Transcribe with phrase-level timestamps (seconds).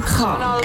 [0.00, 0.60] Kanal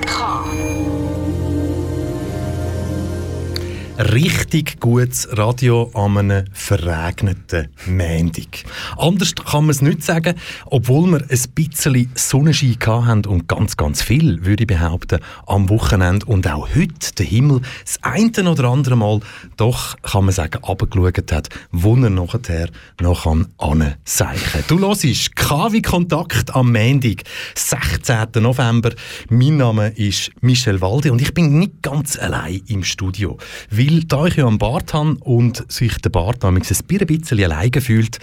[4.01, 8.63] Richtig gutes Radio an einem verregneten Montag.
[8.97, 10.33] Anders kann man es nicht sagen,
[10.65, 16.25] obwohl wir ein bisschen Sonnenschein hatten und ganz, ganz viel, würde ich behaupten, am Wochenende
[16.25, 19.19] und auch heute der Himmel das eine oder andere Mal
[19.57, 25.79] doch, kann man sagen, abgeschaut hat, wo er nachher noch an anseichen Du hörst KW
[25.83, 27.21] Kontakt am Montag,
[27.53, 28.41] 16.
[28.41, 28.93] November.
[29.29, 33.37] Mein Name ist Michel Walde und ich bin nicht ganz allein im Studio,
[33.69, 37.81] weil weil da ich ja einen Bart habe und sich der Bart ein bisschen alleine
[37.81, 38.19] fühlt,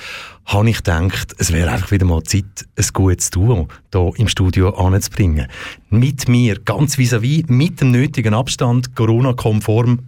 [0.46, 4.70] habe ich gedacht, es wäre einfach wieder mal Zeit, ein gutes Duo hier im Studio
[4.70, 5.46] anzubringen.
[5.90, 9.98] Mit mir, ganz vis-à-vis, -vis, mit dem nötigen Abstand, Corona-konform.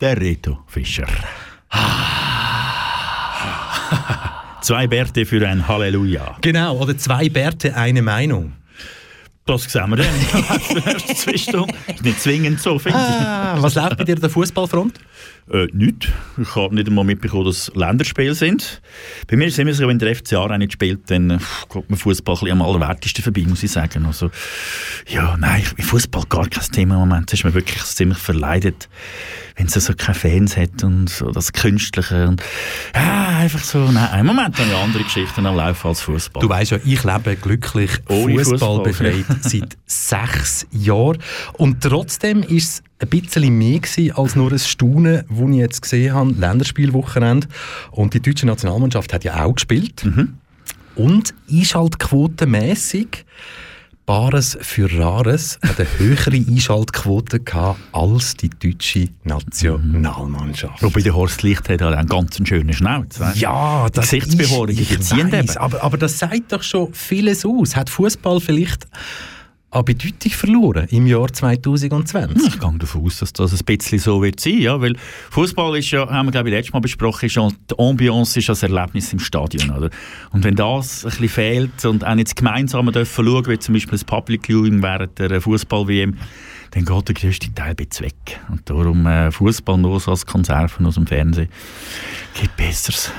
[0.00, 1.06] Der Reto Fischer.
[4.60, 6.36] zwei Bärte für ein Halleluja.
[6.40, 8.52] Genau, oder zwei Bärte, eine Meinung.
[9.46, 10.06] Das sehen wir dann.
[12.02, 14.98] Nicht zwingend so, finde ah, Was läuft bei dir der Fußballfront?
[15.50, 16.06] Äh, nichts.
[16.40, 18.80] Ich habe nicht einmal mitbekommen, dass Länderspiele sind.
[19.28, 21.90] Bei mir ist es immer so, wenn der FCA auch nicht spielt, dann äh, kommt
[21.90, 24.06] mir Fußball am allerwertesten vorbei, muss ich sagen.
[24.06, 24.30] Also,
[25.06, 27.30] ja, nein, Fußball gar kein Thema im Moment.
[27.30, 28.88] Es ist mir wirklich ziemlich verleidet
[29.56, 32.42] wenn es so keine Fans hat und so das Künstliche und
[32.94, 36.40] ja, einfach so, nein, im Moment habe ich andere Geschichten am Laufen als Fußball.
[36.42, 41.18] Du weißt ja, ich lebe glücklich Fußball befreit seit sechs Jahren
[41.52, 45.82] und trotzdem ist es ein bisschen mehr gewesen als nur ein Staunen, das ich jetzt
[45.82, 47.46] gesehen habe, Länderspielwochenende
[47.92, 50.38] und die deutsche Nationalmannschaft hat ja auch gespielt mhm.
[50.96, 53.24] und ist halt quotenmässig
[54.06, 60.82] Bares für Rares hat eine höhere Einschaltquote gehabt als die deutsche Nationalmannschaft.
[60.82, 63.18] Wobei der Horst Licht hat halt einen ganz schönen Schnauz.
[63.18, 63.38] Weißt?
[63.38, 67.76] Ja, das Gesichtsbehaarung, ist, aber, aber das sagt doch schon vieles aus.
[67.76, 68.86] Hat Fußball vielleicht
[69.74, 72.46] an Bedeutung verloren im Jahr 2020.
[72.46, 74.94] Ich gehe davon aus, dass das ein bisschen so wird sein, ja, weil
[75.30, 78.48] Fußball ist ja, haben wir glaube ich letztes Mal besprochen, ist ja, die Ambiance ist
[78.48, 79.90] das Erlebnis im Stadion, oder?
[80.30, 83.92] Und wenn das ein bisschen fehlt und auch nicht gemeinsam dürfen schauen, wie zum Beispiel
[83.92, 86.16] das Public Viewing während der Fußball-WM,
[86.74, 88.40] dann geht der größte Teil weg.
[88.50, 91.48] Und darum äh, Fußball nur so als Konserven aus dem Fernsehen
[92.34, 93.12] gibt Besseres.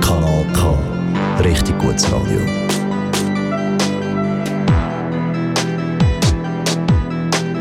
[0.00, 0.78] Kanal K.
[1.44, 2.40] Richtig gutes Radio.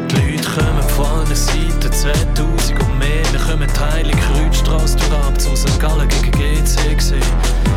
[0.09, 3.00] Die Leute kommen von allen Seiten, 2000 und
[3.51, 5.79] kommen die Heilige Kreuzstrasse durch ab zu St.
[5.79, 7.21] Gallen gegen GC gesehen.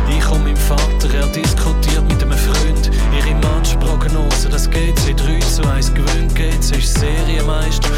[0.09, 4.47] Ich und mein Vater, er diskutiert mit einem Freund ihre Matchprognose.
[4.49, 6.33] Das GC 3 zu 1 gewinnt.
[6.35, 7.89] GC ist Serienmeister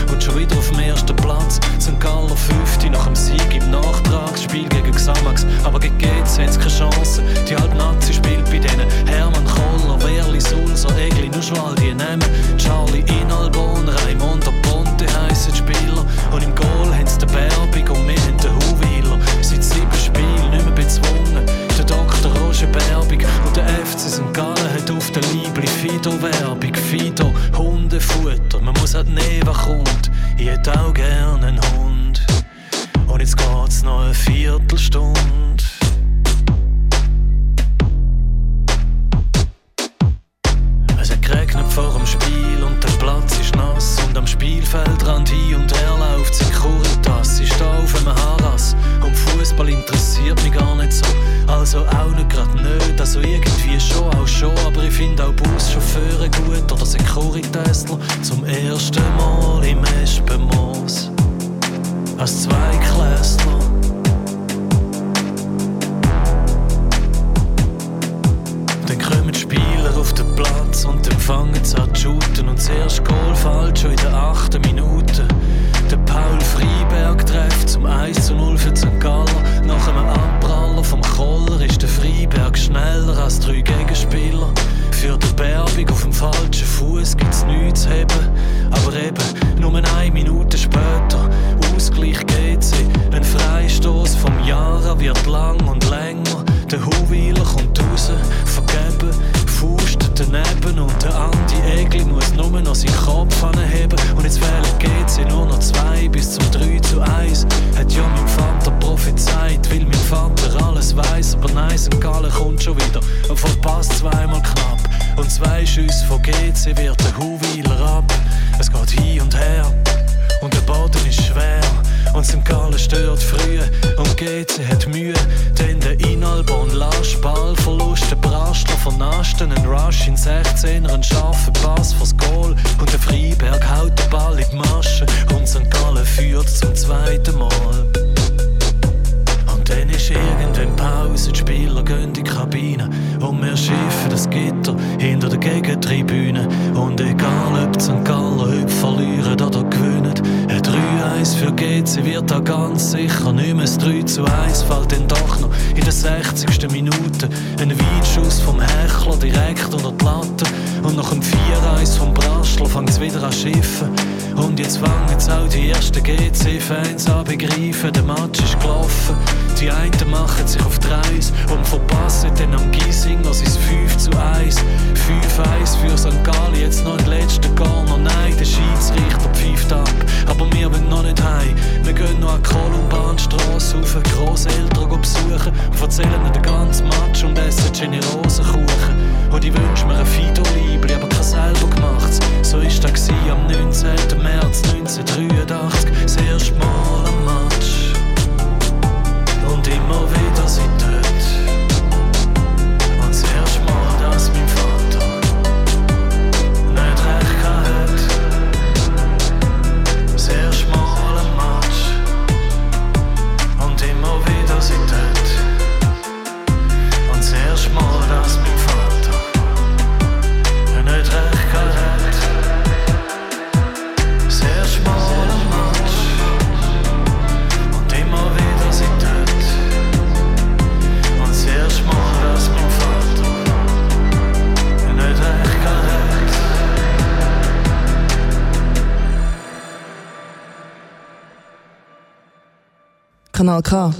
[243.47, 243.94] Kanal K.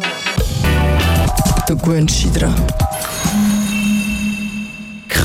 [1.68, 2.54] Du gewöhnst dich dran.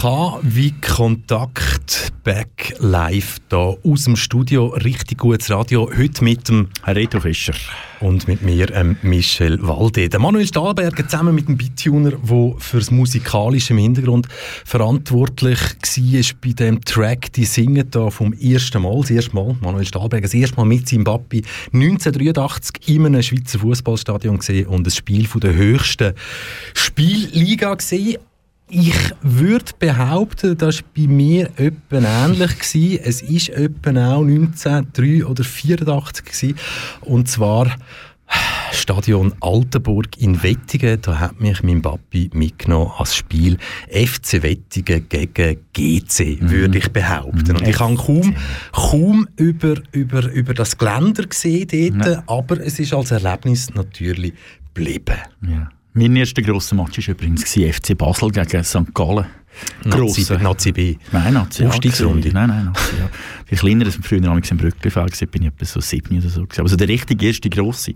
[0.03, 4.67] K wie Kontakt back live da aus dem Studio.
[4.67, 5.89] Richtig gutes Radio.
[5.97, 7.55] Heute mit dem Reto Fischer.
[8.01, 10.09] und mit mir ähm, Michel Walde.
[10.09, 14.27] Der Manuel Stahlberger zusammen mit dem Beattuner, der für das musikalische im Hintergrund
[14.65, 19.87] verantwortlich war bei dem Track «Die singen» da vom ersten Mal, das erste Mal, Manuel
[19.87, 24.97] Stahlberger, das erste Mal mit seinem Papi 1983 in einem Schweizer Fußballstadion gesehen und das
[24.97, 26.15] Spiel von der höchsten
[26.75, 28.19] Spielliga gesehen.
[28.75, 32.59] Ich würde behaupten, das war bei mir etwa ähnlich.
[32.59, 33.01] Gewesen.
[33.05, 36.25] Es war auch 1983 oder 1984.
[36.25, 36.59] Gewesen.
[37.03, 37.77] Und zwar
[38.73, 41.03] Stadion Altenburg in Wettingen.
[41.03, 43.59] Da hat mich mein Papi mitgenommen als Spiel
[43.91, 47.57] FC Wettingen gegen GC, würde ich behaupten.
[47.57, 48.35] Und ich habe kaum,
[48.73, 54.33] kaum über, über, über das Geländer gesehen dort, aber es ist als Erlebnis natürlich
[54.73, 55.19] geblieben.
[55.43, 55.69] Ja.
[55.95, 58.95] Mein erster grosser Match war übrigens FC Basel gegen St.
[58.95, 59.27] Gallen.
[59.85, 60.39] Nazi, Grosser.
[60.39, 60.97] Nazi B.
[61.13, 61.69] Nein, Nazi A.
[61.69, 62.31] Aufstiegsrunde.
[62.33, 63.11] Nein, nein, Nazi A.
[63.49, 66.43] Wie kleiner als früher am im Brücklifeld gewesen, bin ich etwa so sieben oder so.
[66.45, 66.61] gewesen.
[66.61, 67.93] Aber so der richtige erste grosse.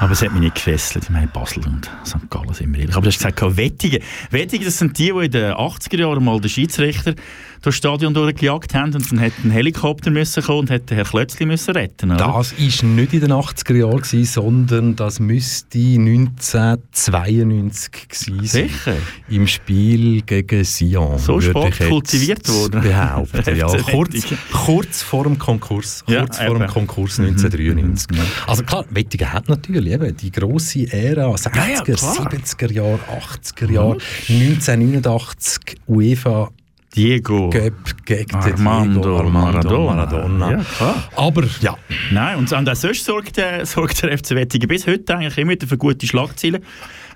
[0.00, 1.04] Aber es hat mich nicht gefesselt.
[1.04, 2.30] Ich meine, Basel und St.
[2.30, 2.96] Gallen sind wir ehrlich.
[2.96, 4.02] Aber du hast gesagt, Wettigen.
[4.30, 7.14] Wettigen, das sind die, die in den 80er Jahren mal den Schiedsrichter
[7.62, 11.46] durchs Stadion durchgejagt haben und dann hätte ein Helikopter müssen kommen und hätte Herr Klötzli
[11.46, 12.10] müssen retten.
[12.10, 12.26] Oder?
[12.26, 18.68] Das war nicht in den 80er Jahren, gewesen, sondern das müsste 1992 gewesen sein.
[18.68, 18.96] Sicher?
[19.28, 21.18] Im Spiel gegen Sion.
[21.18, 22.82] So spät kultiviert worden.
[22.82, 23.66] Behaupten, ja.
[23.92, 26.04] Kurz, kurz vor dem Konkurs.
[26.06, 26.66] Ja, Kurz vor dem.
[26.68, 27.26] Konkurs Mhm.
[27.28, 28.10] 1993.
[28.10, 28.18] Mhm.
[28.46, 31.96] Also klar, Wettigen hat natürlich eben die grosse Ära, 60er, Ja, ja, klar.
[32.30, 36.50] 70er Jahre, 80er Jahre, 1989 UEFA
[36.94, 37.48] Diego.
[37.48, 39.94] Gegen Armando Diego Armando Maradona.
[39.94, 40.50] Maradona.
[40.50, 41.04] Ja.
[41.16, 41.76] Aber ja,
[42.10, 45.52] Nein, und, und auch sonst sorgt, äh, sorgt der FC Wettingen bis heute eigentlich immer
[45.52, 46.62] wieder für gute Schlagzeilen.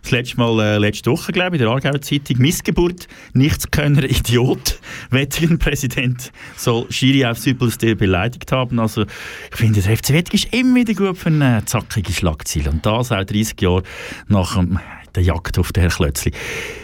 [0.02, 4.78] Das letzte Mal, äh, letzte Woche, glaube ich, in der Aargauer Zeitung, Missgeburt, Nichtskönner, Idiot.
[5.10, 8.78] Wettingen-Präsident soll Schiri aufs Übelste beleidigt haben.
[8.78, 12.70] Also, ich finde, der FC Wettingen ist immer wieder gut für eine zackige Schlagzeile.
[12.70, 13.82] Und das auch 30 Jahre
[14.28, 14.78] nach dem
[15.16, 16.32] der Jagd auf den Herr Klötzli.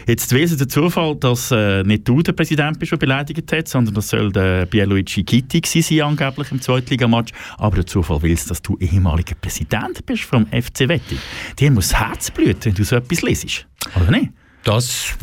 [0.07, 3.93] Jetzt gewesen der Zufall, dass äh, nicht du der Präsident bist, der beleidigt hat, sondern
[3.93, 7.31] das soll der Pierluigi Gitti sein, angeblich im Zweitligamatch.
[7.57, 11.17] Aber der Zufall will dass du ehemaliger Präsident bist vom FC Wetti.
[11.59, 13.67] Dir muss das Herz blühen, wenn du so etwas lesest.
[13.95, 14.31] Oder nicht?
[14.63, 15.15] Das,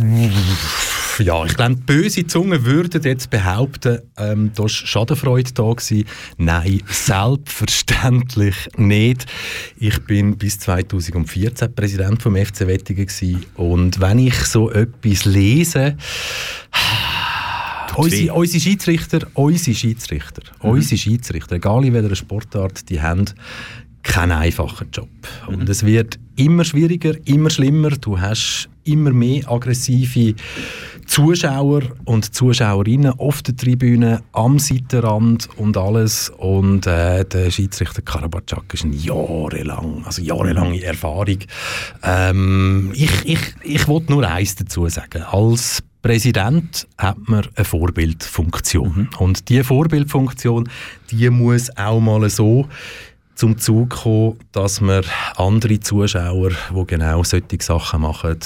[1.18, 6.04] ja, ich glaube, böse Zungen würden jetzt behaupten, ähm, da war Schadenfreude da gewesen.
[6.38, 9.26] Nein, selbstverständlich nicht.
[9.78, 13.44] Ich bin bis 2014 Präsident vom FC Wettigen gewesen.
[13.56, 15.96] und wenn ich so etwas lese,
[17.96, 20.70] unsere, unsere Schiedsrichter, unsere Schiedsrichter, mhm.
[20.70, 23.26] unsere Schiedsrichter, egal in welcher Sportart, die haben
[24.02, 25.08] keinen einfachen Job.
[25.46, 25.70] Und mhm.
[25.70, 27.90] es wird immer schwieriger, immer schlimmer.
[27.90, 30.35] Du hast immer mehr aggressive
[31.06, 36.30] Zuschauer und Zuschauerinnen auf der Tribüne, am Seitenrand und alles.
[36.30, 41.38] Und äh, der Schiedsrichter Karabachak ist eine jahrelang, also jahrelange Erfahrung.
[42.04, 45.25] Ähm, ich ich, ich wollte nur eins dazu sagen.
[45.25, 48.92] Als Präsident hat man eine Vorbildfunktion.
[48.94, 49.09] Mhm.
[49.18, 50.68] Und diese Vorbildfunktion,
[51.11, 52.68] die muss auch mal so
[53.35, 55.02] zum Zug kommen, dass man
[55.37, 58.38] andere Zuschauer, die genau solche Sachen machen,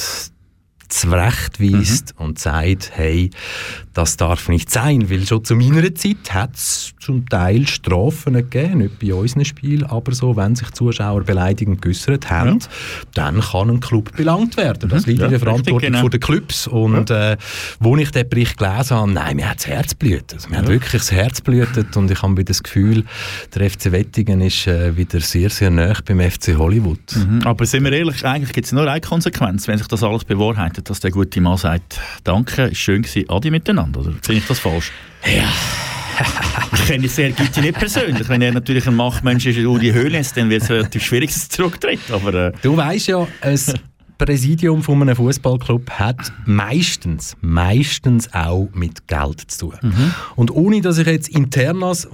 [0.94, 2.24] zurechtweist mhm.
[2.24, 3.30] und sagt, hey,
[3.94, 8.78] das darf nicht sein, weil schon zu meiner Zeit hat es zum Teil Strafen gegeben,
[8.78, 12.66] nicht bei unseren Spielen, aber so, wenn sich Zuschauer beleidigend geäussert haben, ja.
[13.14, 14.88] dann kann ein Club belangt werden.
[14.88, 15.10] Das mhm.
[15.10, 16.08] liegt ja, in der Verantwortung genau.
[16.08, 17.32] der Clubs und ja.
[17.32, 17.36] äh,
[17.80, 20.34] wo ich den Bericht gelesen habe, nein, mir hat das Herz blutet.
[20.34, 23.04] Also, mir hat wirklich das Herz blutet und ich habe wieder das Gefühl,
[23.54, 26.98] der FC Wettingen ist äh, wieder sehr, sehr nah beim FC Hollywood.
[27.14, 27.42] Mhm.
[27.44, 30.83] Aber sind wir ehrlich, eigentlich gibt es nur eine Konsequenz, wenn sich das alles bewahrheitet,
[30.84, 34.58] dass der gute Mann sagt, danke, ist schön gewesen, Adi miteinander, oder finde ich das
[34.58, 34.92] falsch?
[35.24, 35.48] Ja.
[36.74, 38.28] ich kenne sehr Gitti nicht persönlich.
[38.28, 41.32] Wenn er natürlich ein Machtmensch ist und die Höhle ist, dann wird es relativ schwierig,
[41.32, 42.00] dass er zurücktritt.
[42.12, 42.52] Aber, äh.
[42.62, 43.74] Du weißt ja, es
[44.24, 49.78] Präsidium von einem Fußballclub hat meistens, meistens auch mit Geld zu tun.
[49.82, 50.14] Mhm.
[50.34, 52.08] Und ohne, dass ich jetzt Internas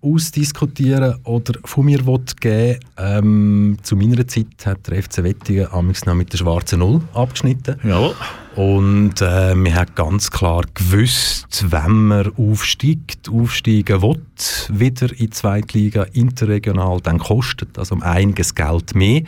[0.00, 2.00] ausdiskutieren oder von mir
[2.40, 7.76] geben ähm, zu meiner Zeit hat der FC Wettingen noch mit der schwarzen Null abgeschnitten.
[7.84, 8.14] Jawohl.
[8.56, 14.20] Und äh, man hat ganz klar gewusst, wenn man aufsteigt, aufsteigen will,
[14.68, 19.22] wieder in die Zweitliga, interregional, dann kostet das um einiges Geld mehr.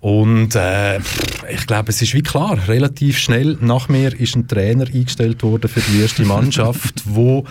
[0.00, 4.86] Und äh, ich glaube, es ist wie klar, relativ schnell nach mir ist ein Trainer
[4.86, 7.44] eingestellt worden für die erste Mannschaft, wo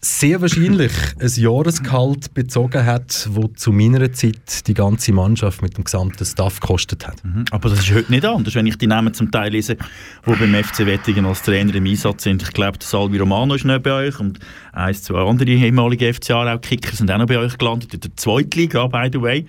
[0.00, 5.84] sehr wahrscheinlich ein Jahresgehalt bezogen hat, wo zu meiner Zeit die ganze Mannschaft mit dem
[5.84, 7.24] gesamten Staff gekostet hat.
[7.24, 7.46] Mhm.
[7.50, 9.76] Aber das ist heute nicht anders, wenn ich die Namen zum Teil lese,
[10.24, 12.42] die beim FC Wettingen als Trainer im Einsatz sind.
[12.42, 14.38] Ich glaube, Salvi Romano ist nicht bei euch und
[14.72, 19.08] eins, zwei andere ehemalige FCA-Kicker sind auch noch bei euch gelandet, in der Zweitliga, by
[19.12, 19.46] the way.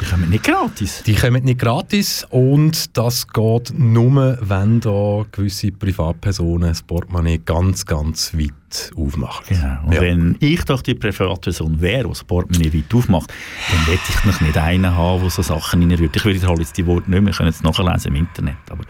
[0.00, 1.02] Die kommen nicht gratis.
[1.04, 7.84] Die kommen nicht gratis und das geht nur, wenn da gewisse Privatpersonen das Portemonnaie ganz,
[7.84, 9.44] ganz weit aufmachen.
[9.48, 9.86] Genau.
[9.86, 10.00] Und ja.
[10.00, 13.32] wenn ich doch die Privatperson wäre, die das Portemonnaie weit aufmacht,
[13.70, 16.16] dann hätte ich noch nicht einen haben, der so Sachen reinrührt.
[16.16, 18.56] Ich würde jetzt die Worte nicht mehr, wir können es nachlesen im Internet.
[18.70, 18.84] Aber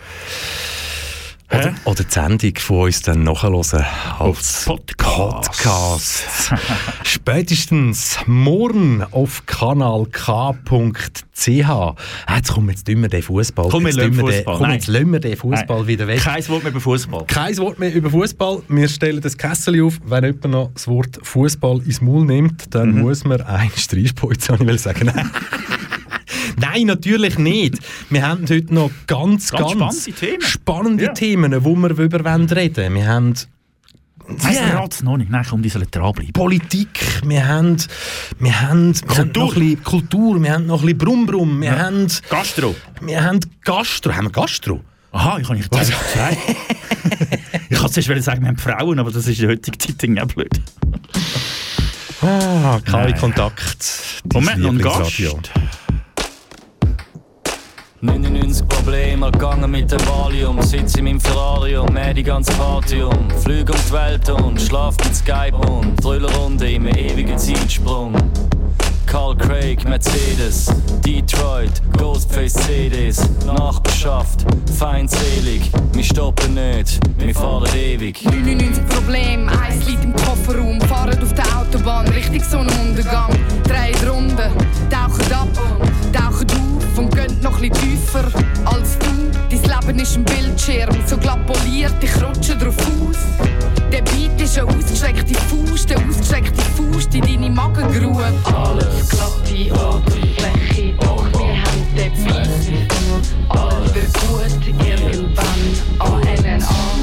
[1.50, 3.85] oder, oder die Sendung von uns dann nachhören
[4.19, 5.50] als Podcast.
[5.50, 6.25] Podcast.
[7.04, 11.47] Spätestens morgen auf kanal K.ch.
[11.47, 13.69] Jetzt kommen jetzt immer den Fußball.
[13.69, 16.21] Komm, jetzt lassen wir komm, jetzt lassen wir den Fußball wieder weg.
[16.21, 17.25] Kein Wort mehr über Fußball.
[17.26, 18.62] Kein Wort mehr über Fußball.
[18.69, 19.99] Wir stellen das Kessel auf.
[20.04, 23.00] Wenn jemand noch das Wort Fußball ins Maul nimmt, dann mhm.
[23.00, 25.12] muss man ein Streichpolz, ich will sagen.
[26.59, 27.78] Nein, natürlich nicht.
[28.09, 31.12] Wir haben heute noch ganz, ganz, ganz spannende Themen, spannende ja.
[31.12, 32.25] Themen wo wir darüber
[32.57, 33.35] reden Wir haben
[34.42, 34.88] Nein, yeah.
[35.02, 35.30] noch nicht.
[35.30, 36.33] Nein, komm, die sollen dranbleiben.
[36.33, 37.76] Politik, wir haben,
[38.38, 41.71] wir haben, wir haben noch ein bisschen Kultur, wir haben noch ein bisschen Brumm-Brumm, wir
[41.71, 41.78] ja.
[41.78, 42.07] haben...
[42.28, 42.75] Gastro.
[43.00, 44.14] Wir haben Gastro.
[44.14, 44.80] Haben wir Gastro?
[45.12, 46.37] Aha, ich kann nicht sagen.
[47.69, 50.33] ich kann zuerst sagen, wir haben Frauen, aber das ist in der heutigen Zeit auch
[50.33, 50.61] blöd.
[52.23, 54.23] Ah, kein Kontakt.
[54.33, 55.21] Moment, noch ein Gast.
[58.02, 60.62] 99 Probleme gegangen mit dem Valium.
[60.62, 63.30] Sitz in meinem Ferrari und mehr die ganze Party um.
[63.42, 68.14] Flüge um die Welt und schlaf mit Skype und Runde im ewigen Zeitsprung.
[69.11, 70.67] Carl Craig, Mercedes,
[71.05, 74.47] Detroit, Ghostface CDs, Nachbarschaft,
[74.79, 78.25] feindselig, wir stoppen nicht, wir fahren ewig.
[78.25, 83.33] 99 Probleme, eins liegt im Kofferraum, fahren auf der Autobahn, richtig Sonnenuntergang,
[83.64, 84.37] drei Runden,
[84.88, 85.49] tauchen ab,
[86.12, 88.31] tauchen auf und gehen noch ein tiefer
[88.64, 89.31] als du.
[89.50, 93.17] Dein Leben ist ein Bildschirm, so glatt poliert, ich rutsche drauf aus.
[93.90, 97.25] Der Beat ist eine ausgestreckte Faust, eine ausgestreckte Faust in
[97.61, 98.25] Magengrube.
[98.45, 102.49] Alles glatte Oberfläche, doch wir haben den Beat.
[103.50, 105.62] Alles wird gut irgendwann.
[105.99, 106.57] ANNA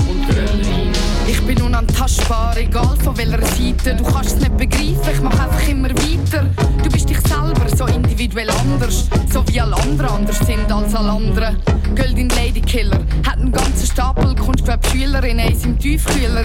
[0.09, 0.91] und Grünwein.
[1.27, 3.95] Ich bin unantastbar, egal von welcher Seite.
[3.95, 6.45] Du kannst es nicht begreifen, ich mach einfach immer weiter.
[6.83, 9.07] Du bist dich selber, so individuell anders.
[9.31, 11.57] So wie alle anderen anders sind als alle anderen.
[11.95, 16.43] Goldin Lady Killer hat einen ganzen Stapel Kunstweb-Schülerinnen in seinem Tiefkühler.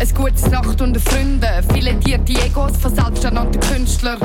[0.00, 1.40] Ein gutes Nacht unter Freunden,
[1.72, 4.18] viele die Egos von selbsternannten Künstlern.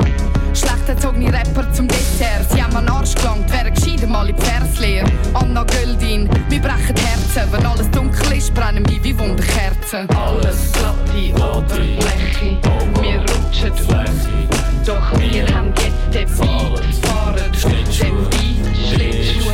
[0.52, 4.42] Schlecht erzogene Rapper zum Dessert, sie haben an Arsch gelangt, wären gescheiden mal in die
[4.42, 5.04] Verslehr.
[5.34, 10.08] Anna Göldin, wir brechen Herzen, wenn alles dunkel ist, brennen wir wie Wunderkerzen.
[10.10, 12.58] Alles glatte Oberfläche,
[13.00, 19.52] wir rutschen auf, doch wir haben jetzt den Beat, fahren den Beat, Schlittschuhe.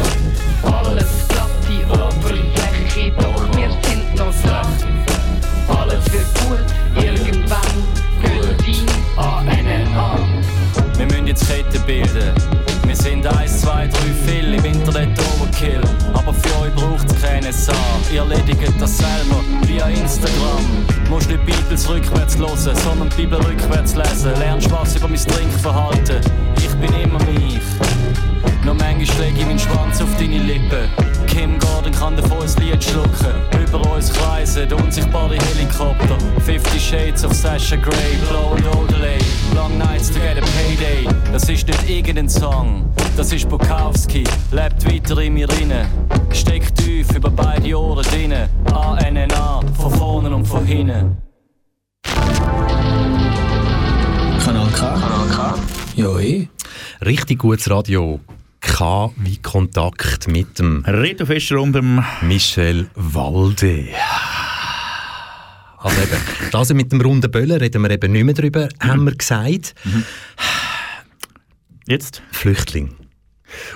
[0.63, 1.16] Alles
[11.47, 12.33] Ketten bilden.
[12.87, 13.91] Wir sind 1, 2, 3
[14.27, 15.81] viel im Internet Overkill.
[16.13, 17.73] Aber für euch braucht es keine SA.
[18.13, 20.65] Ihr erledigt das selber via Instagram.
[21.09, 24.33] Musst nicht Bibels rückwärts hören, sondern Bibel rückwärts lesen.
[24.39, 26.21] Lernst was über mein Trinkverhalten.
[26.59, 27.63] Ich bin immer mich.
[28.67, 30.89] Noch manchmal lege ich meinen Schwanz auf deine Lippen.
[31.29, 33.33] Kim Gordon kann davon ein Lied schlucken.
[33.63, 36.19] Über uns kreisen der unsichtbare Helikopter.
[36.45, 39.21] 50 Shades of Sasha Grey, Blow and Odelay.
[39.55, 41.07] Long nights to get a payday.
[41.33, 44.25] Das ist nicht irgendein Song, das ist Bukowski.
[44.51, 45.87] Lebt weiter in mir inne.
[46.33, 48.49] Steckt tief über beide Ohren drinnen.
[48.73, 51.17] ANNA, von vorne und von hinten.
[54.45, 54.81] Kanal K.
[54.81, 55.55] Kanal K.
[55.95, 56.49] Ja, eh.
[57.05, 58.19] Richtig gutes Radio.
[58.61, 63.89] K wie Kontakt mit dem Reto Fischer und dem Michel Walde.
[65.79, 69.15] Also eben, das mit dem runden Böllen reden wir eben nicht mehr drüber, haben wir
[69.15, 69.75] gesagt.
[71.87, 72.23] jetzt.
[72.33, 72.97] Flüchtling.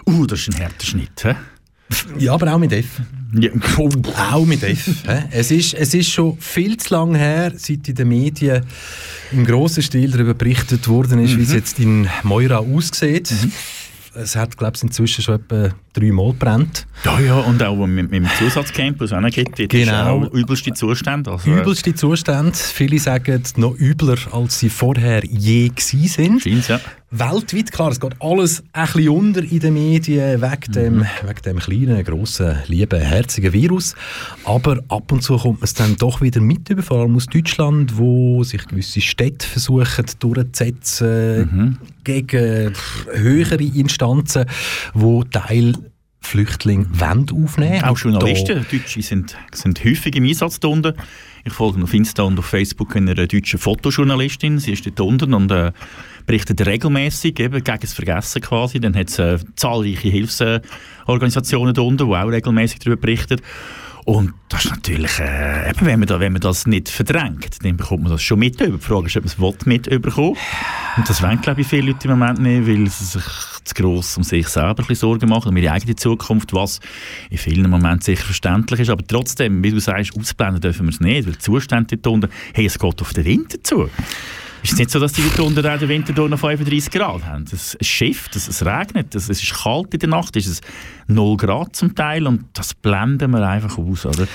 [0.06, 1.22] Uh, das ist ein harter Schnitt.
[1.22, 1.34] He?
[2.18, 3.00] Ja, aber auch mit F.
[3.32, 3.90] Ja, oh,
[4.32, 4.88] Auch mit F.
[5.30, 8.64] es, ist, es ist schon viel zu lange her, seit in den Medien
[9.32, 13.32] im grossen Stil darüber berichtet worden ist, wie es jetzt in Moira aussieht.
[14.20, 16.86] Es hat, glaube ich, inzwischen schon etwa dreimal brennt.
[17.04, 20.24] ja, ja, und auch mit, mit dem Zusatzcampus gibt, dort ist Genau.
[20.26, 21.30] auch übelste Zustände.
[21.32, 22.52] Also, äh, Übelste Zustände.
[22.54, 26.42] Viele sagen, noch übler, als sie vorher je gewesen sind.
[26.42, 26.80] Scheint's, ja.
[27.12, 31.58] Weltweit, klar, es geht alles ein bisschen unter in den Medien wegen, dem, wegen dem
[31.58, 33.96] kleinen, grossen, lieben, herzigen Virus.
[34.44, 37.26] Aber ab und zu kommt man es dann doch wieder mit über, vor allem aus
[37.26, 44.44] Deutschland, wo sich gewisse Städte versuchen durchzusetzen gegen pff, höhere Instanzen,
[44.94, 45.74] wo Teil
[46.20, 50.94] Flüchtlinge wollen aufnehmen Auch Und Journalisten, Deutsche, sind, sind häufig im Einsatz da unten.
[51.44, 54.58] Ich folge auf Insta und auf Facebook einer deutschen Fotojournalistin.
[54.58, 55.72] Sie ist dort unten und äh,
[56.26, 58.78] berichtet regelmäßig eben gegen das Vergessen quasi.
[58.78, 63.40] Dann hat es äh, zahlreiche Hilfsorganisationen da unten, die auch regelmäßig darüber berichten.
[64.04, 67.76] Und das ist natürlich, äh, eben, wenn, man da, wenn man das nicht verdrängt, dann
[67.76, 68.58] bekommt man das schon mit.
[68.60, 70.36] Die Frage ist, ob man es will mit überkommen
[70.96, 73.24] Und das wollen, glaube ich, viele Leute im Moment nicht, weil sie sich
[73.64, 76.80] zu gross um sich selber ein bisschen Sorgen machen, um ihre eigene Zukunft, was
[77.28, 78.90] in vielen Momenten sicher verständlich ist.
[78.90, 82.30] Aber trotzdem, wie du sagst, ausblenden dürfen wir es nicht, weil die Zustände dort unten,
[82.54, 83.90] hey, es geht auf den Winter zu.
[84.62, 87.44] Ist es nicht so, dass die Leute unten den Winter noch 35 Grad haben?
[87.50, 90.64] Es schifft, es, regnet, es, ist kalt in der Nacht, es ist
[91.06, 94.26] 0 Grad zum Teil und das blenden wir einfach aus, oder?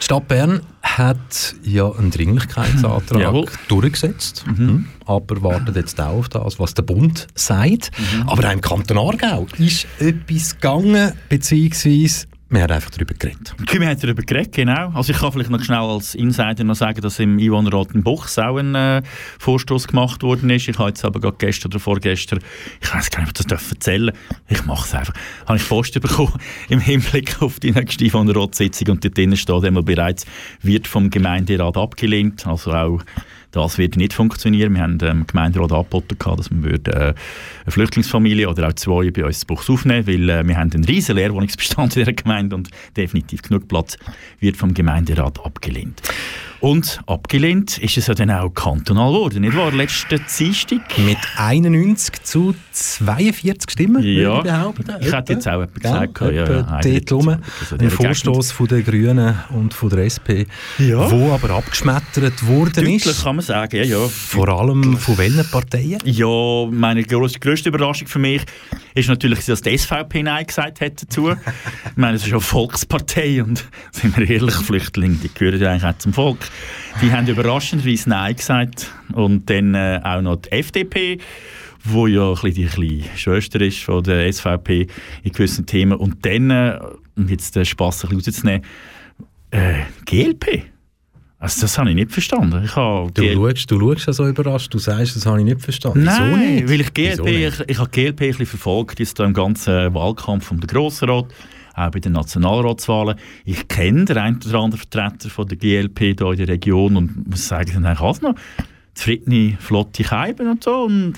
[0.00, 3.46] Die Stadt Bern hat ja einen Dringlichkeitsantrag Jawohl.
[3.66, 4.86] durchgesetzt, mhm.
[5.06, 7.90] aber wartet jetzt auch auf das, was der Bund sagt.
[8.26, 13.54] Aber auch im Kanton Aargau ist etwas gegangen, beziehungsweise wir haben einfach darüber geredet.
[13.58, 14.90] Wir haben darüber geredet, genau.
[14.94, 18.38] Also ich kann vielleicht noch schnell als Insider noch sagen, dass im Einwohnerrat in Buchs
[18.38, 19.02] auch ein äh,
[19.38, 20.66] Vorstoß gemacht worden ist.
[20.66, 22.38] Ich habe jetzt aber gerade gestern oder vorgestern,
[22.80, 24.12] ich weiß gar nicht, ob ich das darf erzählen
[24.48, 25.14] ich mache es einfach,
[25.46, 26.32] habe ich Post bekommen
[26.68, 30.24] im Hinblick auf die nächste Einwohnerratssitzung und dort drinnen steht einmal bereits,
[30.62, 33.02] wird vom Gemeinderat abgelehnt, also auch
[33.50, 34.74] das wird nicht funktionieren.
[34.74, 37.14] Wir haben dem Gemeinderat angeboten, dass wir würden, äh, eine
[37.68, 41.16] Flüchtlingsfamilie oder auch zwei bei uns in Buchs aufnehmen weil äh, wir haben einen riesen
[41.16, 43.96] Leerwohnungsbestand in der Gemeinde und definitiv genug Platz
[44.40, 46.02] wird vom Gemeinderat abgelehnt.
[46.60, 49.70] Und abgelehnt ist es ja dann auch kantonal geworden, nicht wahr?
[49.70, 50.80] Letzten Dienstag.
[50.98, 54.94] Mit 91 zu 42 Stimmen, würde Ja, ich behaupten.
[55.00, 57.36] ich hätte jetzt auch etwas gesagt, ja, ja, dort rum.
[57.68, 60.46] so in Ein Vorstoß von den Grünen und von der SP,
[60.78, 61.08] Ja.
[61.08, 63.22] wo aber abgeschmettert worden Deutlich ist.
[63.22, 64.08] kann man sagen, ja, ja.
[64.08, 66.00] Vor allem von welchen Parteien?
[66.04, 68.42] Ja, meine grösste Überraschung für mich
[68.96, 71.30] ist natürlich, dass die SVP Nein gesagt hat dazu.
[71.30, 71.36] ich
[71.96, 75.84] meine, es ist ja eine Volkspartei und sind wir ehrlich, Flüchtlinge, die gehören ja eigentlich
[75.84, 76.38] auch zum Volk.
[77.02, 81.18] Die haben überraschenderweise Nein gesagt und dann äh, auch noch die FDP,
[81.84, 84.86] wo ja ein die kleine Schwester ist von der SVP
[85.22, 86.78] in gewissen Themen und dann, äh,
[87.16, 88.62] um jetzt den Spass ein bisschen rauszunehmen,
[89.50, 90.64] äh, GLP.
[91.40, 92.64] Also das habe ich nicht verstanden.
[92.64, 95.60] Ich habe Du, schaust, du schaust ja so überrascht, du sagst, das habe ich nicht
[95.60, 96.00] verstanden.
[96.02, 96.68] Wieso Nein, nicht?
[96.68, 99.94] weil ich Wieso GLP, ich, ich habe GLP ein bisschen verfolgt, jetzt da im ganzen
[99.94, 101.26] Wahlkampf vom Grossrat,
[101.78, 103.16] auch bei den Nationalratswahlen.
[103.44, 107.28] Ich kenne den einen oder anderen Vertreter von der GLP hier in der Region und
[107.28, 108.34] muss sagen, sind eigentlich alles noch
[108.94, 110.82] zufriedene, flotte Scheiben und so.
[110.82, 111.14] Und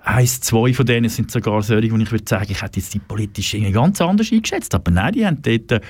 [0.00, 3.00] eins, zwei von denen sind sogar solche, wo ich würde sagen, ich hätte jetzt die
[3.08, 4.74] irgendwie ganz anders eingeschätzt.
[4.74, 5.80] Aber nein, die haben dort äh,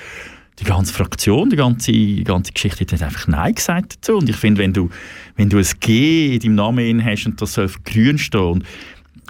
[0.58, 4.18] die ganze Fraktion, die ganze, die ganze Geschichte hat einfach Nein gesagt dazu.
[4.18, 4.90] Und ich finde, wenn du,
[5.36, 8.64] wenn du ein G in deinem Namen hast und das soll auf grün stehen und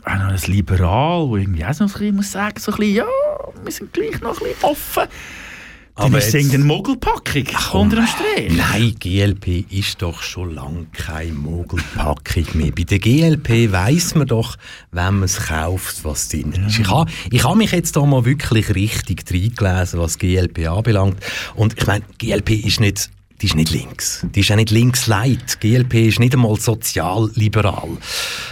[0.05, 2.95] auch noch ein Liberal, wo irgendwie auch so ein bisschen, muss sagen, so ein bisschen,
[2.97, 3.07] ja,
[3.63, 5.03] wir sind gleich noch ein bisschen offen.
[5.95, 8.57] Aber Aber ist irgendeine Mogelpackung unter dem Strich.
[8.57, 12.73] Nein, GLP ist doch schon lange keine Mogelpackung mehr.
[12.73, 14.57] Bei der GLP weiss man doch,
[14.91, 16.79] wenn man es kauft, was drin ist.
[16.79, 21.23] Ich habe ich ha mich jetzt da mal wirklich richtig reingelesen, was GLP anbelangt.
[21.57, 23.11] Und ich meine, GLP ist nicht
[23.43, 24.25] die ist nicht links.
[24.35, 25.61] Die ist auch nicht links-light.
[25.61, 27.99] GLP ist nicht einmal sozialliberal.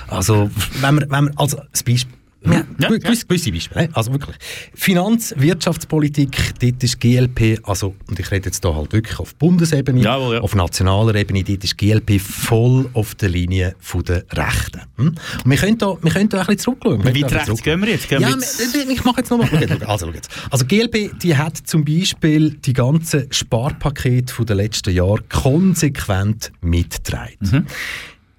[0.09, 0.51] Also,
[0.81, 2.13] wenn man, wenn man, also, das Beispiel,
[2.45, 4.37] ja, Ja, gew- gewisse, gewisse Beispiele, also wirklich.
[4.75, 10.01] Finanz-, Wirtschaftspolitik, dort ist GLP, also, und ich rede jetzt da halt wirklich auf Bundesebene,
[10.01, 10.41] Jawohl, ja.
[10.41, 13.75] auf nationaler Ebene, dort ist GLP voll auf der Linie
[14.07, 14.81] der Rechten.
[14.97, 15.09] Hm?
[15.09, 17.05] Und wir können da, wir können da ein bisschen zurückschauen.
[17.15, 18.09] Wie ein rechts gehen wir jetzt?
[18.09, 19.49] Gehen ja, wir jetzt wir- ich mache jetzt nochmal.
[19.87, 20.31] Also, schau jetzt.
[20.51, 27.37] also GLP, die hat zum Beispiel die ganzen Sparpakete der letzten Jahre konsequent mitgetragen.
[27.41, 27.67] Mhm.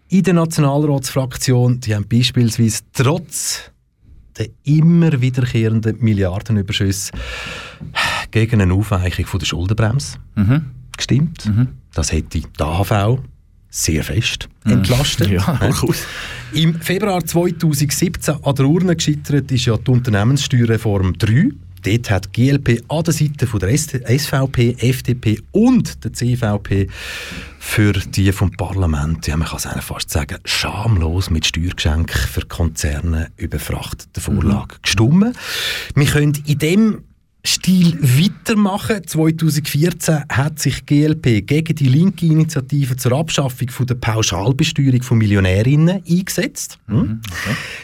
[0.09, 3.70] In der Nationalratsfraktion, die haben beispielsweise trotz
[4.41, 7.11] der immer wiederkehrenden Milliardenüberschüsse
[8.31, 10.65] gegen eine Aufweichung von der Schuldenbremse Mhm.
[10.95, 11.49] gestimmt.
[11.93, 13.19] Das hätte die AHV
[13.69, 15.29] sehr fest entlastet.
[15.29, 15.33] Mhm.
[15.35, 15.67] Ja, Hä?
[15.67, 16.05] durchaus.
[16.53, 21.51] Im Februar 2017 an der Urne gescheitert ist ja die Unternehmenssteuerreform 3.
[21.81, 26.87] Dort hat die GLP an der Seite von der SVP, FDP und der CVP
[27.59, 32.41] für die vom Parlament, ja, man kann es eigentlich fast sagen, schamlos mit Steuergeschenk für
[32.41, 35.35] Konzerne überfrachtete Vorlage gestimmt.
[35.95, 37.03] Wir können in dem
[37.43, 39.05] Stil weitermachen.
[39.05, 46.03] 2014 hat sich GLP gegen die linke Initiative zur Abschaffung von der Pauschalbesteuerung von Millionärinnen
[46.07, 46.77] eingesetzt.
[46.87, 47.21] Hm?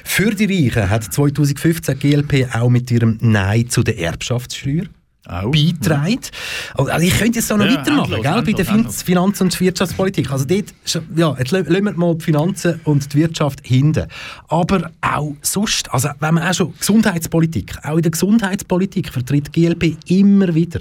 [0.04, 4.86] Für die Reichen hat 2015 GLP auch mit ihrem Nein zu der Erbschaftssteuer
[5.28, 5.52] Auch.
[5.52, 6.20] beitragen.
[6.76, 9.02] Also ich könnte jetzt da noch Ja, weitermachen, endlos, gell, bei der endlos, Fin endlos.
[9.04, 10.32] Finanz- und Wirtschaftspolitik.
[10.32, 10.74] Also dort,
[11.16, 14.08] ja, jetzt lassen wir mal die Finanzen und die Wirtschaft hinten.
[14.48, 19.98] Aber auch sonst, also wenn man auch schon Gesundheitspolitik, auch in der Gesundheitspolitik vertritt GLP
[20.08, 20.80] immer wieder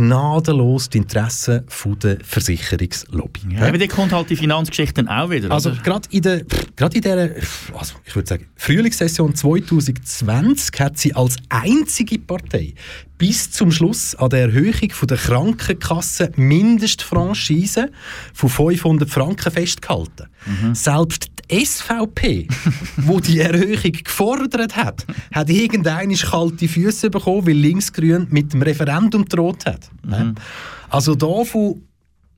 [0.00, 3.40] gnadenlos die Interessen von der Versicherungslobby.
[3.50, 5.50] Ja, aber dann kommt halt die Finanzgeschichte dann auch wieder.
[5.50, 6.44] Also gerade in der,
[6.76, 7.36] gerade in der,
[7.74, 12.74] also ich würde sagen, Frühlingssession 2020 hat sie als einzige Partei
[13.18, 17.90] bis zum Schluss an der Erhöhung von der Krankenkasse Mindestfranchise
[18.32, 20.28] von 500 Franken festgehalten.
[20.72, 22.46] Selbst die SVP,
[22.98, 29.24] wo die Erhöhung gefordert hat, hat irgendeine kalte Füße bekommen, weil Linksgrün mit dem Referendum
[29.24, 29.87] droht hat.
[30.90, 31.82] Also da von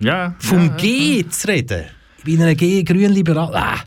[0.00, 1.84] ja, vom ja, G zu reden.
[2.24, 3.54] Bei einer G, grün-liberal.
[3.54, 3.78] Ah.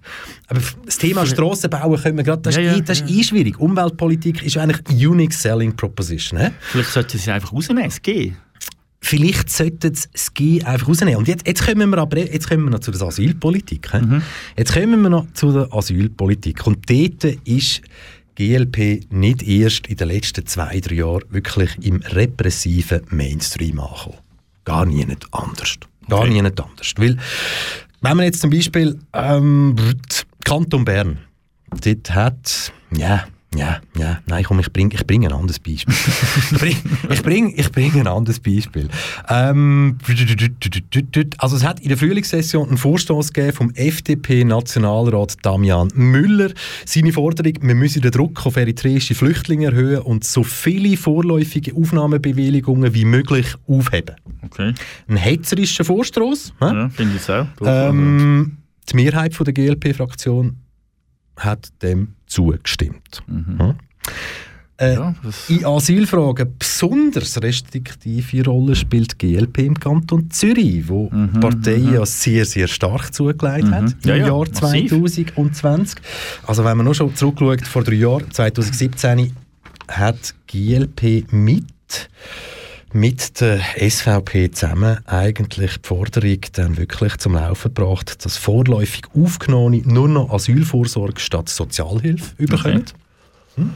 [0.48, 3.16] Aber das Thema Strassenbauen können wir gerade, das, Ja, ist ja, eh, das ist ja.
[3.20, 3.60] eh schwierig.
[3.60, 6.40] Umweltpolitik ist eigentlich eine unique selling proposition.
[6.40, 6.48] He?
[6.60, 8.34] Vielleicht sollte sie einfach rausnehmen, es geht.
[9.02, 11.18] Vielleicht sollten sie das G einfach rausnehmen.
[11.18, 13.92] Und jetzt, jetzt kommen wir aber jetzt kommen wir noch zu der Asylpolitik.
[13.92, 14.00] he?
[14.58, 16.66] Jetzt kommen wir noch zu der Asylpolitik.
[16.66, 17.82] Und dort ist
[18.36, 24.18] GLP nicht erst in den letzten zwei, drei Jahren wirklich im repressiven Mainstream angekommen.
[24.66, 25.76] Gar nie nicht anders.
[26.10, 26.30] Gar Okay.
[26.30, 26.94] nie nicht anders.
[26.98, 27.18] Weil,
[28.02, 29.76] wenn man jetzt zum Beispiel ähm,
[30.44, 31.20] Kanton Bern,
[31.84, 35.94] dort hat, ja, ja, ja, nein, komm, ich bringe ich bring ein anderes Beispiel.
[36.52, 36.78] ich bringe
[37.10, 38.88] ich bring, ich bring ein anderes Beispiel.
[39.30, 39.98] Ähm,
[41.38, 46.52] also es hat in der Frühlingssession einen Vorstoß gegeben vom FDP-Nationalrat Damian Müller.
[46.86, 52.94] Seine Forderung, wir müssen den Druck auf eritreische Flüchtlinge erhöhen und so viele vorläufige Aufnahmebewilligungen
[52.94, 54.16] wie möglich aufheben.
[54.44, 54.74] Okay.
[55.08, 56.54] Ein hetzerischer Vorstoß.
[56.60, 57.48] Ja, finde ich auch.
[57.62, 58.58] Ähm,
[58.90, 60.63] die Mehrheit von der GLP-Fraktion
[61.38, 63.24] hat dem zugestimmt.
[63.28, 63.76] Hm?
[64.78, 65.14] Äh, ja,
[65.50, 72.04] in Asylfragen besonders restriktive Rolle spielt die GLP im Kanton Zürich, wo die Partei ja
[72.06, 74.90] sehr, sehr stark zugelegt hat im Ja, ja, Jahr massiv.
[74.90, 76.00] 2020.
[76.48, 79.32] Also wenn man noch schon zurückschaut, vor drei Jahren, 2017,
[79.90, 81.66] hat GLP mit
[82.94, 89.84] mit der SVP zusammen eigentlich die Forderung dann wirklich zum Laufen gebracht, dass vorläufig Aufgenommene
[89.86, 92.86] nur noch Asylvorsorge statt Sozialhilfe überkommen.
[93.56, 93.72] Hm?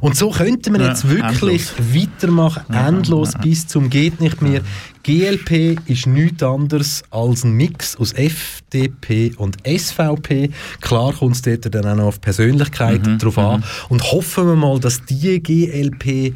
[0.00, 4.60] Und so könnten wir Ja, jetzt wirklich weitermachen, endlos bis zum geht nicht mehr.
[5.02, 10.50] GLP ist nichts anderes als ein Mix aus FDP und SVP.
[10.80, 13.64] Klar kommt es dort dann auch noch auf Persönlichkeit drauf an.
[13.88, 16.34] Und hoffen wir mal, dass die GLP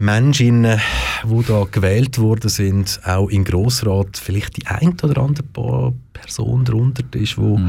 [0.00, 6.64] Menschen, die da gewählt worden sind, auch im Grossrat vielleicht die ein oder andere Person
[6.64, 7.60] darunter ist, wo,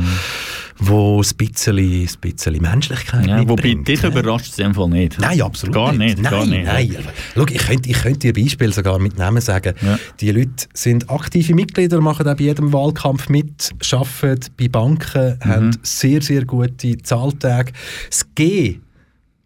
[0.77, 3.87] wo ein bisschen, ein bisschen Menschlichkeit Ja, wobei, mitbringt.
[3.89, 5.19] dich überrascht es in dem Fall nicht.
[5.19, 6.19] Nein, absolut Gar nicht.
[6.21, 6.65] Nein, gar nicht.
[6.65, 6.95] nein.
[7.35, 9.75] Schau, ich könnte, ich könnte dir Beispiele sogar mit Namen sagen.
[9.81, 9.99] Ja.
[10.21, 15.49] Die Leute sind aktive Mitglieder, machen auch bei jedem Wahlkampf mit, arbeiten bei Banken, Mhm.
[15.49, 17.73] haben sehr, sehr gute Zahltage.
[18.09, 18.79] Das G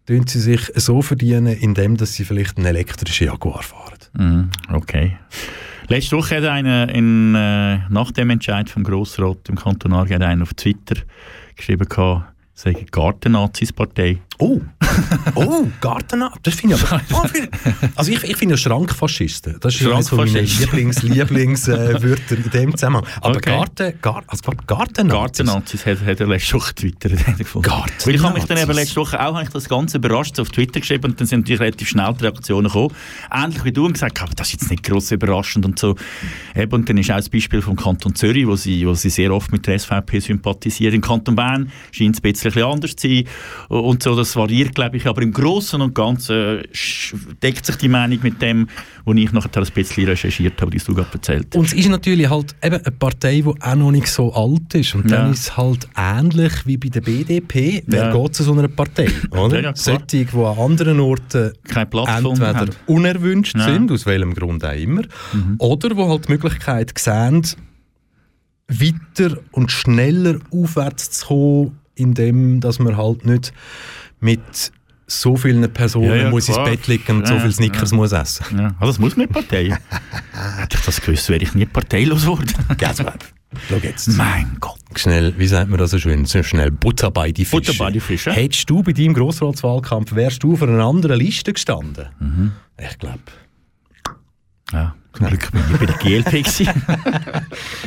[0.06, 3.98] tun sie sich so verdienen, indem dass sie vielleicht einen elektrischen Jaguar fahren.
[4.14, 5.18] Mhm, okay.
[5.88, 10.54] Letzte Woche hat einer in, äh, nach dem Entscheid vom Grossrat im Kanton Aargau auf
[10.54, 10.96] Twitter
[11.54, 11.86] geschrieben,
[12.54, 14.20] sei Gartennazis-Partei.
[14.38, 14.60] Oh,
[15.34, 17.00] oh, Garten Das finde ich aber.
[17.12, 17.48] Oh, finde-
[17.94, 19.56] also ich, ich finde Schrankfaschisten.
[19.60, 20.66] Das ist eines von meinen Schrankfaschisten.
[20.76, 23.06] Lieblings, Lieblingswörter in dem Zusammenhang.
[23.20, 23.50] Aber Okay.
[23.50, 27.12] Garten, Gar, also Garten Gartennazis hat, hat er letzte Woche getwittert.
[27.12, 27.44] er.
[27.62, 28.06] Gartennazis.
[28.06, 30.48] Weil ich habe mich dann eben letzte Woche auch habe ich das Ganze überrascht auf
[30.50, 32.94] Twitter geschrieben und dann sind natürlich relativ schnell die Reaktionen gekommen.
[33.32, 35.96] Ähnlich wie du und gesagt, aber das ist jetzt nicht gross überraschend und so.
[36.54, 39.32] Eben, und dann ist auch das Beispiel vom Kanton Zürich, wo sie, wo sie sehr
[39.32, 40.94] oft mit der SVP sympathisieren.
[40.94, 43.24] Im Kanton Bern scheint es ein bisschen anders zu sein
[43.68, 46.62] und so, das variiert, glaube ich, aber im Großen und Ganzen
[47.42, 48.68] deckt sich die Meinung mit dem,
[49.04, 51.56] was ich nachher ein bisschen recherchiert habe, was du gerade erzählt hast.
[51.56, 54.94] Und es ist natürlich halt eben eine Partei, die auch noch nicht so alt ist.
[54.94, 55.32] Und dann Ja.
[55.32, 57.82] ist es halt ähnlich wie bei der BDP.
[57.86, 58.12] Wer Ja.
[58.22, 59.08] geht zu so einer Partei?
[59.30, 59.62] Oder?
[59.66, 59.74] Ja.
[59.74, 62.70] Solche, die an anderen Orten entweder haben.
[62.86, 65.02] unerwünscht sind, aus welchem Grund auch immer,
[65.58, 67.42] oder wo halt die Möglichkeit sehen,
[68.68, 73.52] weiter und schneller aufwärts zu kommen, indem dass man halt nicht
[74.20, 74.72] mit
[75.08, 76.68] so vielen Personen Ja, ja, muss ins klar.
[76.70, 78.44] Bett liegen und Ja, so viel Snickers muss essen.
[78.58, 79.76] Ja, also das muss die Partei.
[80.58, 82.38] Hätte ich das gewusst, wäre ich nie parteilos well.
[83.68, 84.08] Schau jetzt.
[84.08, 84.80] mein Gott.
[84.96, 86.24] Schnell, wie sagt man das so schön?
[86.24, 87.72] So schnell Butter bei die Fische.
[87.72, 88.32] Butter bei die Fische.
[88.32, 92.06] Hättest du bei deinem Grossratswahlkampf, wärst du auf einer anderen Liste gestanden?
[92.18, 92.52] Mhm.
[92.78, 93.20] Ich glaube.
[94.72, 96.44] Ja, zum Glück bin ich bei der GLP.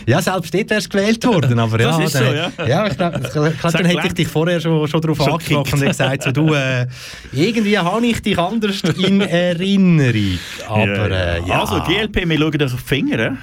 [0.06, 2.04] Ja, selbst dort wärst du gewählt worden, aber Das ja.
[2.04, 2.52] ist so, ja.
[2.66, 6.24] ja ich glaub, dann hätte ich dich vorher schon, schon darauf Schon angesprochen und gesagt,
[6.24, 6.88] so, du, äh,
[7.32, 10.40] irgendwie habe ich dich anders in Erinnerung.
[10.68, 13.38] Aber äh, ja, Also GLP, wir schauen euch auf die Finger.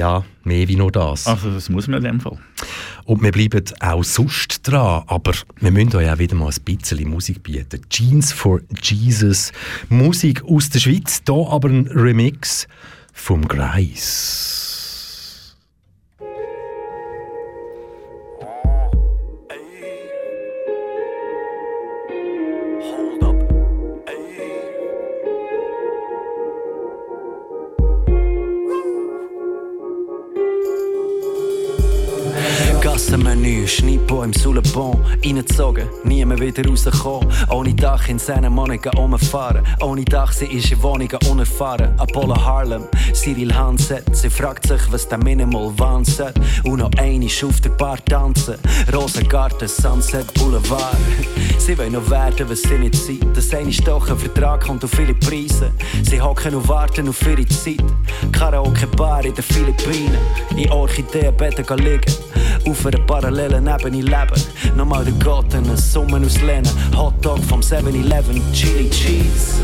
[0.00, 1.26] Ja, mehr wie nur das.
[1.26, 2.38] Also das muss man in dem Fall.
[3.04, 7.06] Und wir bleiben auch sonst dran, aber wir müssen euch auch wieder mal ein bisschen
[7.08, 7.82] Musik bieten.
[7.90, 9.52] Jeans for Jesus,
[9.90, 12.66] Musik aus der Schweiz, hier aber ein Remix
[13.12, 14.69] vom Greis.
[33.70, 37.28] Schneidbo im Sulebon, reingezogen, niemand wieder rausgekommen.
[37.50, 41.98] Ohne Dach in seinen Monaten umfahren, ohne Dach, sie ist in Wohnungen unerfahren.
[41.98, 46.32] Apollo Harlem, Cyril Hansen, sie fragt sich, was der Minimal Wahnsinn.
[46.64, 48.56] Und noch eine auf der Bar tanzen,
[48.92, 50.96] Rosengarten, Sunset Boulevard.
[51.58, 53.36] Sie wollen noch werden, was sie nicht sind.
[53.36, 55.70] Das eine ist doch ein Vertrag kommt auf viele Preise.
[56.02, 57.84] Sie hocken und warten auf ihre Zeit.
[58.32, 60.18] Karaoke-Bar in den Philippinen,
[60.56, 62.12] in Orchideenbetten liegen.
[62.66, 64.42] Auf einer parallelen Ebene leben.
[64.76, 66.68] Nochmal der Summen aus Lehnen.
[66.96, 69.60] Hotdog vom 7-Eleven, Chili Cheese.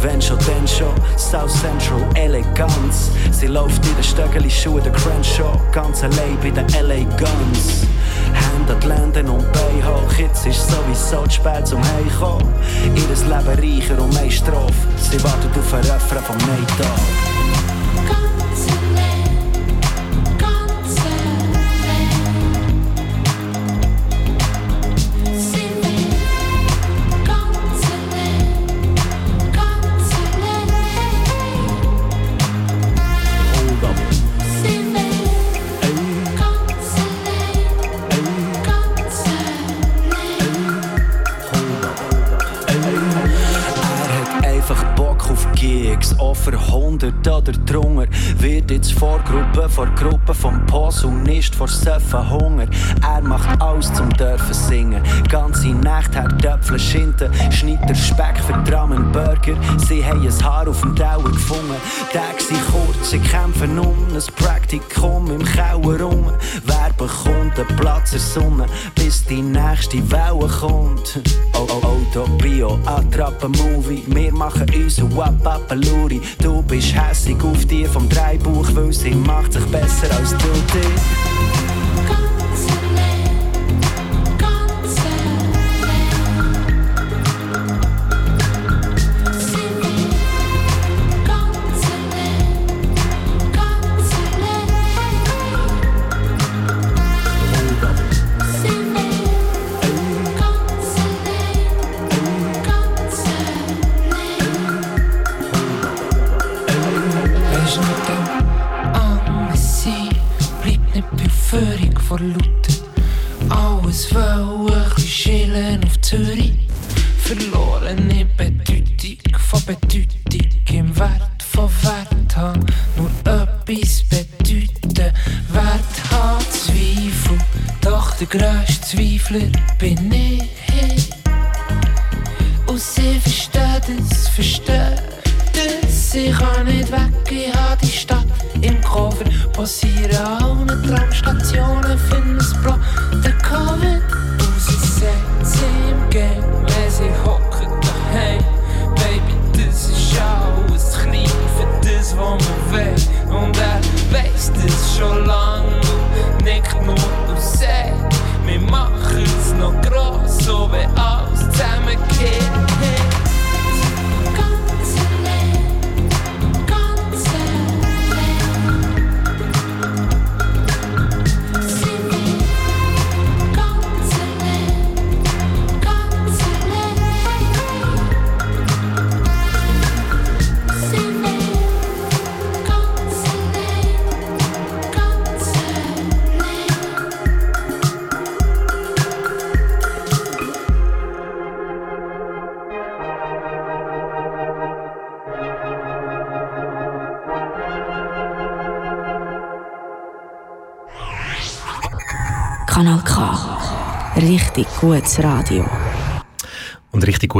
[0.00, 3.10] Wenn schon, dann schon, South Central, Eleganz.
[3.30, 7.86] Sie läuft in den Stöckeli Schuhe, der Crenshaw, ganz allein bei den LA Guns.
[8.32, 12.52] Hände an die Lenden und Beine hoch, jetzt ist sowieso zu spät zum Heimkommen.
[12.94, 17.77] Ihres Leben reicher und mehr Strophe, sie wartet auf ein Refrain vom Nate
[46.18, 48.06] Er Kriegsopfer, hundert oder drunter.
[48.38, 50.64] Wird jetzt vor Gruppe, vor Gruppe vom
[51.22, 52.66] nicht vor Söffen Hunger.
[53.02, 55.02] Er macht alles zum dürfen singen.
[55.28, 59.56] Ganze Nacht hat Töpfle Schinten, schneidet der Speck für Drammen Burger.
[59.76, 61.76] Sie haben ein Haar auf dem Dauer gefunden.
[62.12, 66.32] Tage sind kurz, sie kämpfen um ein Praktikum im Kauer rum.
[66.64, 71.20] Wer bekommt einen Platz der Sonne, bis die nächste Welle kommt?
[71.54, 74.04] Oh, oh, Auto, Bio, Attrappe, Movie.
[74.06, 74.98] Wir machen uns
[76.08, 76.20] Wapapaluri.
[76.42, 81.77] Du bist hässig auf die vom Dreibuch, weil sie macht sich besser als du dich.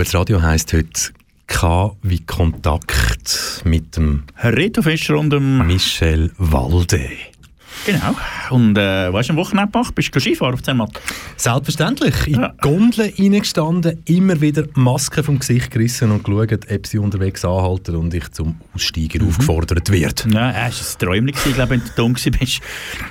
[0.09, 1.11] Gutes Radio heisst heute
[1.49, 5.67] K wie Kontakt mit dem Herr Reto Fischer und dem...
[5.67, 7.11] Michel Walde.
[7.85, 8.17] Genau.
[8.49, 9.95] Und äh, was hast du am Wochenende gemacht?
[9.95, 10.99] Bist du Skifahren auf Zermatt?
[11.37, 12.27] Selbstverständlich.
[12.27, 12.49] In Ja.
[12.49, 17.95] die Gondel reingestanden, immer wieder Masken vom Gesicht gerissen und geschaut, ob sie unterwegs anhalten
[17.97, 19.29] und ich zum Aussteigen Mhm.
[19.29, 20.27] aufgefordert wird.
[20.33, 22.61] Ja, es war ein Träumchen, gewesen, glaube ich, wenn du dumm bist.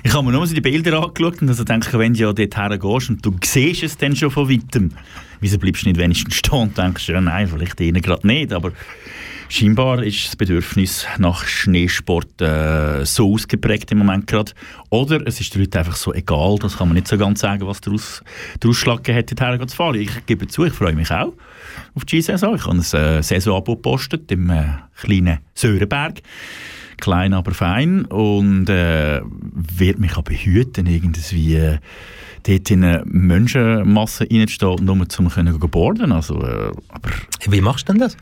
[0.04, 2.58] Ich habe mir nur so die Bilder angeschaut und also denke, wenn du ja dort
[2.58, 4.94] hergehst und du siehst es dann schon von weitem,
[5.40, 8.72] wieso bleibst du nicht wenigstens stehen und denkst, ja nein, vielleicht ihnen gerade nicht, aber
[9.50, 14.52] scheinbar ist das Bedürfnis nach Schneesport äh, so ausgeprägt im Moment gerade.
[14.90, 17.66] Oder es ist den Leuten einfach so egal, das kann man nicht so ganz sagen,
[17.68, 18.24] was der, Aus,
[18.62, 19.96] der Ausschlag hat, dorthin zu fahren.
[19.96, 21.34] Ich gebe zu, ich freue mich auch
[21.96, 22.56] auf die Saison.
[22.56, 24.66] Ich habe ein äh, Saisonabo gepostet im äh,
[25.00, 26.22] kleinen Sörenberg
[26.98, 31.78] klein, aber fein und äh, wird mich aber hüten, irgendwie äh,
[32.48, 36.12] dort in eine Menschenmasse reinzustehen, nur können gehen boarden.
[36.12, 37.10] Also, äh, aber
[37.48, 38.16] Wie machst du denn das?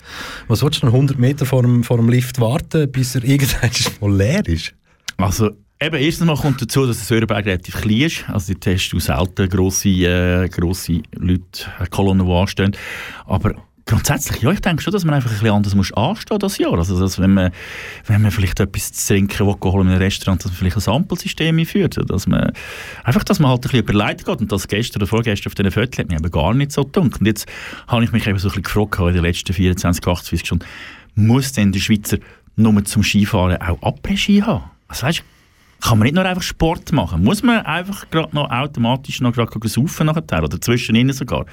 [0.48, 4.18] Was willst du denn 100 Meter vor dem, vor dem Lift warten, bis er irgendwann
[4.18, 4.74] leer ist?
[5.18, 8.26] Also, eben, erstens mal kommt dazu, dass der Sörenberg relativ klein ist.
[8.28, 12.76] Also, dort hast du selten grosse, äh, grosse Leute, äh, Kolonnen, die anstehen.
[13.26, 16.58] Aber grundsätzlich, ja, ich denke schon, dass man einfach ein bisschen anders muss anstehen das
[16.58, 16.78] Jahr.
[16.78, 17.52] Also, dass wenn man,
[18.08, 21.60] wenn man vielleicht etwas zu trinken will, in einem Restaurant, dass man vielleicht ein Ampelsystem
[21.60, 21.98] einführt.
[22.10, 22.52] Dass man,
[23.04, 24.41] einfach, dass man halt ein bisschen überlegt geht.
[24.41, 27.19] Und das gestern oder vorgestern auf diesen Fotos hat mich eben gar nicht so gedacht.
[27.19, 27.48] Und jetzt
[27.88, 30.65] habe ich mich eben so ein bisschen gefragt, in den letzten 24, 28 Stunden,
[31.15, 32.17] muss denn der Schweizer
[32.56, 34.63] nur zum Skifahren auch Après-Ski haben?
[34.88, 35.24] Also, weißt,
[35.82, 37.24] kann man nicht nur einfach Sport machen?
[37.24, 41.46] Muss man einfach gerade noch automatisch noch gerade saufen nachher oder zwischendrin sogar?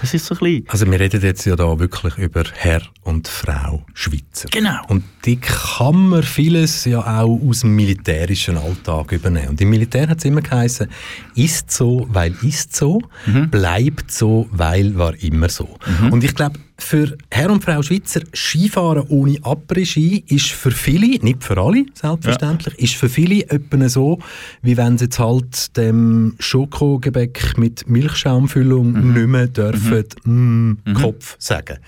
[0.00, 0.64] Das ist so ein bisschen...
[0.68, 4.48] Also wir reden jetzt ja da wirklich über Herr und Frau Schweizer.
[4.50, 4.80] Genau.
[4.88, 9.48] Und die kann man vieles ja auch aus dem militärischen Alltag übernehmen.
[9.48, 10.88] Und im Militär hat es immer geheißen,
[11.34, 13.02] ist so, weil ist so,
[13.50, 15.76] bleibt so, weil war immer so.
[16.10, 21.44] Und ich glaube, für Herr und Frau Schweizer Skifahren ohne Après-Ski ist für viele, nicht
[21.44, 24.18] für alle selbstverständlich, ist für viele etwa so,
[24.62, 29.12] wie wenn sie jetzt halt dem Schokogebäck mit Milchschaumfüllung Mhm.
[29.14, 31.78] nicht mehr dürfen mm, Kopf sagen.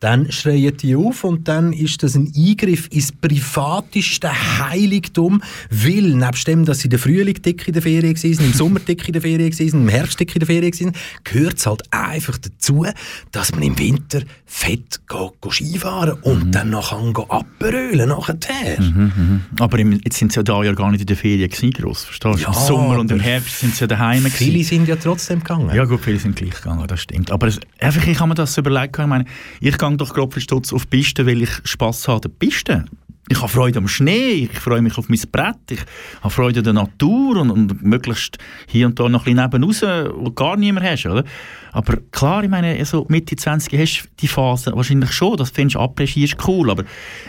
[0.00, 6.46] Dann schreien die auf und dann ist das ein Eingriff ins privateste Heiligtum, weil nebst
[6.46, 9.22] dem, dass sie im Frühling dick in der Ferien waren, im Sommer dick in der
[9.22, 10.92] Ferien waren, im Herbst dick in der Ferien waren,
[11.24, 12.86] gehört es halt einfach dazu,
[13.32, 18.78] dass man im Winter fett geht Skifahren und dann noch kann gehen abrölen nachher.
[19.58, 22.04] Aber im, jetzt sind sie ja da ja gar nicht in der Ferien gewesen, gross,
[22.04, 22.42] verstehst du?
[22.42, 24.36] Ja, Im Sommer und im Herbst sind sie ja daheim gewesen.
[24.36, 25.74] Viele sind ja trotzdem gegangen.
[25.74, 27.30] Ja gut, viele sind gleich gegangen, das stimmt.
[27.30, 29.24] Aber es, einfach, ich habe mir das überlegt, ich meine,
[29.60, 32.84] ich gehe doch grob Stutz auf die Piste, weil ich Spass habe an der Piste.
[33.30, 35.80] Ich habe Freude am Schnee, ich freue mich auf mein Brett, ich
[36.20, 38.36] habe Freude an der Natur und, und möglichst
[38.66, 39.80] hier und da noch ein bisschen nebenaus,
[40.14, 41.24] wo du gar niemand hast, oder?
[41.74, 45.76] Aber klar, ich meine, so Mitte 20 hast du die Phase wahrscheinlich schon, das findest
[45.76, 46.84] du ist cool, aber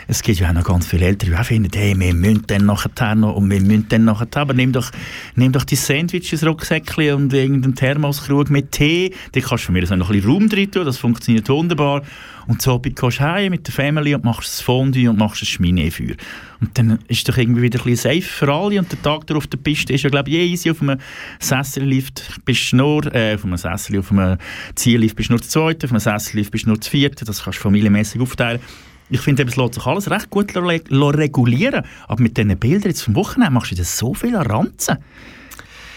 [0.06, 2.66] es gibt ja auch noch ganz viele Eltern, die auch finden, hey, wir müssen dann
[2.66, 4.92] nachher noch und wir müssen dann nachher, aber nimm doch,
[5.34, 9.84] nimm doch die Sandwiches, Rucksäckchen und irgendeinen Thermoskrug mit Tee, da kannst du von mir
[9.84, 12.02] so noch ein bisschen Raum drin tun, das funktioniert wunderbar.
[12.46, 15.48] Und so gehst du heim mit der Family und machst das Fondue und machst das
[15.48, 16.14] Schminefeuer.
[16.60, 19.44] Und dann ist doch irgendwie wieder ein bisschen safe für alle und der Tag darauf
[19.44, 20.70] auf der Piste ist ja, glaube ich, eh easy.
[20.70, 20.98] Auf einem
[21.40, 24.38] Sessellift bist du nur, äh, auf einem Sessellift, auf einem
[24.74, 27.20] Ziellift bist du nur zu zweit, auf einem Sessellift bist du nur zu viert.
[27.26, 28.60] Das kannst du familienmäßig aufteilen.
[29.08, 31.84] Ich finde, es lässt sich alles recht gut regulieren.
[32.08, 34.98] Aber mit diesen Bildern jetzt vom Wochenende machst du dir so viel Ranzen.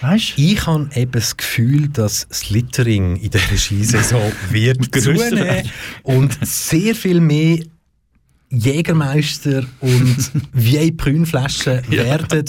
[0.01, 0.33] Weißt?
[0.37, 5.69] Ich habe eben das Gefühl, dass das Littering in dieser Skisaison wird zunehmen
[6.03, 7.59] und sehr viel mehr
[8.51, 12.45] Jägermeister und VIP-Prünflaschen werden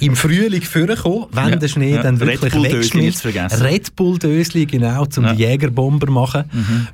[0.00, 1.56] im Frühling vorkommen, wenn Ja.
[1.56, 2.02] der Schnee Ja.
[2.02, 3.24] dann wirklich wegschmilzt.
[3.24, 5.32] Red Bull Dösli, genau, zum Ja.
[5.32, 5.36] Mhm.
[5.36, 6.44] die Jägerbomber machen.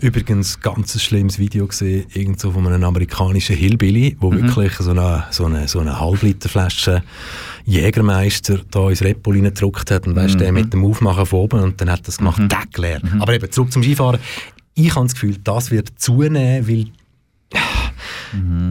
[0.01, 4.43] Übrigens, ganz schlimmes Video gesehen, irgendwo von einem amerikanischen Hillbilly, wo Mhm.
[4.55, 7.03] wirklich so eine, so eine, so eine Halbliterflasche
[7.67, 10.59] Jägermeister da ins Red Bull reingedruckt hat und weißt, der Mhm.
[10.61, 13.01] mit dem Aufmachen von oben und dann hat das gemacht, Deck leer.
[13.19, 14.21] Aber eben, zurück zum Skifahren.
[14.75, 16.87] Ich habe das Gefühl, das wird zunehmen, weil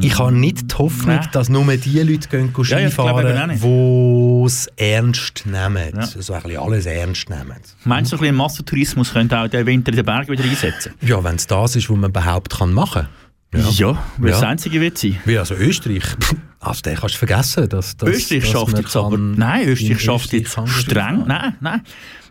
[0.02, 1.22] ich habe nicht die Hoffnung, Mhm.
[1.22, 1.30] Nein.
[1.32, 5.94] dass nur die Leute gehen Ja, ja, die es ernst nehmen.
[5.96, 6.06] Ja.
[6.06, 7.54] So ein bisschen alles ernst nehmen.
[7.86, 10.94] Meinst du, ein bisschen Massentourismus könnte auch den Winter in den Bergen wieder einsetzen?
[11.02, 13.04] Ja, wenn es das ist, was man überhaupt kann machen
[13.52, 13.66] kann.
[13.76, 14.36] Ja, weil Ja.
[14.36, 15.18] das Einzige wird sein.
[15.26, 16.04] Wie also Österreich,
[16.60, 17.70] also den kannst du vergessen.
[17.70, 19.18] Dass, dass, Österreich dass schafft jetzt aber...
[19.18, 21.26] Nein, in Österreich schafft jetzt streng...
[21.28, 21.82] Nein, nein.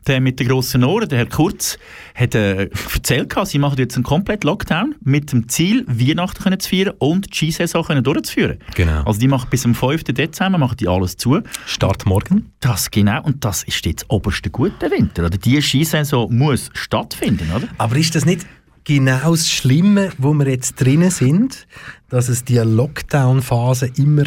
[0.06, 1.78] Der mit den grossen Ohren, der Herr Kurz,
[2.14, 6.58] hat äh, erzählt, gehabt, sie machen jetzt einen kompletten Lockdown mit dem Ziel, Weihnachten können
[6.58, 8.58] zu feiern und die Skisaison können durchzuführen.
[8.74, 9.04] Genau.
[9.04, 10.04] Also die machen bis am 5.
[10.04, 11.40] Dezember machen die alles zu.
[11.66, 12.52] Start morgen.
[12.60, 15.26] Das genau, und das ist jetzt oberste gute Winter.
[15.26, 15.38] Oder?
[15.38, 17.68] Die Skisaison muss stattfinden, oder?
[17.78, 18.46] Aber ist das nicht
[18.84, 21.66] genau das Schlimme, wo wir jetzt drinnen sind,
[22.08, 24.24] dass es die Lockdown-Phase immer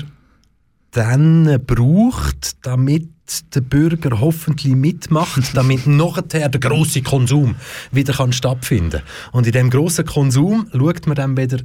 [0.96, 3.10] dann braucht, damit
[3.54, 7.56] der Bürger hoffentlich mitmacht, damit nachher der große Konsum
[7.91, 9.02] wieder kann stattfinden
[9.34, 11.58] Und in dem großen Konsum schaut man dann wieder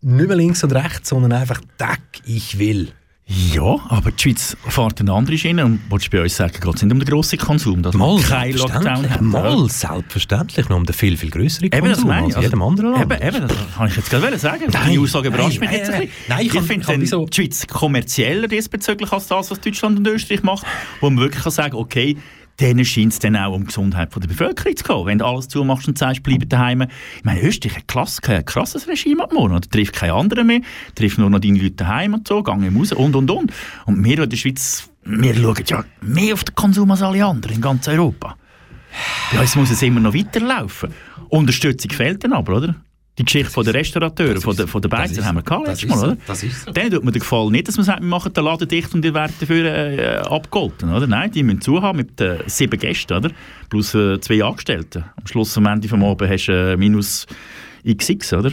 [0.00, 2.92] nicht mehr links und rechts, sondern einfach «Deck, ich will».
[3.30, 6.74] Ja, aber die Schweiz fährt eine andere Schiene und willst du bei uns sagen, geht
[6.76, 9.28] es nicht um den grossen Konsum, dass wir keinen Lockdown haben?
[9.28, 12.36] Mal, selbstverständlich, noch um den viel, viel grösseren Eben, das Konsum meine ich.
[12.36, 13.12] als jedem anderen Land.
[13.12, 14.62] Eben, eben, das kann ich jetzt gerade sagen.
[14.72, 16.24] Nein, die Aussage überrascht nein, mich jetzt nein, ein bisschen.
[16.28, 19.98] nein, ich ich kann- finde kann wieso- die Schweiz kommerzieller diesbezüglich als das, was Deutschland
[19.98, 20.64] und Österreich macht,
[21.02, 22.16] wo man wirklich kann sagen okay,
[22.60, 25.06] denen scheint es dann auch um die Gesundheit der Bevölkerung zu gehen.
[25.06, 26.82] Wenn du alles zumachst und sagst, bleib daheim.
[27.16, 29.54] Ich meine, Österreich hat klass, ein krasses Regime ab morgen.
[29.54, 30.60] Da trifft keine anderen mehr,
[30.94, 33.52] trifft nur noch deine Leute daheim und so, gehen raus und, und, und.
[33.86, 37.56] Und wir in der Schweiz, wir schauen ja mehr auf den Konsum als alle anderen
[37.56, 38.36] in ganz Europa.
[39.32, 40.92] Bei uns muss es immer noch weiterlaufen.
[41.28, 42.74] Unterstützung fehlt dann aber, oder?
[43.18, 45.82] Die Geschichte von den Restaurateuren, von der, von der Beizer, ist haben wir gehabt Das
[45.82, 46.18] letztes Mal, oder?
[46.26, 46.70] Das ist so.
[46.70, 49.02] Denen tut mir den Gefallen nicht, dass man sagt, wir machen den Laden dicht und
[49.02, 51.08] die werden dafür äh, abgeholten, oder?
[51.08, 53.30] Nein, die müssen zuhaben mit äh, sieben Gästen, oder?
[53.68, 55.04] Plus äh, zwei Angestellten.
[55.16, 57.26] Am Schluss, am Ende vom Abend hast du äh, minus
[57.84, 58.50] XX, oder?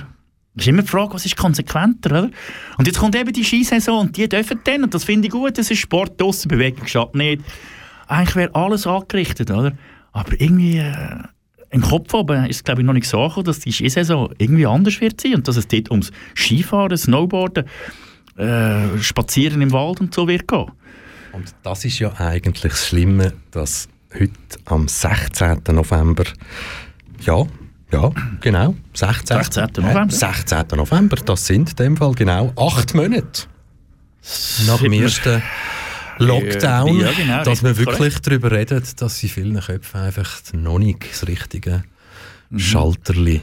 [0.55, 2.31] Das ist immer die Frage, was ist konsequenter, oder?
[2.79, 5.59] Und jetzt kommt eben die Skisaison und die dürfen dann, und das finde ich gut,
[5.59, 7.43] das ist Sport, draussen, Bewegung schadet nicht.
[8.07, 9.73] Eigentlich wäre alles angerichtet, oder?
[10.11, 10.77] Aber irgendwie...
[10.79, 11.23] Äh,
[11.75, 14.65] im Kopf oben ist es, glaube ich, noch nicht so angekommen, dass die Skisaison irgendwie
[14.65, 17.65] anders wird sein und dass es dort ums Skifahren, Snowboarden,
[18.37, 20.71] äh, Spazieren im Wald und so wird gehen.
[21.33, 24.31] Und das ist ja eigentlich das Schlimme, dass heute
[24.63, 25.63] am 16.
[25.71, 26.23] November,
[27.25, 27.45] ja,
[27.91, 29.43] ja, genau, 16.
[29.43, 29.67] 16.
[29.79, 30.09] November.
[30.09, 30.65] 16.
[30.77, 33.43] November, das sind in dem Fall genau acht Monate
[34.65, 35.43] nach dem ersten
[36.17, 41.09] Lockdown, Ja, genau, dass wir wirklich darüber reden, dass in vielen Köpfen einfach noch nicht
[41.09, 41.83] das richtige
[42.49, 42.59] Mhm.
[42.59, 43.41] Schalterli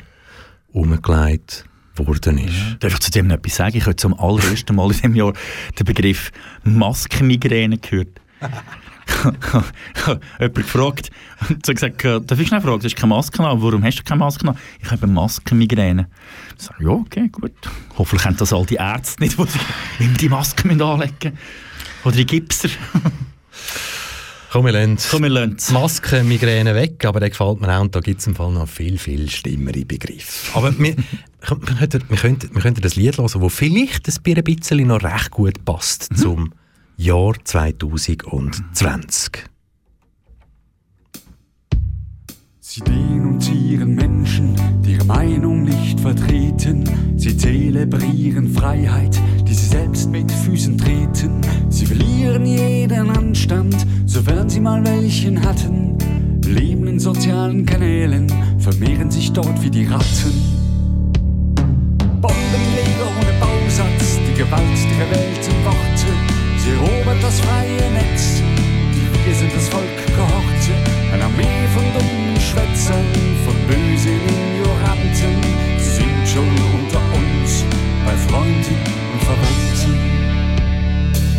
[0.73, 1.65] umgelegt
[1.95, 2.55] geworden ist.
[2.81, 3.77] Darf ich zu dem noch etwas sagen?
[3.77, 5.33] Ich habe zum allerersten Mal in diesem Jahr
[5.79, 6.31] den Begriff
[6.65, 8.21] Maskenmigräne gehört.
[10.41, 11.11] jemand gefragt
[11.49, 13.99] und so gesagt, äh, darf ich schnell fragen, du hast keine Maske an, warum hast
[13.99, 14.57] du keine Maske an?
[14.81, 16.09] Ich habe Maskenmigräne.
[16.57, 17.53] Ich sage, ja, okay, gut.
[17.99, 21.39] Hoffentlich haben das all die Ärzte nicht, die die Maske anlegen müssen.
[22.05, 22.69] Oder die Gipser.
[24.51, 25.71] Komm, wir lassen Komm, wir lassen es.
[25.71, 28.69] Masken, Migräne weg, aber der gefällt mir auch und da gibt es im Fall noch
[28.69, 30.55] viel, viel schlimmere Begriffe.
[30.55, 31.05] Aber wir, wir,
[31.41, 35.65] könnten, wir, könnten, wir könnten das Lied hören, das vielleicht ein bisschen noch recht gut
[35.65, 36.53] passt zum
[36.99, 39.47] Jahr 2020.
[42.61, 46.85] Sie denunzieren Menschen, die ihre Meinung nicht vertreten.
[47.23, 49.17] Sie zelebrieren Freiheit,
[49.47, 51.41] die sie selbst mit Füßen treten.
[51.69, 55.97] Sie verlieren jeden Anstand, sofern sie mal welchen hatten.
[56.45, 58.27] Leben in sozialen Kanälen,
[58.59, 60.35] vermehren sich dort wie die Ratten.
[62.21, 66.11] Bombenleger ohne Bausatz, die Gewalt der Welten Worte.
[66.59, 68.43] Sie erobern das freie Netz,
[68.93, 70.75] die wir sind das Volk Gehorte.
[71.13, 73.07] Eine Armee von dummen Schwätzern,
[73.47, 75.39] von bösen Ignoranten.
[75.79, 76.82] Sie sind schon
[78.13, 78.77] bei Freunden
[79.13, 79.95] und Verwandten.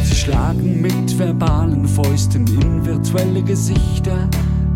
[0.03, 4.27] Sie schlagen mit verbalen Fäusten in virtuelle Gesichter,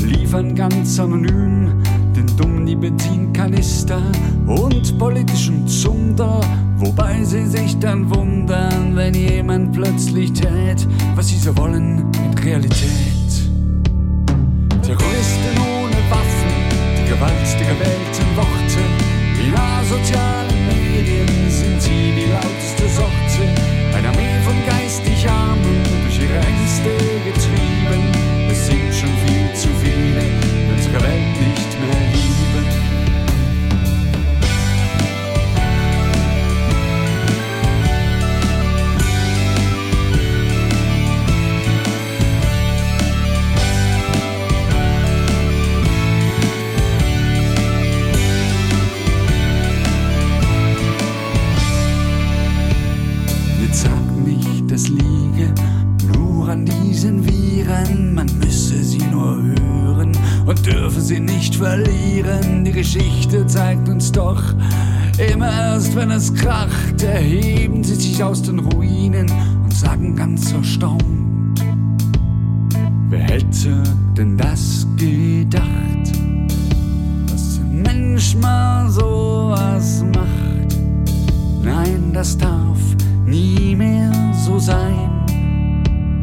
[0.01, 1.81] liefern ganz anonym
[2.15, 4.01] den dummen Nikotinkanister
[4.45, 6.41] und politischen Zunder,
[6.77, 13.49] wobei sie sich dann wundern, wenn jemand plötzlich tät, was sie so wollen in Realität.
[14.83, 16.53] Terroristen ohne Waffen,
[16.95, 18.83] die Gewalt der gewählten Worte,
[19.43, 21.36] in asozialen Medien
[22.37, 27.16] die lauteste Sorte, eine Armee von geistig Armen, durch ihre Ängste
[66.27, 69.29] es kracht, erheben sie sich aus den Ruinen
[69.63, 71.03] und sagen ganz erstaunt.
[73.09, 73.83] Wer hätte
[74.17, 76.11] denn das gedacht,
[77.29, 80.77] dass ein Mensch mal sowas macht?
[81.63, 82.79] Nein, das darf
[83.25, 85.09] nie mehr so sein.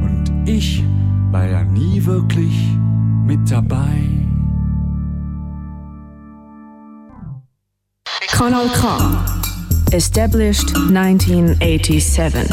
[0.02, 0.84] Und ich
[1.30, 2.76] war ja nie wirklich
[3.24, 4.00] mit dabei.
[8.28, 9.23] Kanal K.
[9.94, 12.50] Established 1987.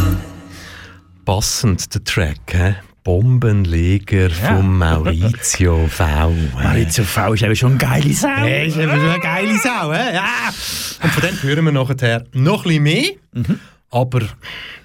[1.26, 2.76] Passend der Track, hä?
[3.04, 6.04] Bombenleger von Maurizio V.
[6.54, 8.28] Maurizio V ist eben schon eine geile Sau.
[8.28, 10.14] Ja, ist eben schon eine geile Sau, hä?
[10.14, 10.54] Ja.
[11.02, 13.10] Und von dem hören wir nachher noch ein bisschen mehr.
[13.90, 14.22] Aber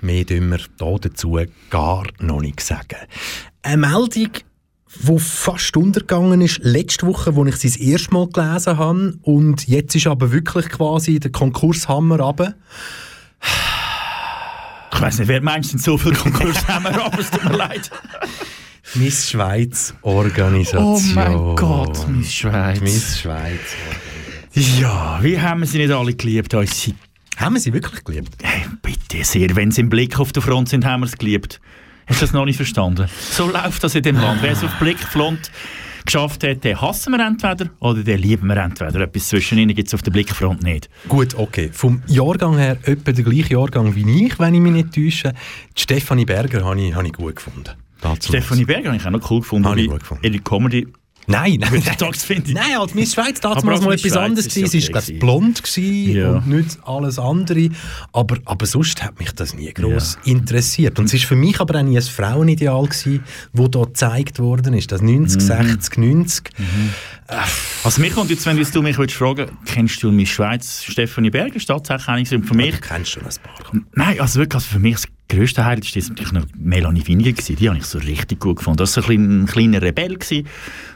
[0.01, 1.39] mehr dürfen wir da dazu
[1.69, 3.01] gar noch nicht sagen.
[3.61, 4.31] Eine Meldung,
[5.03, 9.15] die fast untergegangen ist, letzte Woche, als ich sie das erste Mal gelesen habe.
[9.23, 12.55] Und jetzt ist aber wirklich quasi der Konkurshammer runter.
[14.93, 17.57] Ich weiss nicht, wer meinst denn so viel Konkurs haben wir, aber es tut mir
[17.57, 17.91] leid.
[18.95, 20.83] Miss Schweiz Organisation.
[20.83, 22.81] Oh mein Gott, Miss Schweiz.
[22.81, 23.61] Miss Schweiz.
[24.55, 26.97] Ja, wie haben wir sie nicht alle geliebt, unsere
[27.37, 28.31] Haben wir sie wirklich geliebt?
[28.43, 31.61] Hey, bitte sehr, wenn sie im Blick auf der Front sind, haben wir es geliebt.
[32.07, 33.09] Hast du das noch nicht verstanden?
[33.33, 34.41] So läuft das in dem Land.
[34.41, 35.51] Wer es auf Blickfront
[36.05, 39.01] geschafft hat, den hassen wir entweder oder den lieben wir entweder.
[39.01, 40.89] Etwas zwischen ihnen gibt es auf der Blickfront nicht.
[41.09, 41.69] Gut, okay.
[41.73, 45.35] Vom Jahrgang her etwa der gleiche Jahrgang wie ich, wenn ich mich nicht täusche.
[45.77, 47.71] Die Stefanie Berger habe ich, habe ich gut gefunden.
[48.23, 49.69] Stefanie Berger habe ich auch noch cool gefunden.
[49.69, 50.25] Habe ich gut gefunden.
[50.25, 50.87] Ihre Comedy
[51.29, 52.53] Nein, nein, Würde ich tags finden.
[52.53, 55.63] Nein, als Miss Schweiz damals als mal etwas anderes sie Sie war, okay glaube blond
[56.15, 56.31] Ja.
[56.31, 57.71] und nicht alles andere.
[58.13, 60.99] Aber, aber sonst hat mich das nie gross interessiert.
[60.99, 64.75] Und es war für mich aber auch nie ein Frauenideal gewesen, das da gezeigt worden
[64.75, 64.93] ist.
[64.93, 65.47] Das 90, Mhm.
[65.47, 66.51] 60, 90.
[67.83, 71.59] Also mich kommt jetzt, wenn du mich willst fragen kennst du Miss Schweiz Stefanie Berger?
[71.59, 72.43] Tatsächlich eine gewesen.
[72.43, 72.81] Und für mich...
[72.81, 73.81] kennst schon ein paar.
[73.95, 74.97] Nein, also wirklich, also für mich
[75.29, 77.57] grösste Highlight ist natürlich noch Melanie Winiger gewesen.
[77.57, 78.79] Die habe ich so richtig gut gefunden.
[78.79, 80.47] Das war so ein, klein- ein kleiner Rebell gewesen.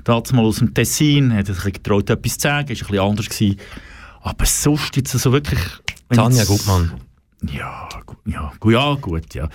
[0.06, 3.56] Mal aus dem Tessin, hat sich getraut, etwas zu sagen, ist ein bisschen anders gewesen.
[4.22, 5.60] Aber sonst jetzt so wirklich...
[6.08, 6.92] wenn Tanja Gutmann.
[7.42, 9.48] Ja, gu- ja, gu- ja, gut, ja.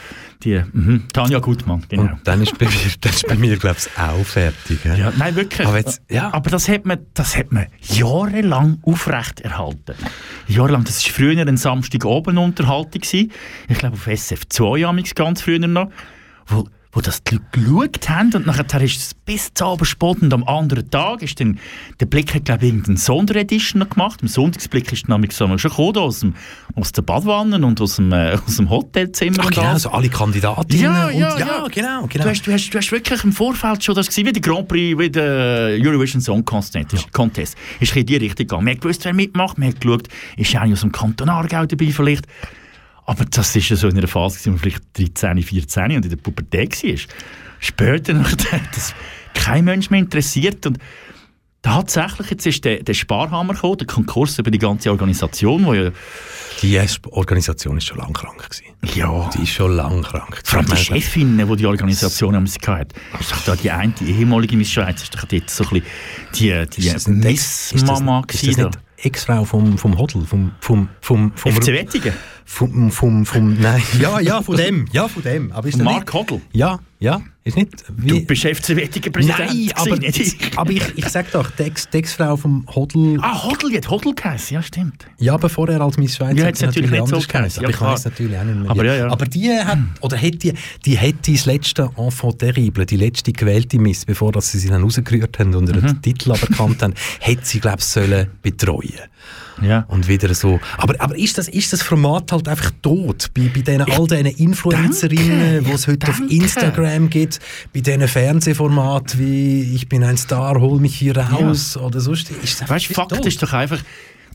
[0.43, 1.03] Die, mhm.
[1.13, 2.03] Tanja Gutmann, genau.
[2.03, 4.79] Und dann ist bei mir, dann ist bei mir glaube ich, auch fertig.
[4.83, 4.99] hä?
[4.99, 5.67] Ja, nein, wirklich.
[5.67, 6.33] Aber jetzt- ja.
[6.33, 9.93] Aber das hat man, das hat man jahrelang aufrecht erhalten.
[10.47, 10.83] Jahrelang.
[10.83, 13.01] Das war früher eine Samstagabendunterhaltung.
[13.01, 13.31] gewesen.
[13.69, 15.91] Ich glaube auf SF 2 amigs ganz früher noch.
[16.47, 20.21] Wo, wo das die Leute geschaut haben und nachher ist es bis zu Abend spät
[20.21, 21.59] und am anderen Tag ist dann,
[21.99, 24.21] der Blick hat glaube ich irgendeine Sonderedition noch gemacht.
[24.21, 26.33] Am Sonntagsblick ist dann schon gekommen, aus, dem,
[26.73, 29.37] aus der Badwanne und aus dem, äh, aus dem Hotelzimmer.
[29.39, 29.83] Ach genau, alles.
[29.83, 30.83] so alle Kandidatinnen.
[30.83, 31.67] Ja, und, ja, ja.
[31.67, 32.07] genau, genau.
[32.07, 34.67] Du hast, du, hast, du hast wirklich im Vorfeld schon das gesehen, wie der Grand
[34.69, 37.11] Prix, wie der Eurovision Song Contest.
[37.11, 37.57] Contest.
[37.81, 38.63] Ist in die Richtung gegangen.
[38.63, 41.91] Man hat gewusst, wer mitmacht, man hat geschaut, ist einer aus dem Kanton Aargau dabei
[41.91, 42.25] vielleicht.
[43.05, 45.91] Aber das war ja so in einer Phase, gewesen, wo man vielleicht 13, 14 und
[46.05, 46.95] in der Pubertät war.
[47.59, 48.93] Später nachher hat das
[49.33, 50.65] kein Mensch mehr interessiert.
[50.65, 50.79] Und
[51.61, 55.91] tatsächlich, jetzt ist der, der Sparhammer gekommen, der Konkurs über die ganze Organisation, wo ja
[56.61, 56.79] Die
[57.11, 58.65] Organisation ist schon lange krank gewesen.
[58.95, 59.29] Ja.
[59.35, 60.41] Die ist schon lange krank.
[60.43, 64.11] Vor allem die Chefin, die die Organisation am hatte, ist doch da die eine, die
[64.11, 65.85] ehemalige Miss Schweiz, ist doch dort so ein bisschen
[66.35, 68.63] die, die Ist nicht Ex- ist das- Miss-Mama Ist gewesen.
[68.65, 70.25] nicht Ex-Frau vom, vom Hodl?
[70.25, 72.13] Vom, vom, vom, vom, FC Wettigen?
[72.45, 75.51] Vom, vom, vom, nein, ja, ja, von dem, ja, von dem.
[75.51, 76.41] Aber ist Von das Mark nicht, Hodl?
[76.51, 79.39] Ja, ja, ist nicht, wie, Du bist FC Wettigen Präsident.
[79.39, 79.97] Nein, aber,
[80.61, 84.13] aber ich, ich sag doch, die Ex- die Ex-Frau vom Hodl, Ah, Hodl, hat Hodl
[84.15, 85.05] geheißen, ja stimmt.
[85.19, 87.61] ja, aber vorher als Miss Schweiz Ja, hat sie natürlich natürlich nicht so geheißen.
[87.61, 88.69] ja, Aber ich weiss natürlich auch nicht mehr.
[88.71, 89.07] Aber ja, ja.
[89.11, 90.53] aber die hat, oder hat die,
[90.85, 94.81] die hätte das letzte Enfant terrible, die letzte gewählte Miss, bevor dass sie sie dann
[94.81, 96.01] rausgerührt haben und ihren Mhm.
[96.01, 98.89] Titel aberkannt haben, hätte sie, glaube ich, sollen betreuen
[99.61, 99.85] Ja.
[99.87, 100.59] und wieder so.
[100.77, 103.29] Aber, aber ist, das, ist das Format halt einfach tot?
[103.33, 106.35] Bei, bei den, all diesen Influencerinnen, die es heute auf denke.
[106.35, 107.39] Instagram gibt,
[107.73, 112.31] bei diesen Fernsehformaten wie Ich bin ein Star, hol mich hier raus oder sonst.
[112.31, 113.25] Ist das Weißt du, Fakt tot.
[113.25, 113.79] ist doch einfach,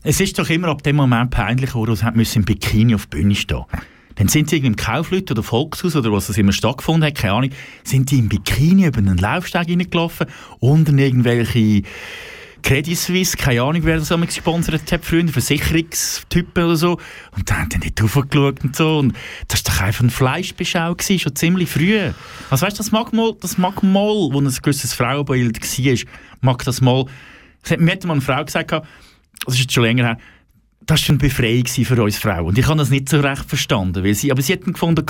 [0.03, 3.35] es ist doch immer ab dem Moment peinlich, wo müssen im Bikini auf der Bühne
[3.35, 3.65] stehen.
[4.15, 7.33] Dann sind sie irgendwie im Kaufleut oder Volkshaus oder was es immer stattgefunden hat, keine
[7.33, 7.49] Ahnung,
[7.83, 10.27] sind die im Bikini über einen Laufsteg reingelaufen
[10.59, 11.83] und dann irgendwelche
[12.61, 16.97] Credit Suisse, keine Ahnung, wer das einmal gesponsert hat, früher, Versicherungstypen oder so.
[17.35, 18.99] Und dann haben die nicht und so.
[18.99, 19.15] Und
[19.47, 21.99] das war doch einfach ein Fleischbeschau gewesen, schon ziemlich früh.
[22.49, 25.97] Also weißt du, das mag mal, das mag mal, wo ein gewisses Frauenbild war,
[26.41, 27.05] mag das mal,
[27.77, 28.83] mir hat mal eine Frau gesagt, das
[29.55, 30.17] ist jetzt schon länger her,
[30.85, 32.47] das war eine Befreiung für uns Frauen.
[32.47, 34.03] Und ich habe das nicht so recht verstanden.
[34.03, 35.05] Weil sie, aber sie hatten gefunden,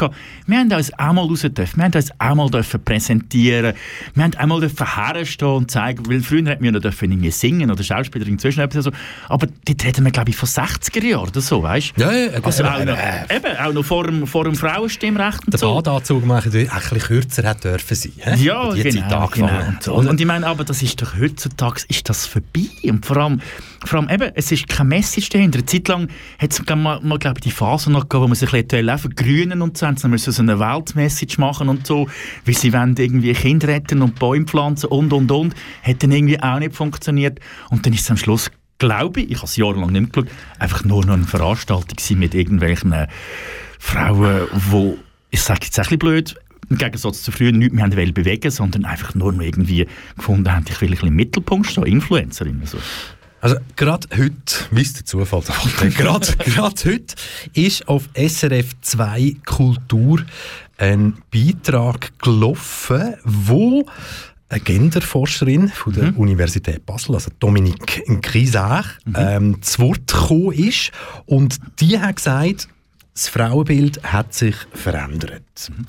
[0.45, 3.73] wir haben uns auch mal raus dürfen, wir haben uns auch mal dürfen präsentieren,
[4.13, 7.31] wir haben auch mal dürfen herstehen und zeigen, weil früher hätten wir noch dürfen irgendwie
[7.31, 8.91] singen oder Schauspieler inzwischen etwas so.
[9.29, 12.01] Aber dort reden wir, glaube ich, von 60er Jahren oder so, weißt du?
[12.01, 12.97] Ja, ja, Also auch noch,
[13.29, 15.73] eben, auch noch vor dem, vor dem Frauenstimmrecht und der so.
[15.73, 18.11] Badeanzug machen, der ein bisschen kürzer hat dürfen sein.
[18.17, 18.35] hä?
[18.43, 19.67] Ja, genau, genau.
[19.67, 19.93] Und, so.
[19.93, 22.67] und, und ich meine, aber das ist doch heutzutage ist das vorbei.
[22.83, 23.41] Und vor allem,
[23.83, 25.59] vor allem eben, es ist kein Message dahinter.
[25.59, 26.09] Eine Zeit lang
[26.39, 28.97] hat es mal, mal glaube ich, die Phase noch gegeben, wo man sich ein bisschen
[28.97, 32.07] vergrünen und so, haben sie müssen so eine Weltmessage machen und so,
[32.45, 35.55] weil sie wollen irgendwie Kinder retten und Bäume pflanzen und, und, und.
[35.83, 37.39] Hat dann irgendwie auch nicht funktioniert.
[37.69, 40.83] Und dann ist es am Schluss glaube ich, ich habe es jahrelang nicht geschaut, einfach
[40.83, 42.95] nur noch eine Veranstaltung mit irgendwelchen
[43.77, 44.97] Frauen, wo
[45.29, 46.35] ich sage jetzt ein bisschen blöd,
[46.69, 49.85] im Gegensatz zu früher nicht mehr bewegen, sondern einfach nur irgendwie
[50.17, 52.65] gefunden haben, ich will ein bisschen im Mittelpunkt stehen, Influencerinnen.
[52.65, 52.77] So.
[52.77, 52.89] Also
[53.75, 55.53] gerade heute, wie es der Zufall so
[55.89, 57.15] gerade, gerade heute
[57.53, 60.23] ist auf SRF 2 Kultur
[60.77, 63.85] ein Beitrag gelaufen, wo
[64.49, 70.91] eine Genderforscherin von der Universität Basel, also Dominique Grisach, ähm, zu Wort gekommen ist.
[71.25, 72.67] Und die hat gesagt,
[73.13, 75.43] das Frauenbild hat sich verändert.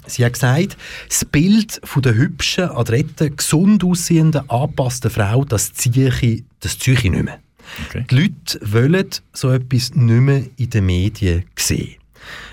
[0.06, 0.76] Sie hat gesagt,
[1.08, 6.96] das Bild von der hübschen, adretten, gesund aussehenden, angepassten Frau, das ziehe ich, das ziehe
[6.96, 7.38] ich nicht mehr.
[7.88, 8.04] Okay.
[8.10, 11.96] Die Leute wollen so etwas nicht mehr in den Medien sehen.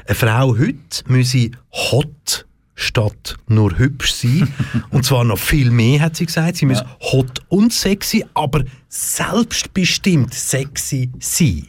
[0.06, 2.46] Eine Frau heute müsse hot
[2.76, 4.48] statt nur hübsch sein.
[4.90, 6.58] und zwar noch viel mehr, hat sie gesagt.
[6.58, 11.68] Sie muss hot und sexy, aber selbstbestimmt sexy sein.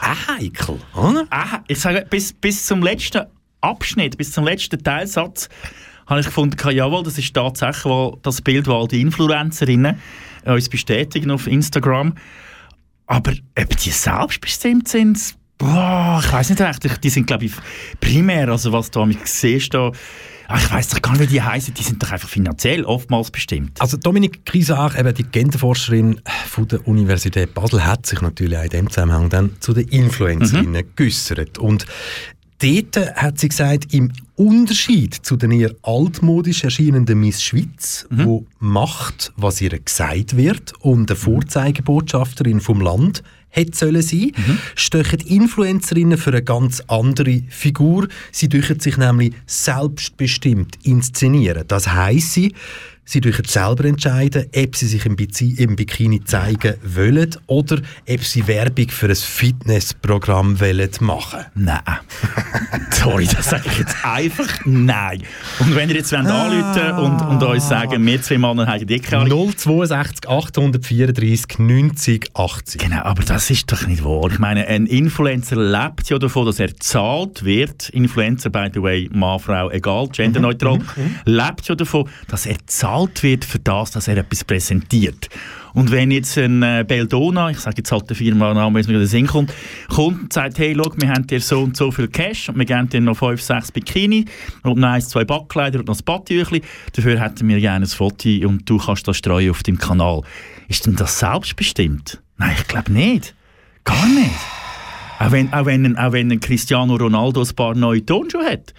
[0.00, 1.26] Ah, heikel, oder?
[1.30, 3.26] Ah, ich sage, bis, bis zum letzten
[3.60, 5.48] Abschnitt, bis zum letzten Teilsatz,
[6.06, 10.00] habe ich gefunden, jawohl, das ist tatsächlich das Bild, das all die Influencerinnen
[10.44, 12.14] äh, uns bestätigen auf Instagram.
[13.06, 17.04] Aber ob die selbstbestimmt sind, boah, ich weiß nicht recht.
[17.04, 17.52] Die sind, glaube ich,
[18.00, 19.92] primär, also was du siehst, da,
[20.50, 23.30] ah, ich weiß doch gar nicht, wie die heißen, die sind doch einfach finanziell oftmals
[23.30, 23.80] bestimmt.
[23.80, 28.70] Also Dominik Grisach, eben die Genderforscherin von der Universität Basel, hat sich natürlich auch in
[28.70, 31.58] dem Zusammenhang dann zu den Influencerinnen geäussert.
[31.58, 31.86] Und
[32.58, 38.24] dort hat sie gesagt, im Unterschied zu den eher altmodisch erscheinenden Miss Schweiz, mhm.
[38.24, 44.58] wo macht, was ihr gesagt wird und eine Vorzeigebotschafterin vom Land hätte sollen sein, mhm.
[44.74, 48.08] stechen Influencerinnen für eine ganz andere Figur.
[48.32, 51.64] Sie dürfen sich nämlich selbstbestimmt inszenieren.
[51.68, 52.54] Das heisst sie,
[53.12, 58.88] Sie dürfen selber entscheiden, ob sie sich im, Bikini zeigen wollen oder ob sie Werbung
[58.88, 61.80] für ein Fitnessprogramm wollen machen Nein.
[62.92, 65.24] Sorry, das sage ich jetzt einfach nein.
[65.58, 66.98] Und wenn ihr jetzt wollt ah.
[66.98, 72.80] und, und uns sagen, wir zwei Männer haben die keine 062 834 90 80.
[72.80, 74.30] Genau, aber das ist doch nicht wahr.
[74.30, 77.88] Ich meine, ein Influencer lebt ja davon, dass er zahlt wird.
[77.88, 80.84] Influencer, by the way, Mann, Frau, egal, genderneutral, mhm.
[80.94, 81.14] mhm.
[81.24, 85.28] lebt ja davon, dass er zahlt bezahlt wird für das, dass er etwas präsentiert.
[85.72, 88.88] Und wenn jetzt ein äh, Beldona, ich sage jetzt halt der Firma Name, wenn es
[88.88, 89.52] mir in den Sinn kommt,
[89.88, 92.64] kommt und sagt, hey, schau, wir haben dir so und so viel Cash und wir
[92.64, 94.24] geben dir noch fünf, sechs Bikini
[94.64, 98.28] und noch eins, zwei Backkleider und noch ein Badtüchli, dafür hätten wir gerne ein Foto
[98.28, 100.22] und du kannst das streuen auf deinem Kanal.
[100.68, 102.20] Ist denn das selbstbestimmt?
[102.36, 103.34] Nein, ich glaube nicht.
[103.84, 104.30] Gar nicht.
[105.20, 108.74] Auch wenn, auch, wenn, auch wenn ein Cristiano Ronaldo ein paar neue Tonschuhe hat.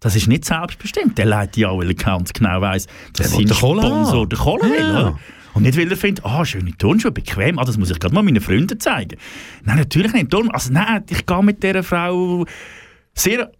[0.00, 1.18] Das ist nicht selbstbestimmt.
[1.18, 4.78] Der leitet ja er ganz genau weiss, dass sein Sponsor der Kohle will.
[4.78, 5.18] Ja.
[5.54, 8.14] Und nicht, weil er findet, ah, oh, schöne Turnschuhe, bequem, ah, das muss ich gerade
[8.14, 9.18] mal meinen Freunden zeigen.
[9.64, 10.32] Nein, natürlich nicht.
[10.32, 12.44] Darum, also nein, ich gehe mit dieser Frau
[13.14, 13.50] sehr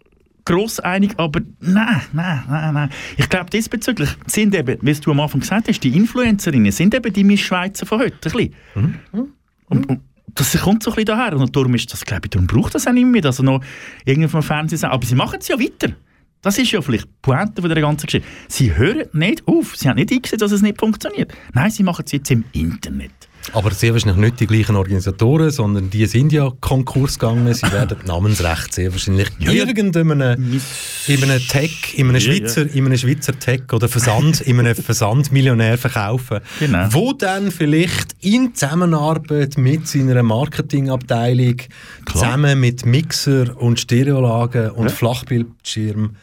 [0.45, 2.89] gross einig, aber nein, nein, nein, nein.
[3.17, 7.11] Ich glaube, diesbezüglich sind eben, wie du am Anfang gesagt hast, die Influencerinnen sind eben
[7.11, 8.29] die Miss Schweizer von heute.
[8.37, 9.33] Ein mhm.
[9.67, 9.99] Und, und,
[10.35, 11.35] das kommt so ein bisschen daher.
[11.35, 13.61] Und darum ist das, glaube ich, darum braucht das auch nicht mehr, dass er noch
[14.05, 15.93] irgendwie vom Fernsehen Aber sie machen es ja weiter.
[16.41, 18.27] Das ist ja vielleicht die Pointe von der ganzen Geschichte.
[18.47, 19.75] Sie hören nicht auf.
[19.75, 21.33] Sie haben nicht eingesehen, dass es nicht funktioniert.
[21.53, 23.11] Nein, sie machen es jetzt im Internet.
[23.53, 27.51] Aber sehr wahrscheinlich nicht die gleichen Organisatoren, sondern die sind ja Konkurs gegangen.
[27.53, 32.73] Sie werden Namensrecht sehr wahrscheinlich ja, irgendeinem in einem Tech, in einem Schweizer, ja.
[32.73, 36.87] in einem Schweizer Tech oder Versand, in einem Versandmillionär verkaufen, genau.
[36.91, 41.67] wo dann vielleicht in Zusammenarbeit mit seiner Marketingabteilung Klar.
[42.05, 44.93] zusammen mit Mixer und Stereolagen und ja.
[44.93, 46.15] Flachbildschirm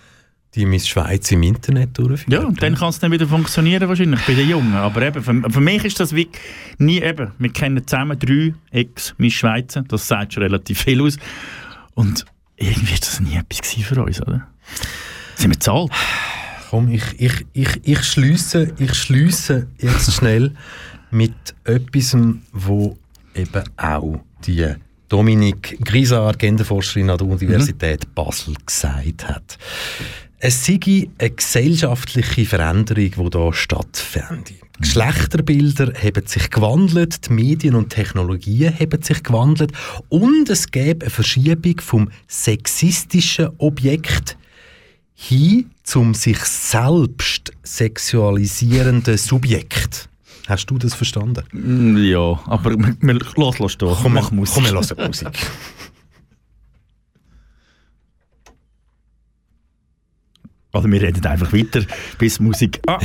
[0.57, 2.33] die Miss Schweiz im Internet durchführen.
[2.33, 4.75] Ja, und dann kann es dann wieder funktionieren wahrscheinlich bei den Jungen.
[4.75, 6.29] Aber eben, für, für mich ist das wie
[6.79, 7.33] nie eben.
[7.39, 11.19] Wir kennen zusammen drei Ex-Miss Schweizer, das sagt schon relativ viel aus.
[11.95, 12.25] Und
[12.57, 14.49] irgendwie war das nie etwas für uns, oder?
[15.37, 15.93] Sind wir zahlt?
[16.71, 20.53] Komm, ich, ich, ich, ich schließe ich schliesse jetzt schnell
[21.11, 21.35] mit
[21.65, 22.17] etwas,
[22.53, 22.97] wo
[23.35, 24.75] eben auch die
[25.09, 28.15] Dominik Grisa, Genderforscherin an der Universität mhm.
[28.15, 29.59] Basel, gesagt hat
[30.39, 34.51] es sei eine gesellschaftliche Veränderung, die hier stattfindet.
[34.51, 39.73] Die Geschlechterbilder haben sich gewandelt, die Medien und Technologien haben sich gewandelt
[40.11, 44.37] und es gäbe eine Verschiebung vom sexistischen Objekt
[45.15, 50.11] hin zum sich selbst sexualisierenden Subjekt.
[50.47, 51.43] Hast du das verstanden?
[51.53, 54.03] Mm, ja, aber wir, wir, lass, lass doch.
[54.03, 54.55] Komm, mach Musik.
[54.55, 55.29] Komm, wir hören Musik.
[60.77, 61.81] Oder wir reden einfach weiter,
[62.19, 62.81] bis Musik.
[62.87, 62.99] Ah.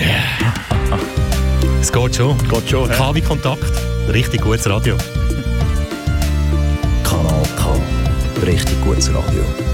[1.80, 2.38] Es geht schon.
[2.50, 2.90] Geht schon.
[2.90, 3.72] KW Kontakt.
[4.12, 4.98] Richtig gutes Radio.
[7.04, 8.46] Kanal K.
[8.46, 9.71] Richtig gutes Radio.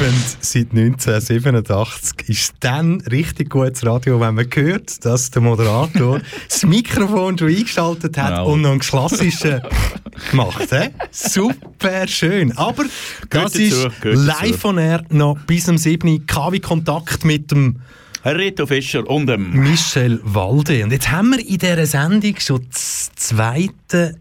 [0.00, 6.64] Tonangebend seit 1987 ist dann richtig gutes Radio, wenn man hört, dass der Moderator das
[6.64, 8.52] Mikrofon schon eingeschaltet hat Genau.
[8.52, 9.60] und noch einen klassischen
[10.30, 10.92] gemacht hat.
[11.10, 12.56] Super schön.
[12.56, 12.84] Aber
[13.28, 14.08] das dazu, ist dazu.
[14.08, 16.26] live von er noch bis zum 7.
[16.26, 17.76] KW-Kontakt mit dem
[18.24, 20.84] Reto Fischer und dem Michel Walde.
[20.84, 24.16] Und jetzt haben wir in dieser Sendung schon das zweite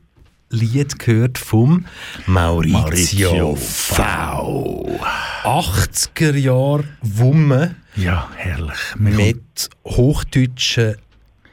[0.50, 1.86] Lied gehört vom
[2.26, 5.00] Maurizio, Maurizio V.
[5.44, 8.80] 80er Jahre Wumme Ja, herrlich.
[8.98, 10.96] Wir mit hochdeutschen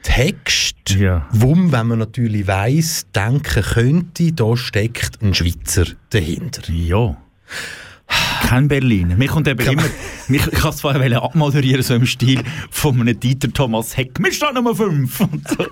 [0.03, 0.89] Text.
[0.89, 1.27] Ja.
[1.31, 6.61] Wum, wenn man natürlich weiss, denken könnte, da steckt ein Schweizer dahinter.
[6.71, 7.17] Ja.
[8.47, 9.17] Kein Berliner.
[9.17, 9.83] Mir kommt eben immer,
[10.29, 12.41] mich, ich kann es vorher abmoderieren, so im Stil
[12.71, 14.23] von einem Dieter Thomas Heck.
[14.23, 15.19] Wir stehen Nummer 5.
[15.19, 15.65] Und so.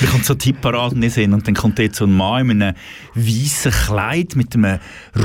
[0.00, 2.76] Mir kommt so Tippparaden in und dann kommt dort so ein Mann in einem
[3.14, 4.78] weißen Kleid mit einem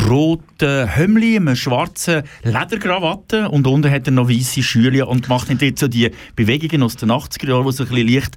[0.09, 5.57] roten Hömmli, einem schwarzen Lederkrawatte und unten hat er noch weiße Schüler und macht dann
[5.57, 8.35] dort so die Bewegungen aus den 80er Jahren, die so ein bisschen leicht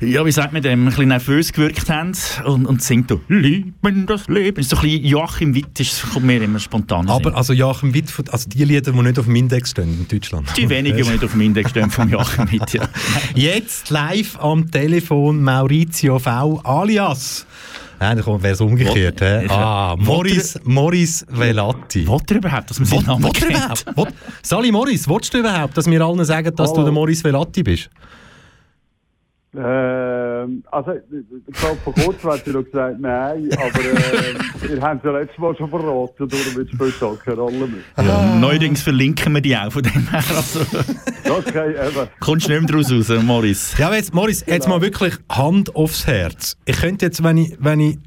[0.00, 2.12] ja, wie sagt man dem, ein bisschen nervös gewirkt haben
[2.44, 4.60] und, und singt so «Lieben das Leben».
[4.60, 8.12] Ist so ein bisschen Joachim Witt, ist, kommt mir immer spontan Aber also Joachim Witt,
[8.30, 10.48] also die Lieder, die nicht auf dem Index stehen in Deutschland.
[10.56, 12.88] Die wenigen, die nicht auf dem Index stehen von Joachim Witt, ja.
[13.34, 16.60] Jetzt live am Telefon Maurizio V.
[16.64, 17.46] alias.
[17.98, 19.22] Nein, dann wäre es umgekehrt.
[19.44, 22.06] Ich- Ah, Morris, Morris Velati.
[22.06, 23.24] Wollt ihr überhaupt, dass man seinen Namen?
[23.94, 26.84] Wollt- Sali Morris, willst du überhaupt, dass wir allen sagen, dass du Hallo.
[26.84, 27.88] der Morris Velati bist?
[29.58, 35.04] Ähm, also, ich glaube, vor kurzem hat sie noch gesagt, nein, aber ähm, ihr habt
[35.04, 38.04] es ja letztes Mal schon verraten, darum wird es keine Rolle mehr.
[38.04, 40.22] Ja, neuerdings verlinken wir die auch, von dem her.
[40.36, 40.60] Also,
[41.28, 42.08] Okay, eben.
[42.20, 43.74] kommst du nicht mehr draus raus, Morris.
[43.78, 46.56] Ja, aber jetzt, Morris, jetzt mal wirklich Hand aufs Herz.
[46.64, 47.98] Ich könnte jetzt, wenn ich, wenn ich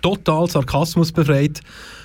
[0.00, 1.60] total Sarkasmus befreit,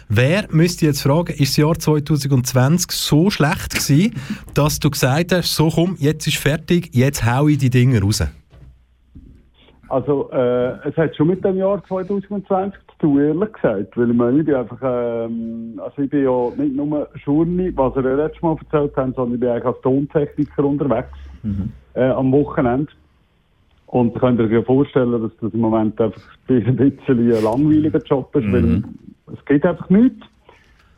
[0.09, 4.13] wer müsste jetzt fragen, ist das Jahr 2020 so schlecht gewesen,
[4.53, 8.23] dass du gesagt hast, so komm, jetzt ist fertig, jetzt hau ich die Dinge raus?
[9.89, 13.97] Also, äh, es hat schon mit dem Jahr 2020 zu tun, ehrlich gesagt.
[13.97, 17.95] Weil ich meine, ich bin einfach, ähm, also ich bin ja nicht nur Schurni, was
[17.95, 21.09] ihr ja letztes Mal erzählt habt, sondern ich bin eigentlich als Tontechniker unterwegs,
[21.93, 22.91] äh, am Wochenende.
[23.87, 28.03] Und ihr könnt euch ja vorstellen, dass das im Moment einfach ein bisschen ein langweiliger
[28.03, 28.83] Job ist, weil
[29.33, 30.25] es geht einfach nichts.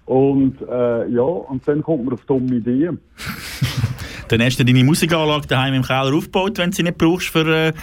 [0.06, 3.00] Und, äh, ja, und dann kommt man auf dumme Ideen.
[4.30, 7.48] Dann hast du deine Musikanlage daheim im Keller aufgebaut, wenn du sie nicht brauchst für
[7.48, 7.74] äh,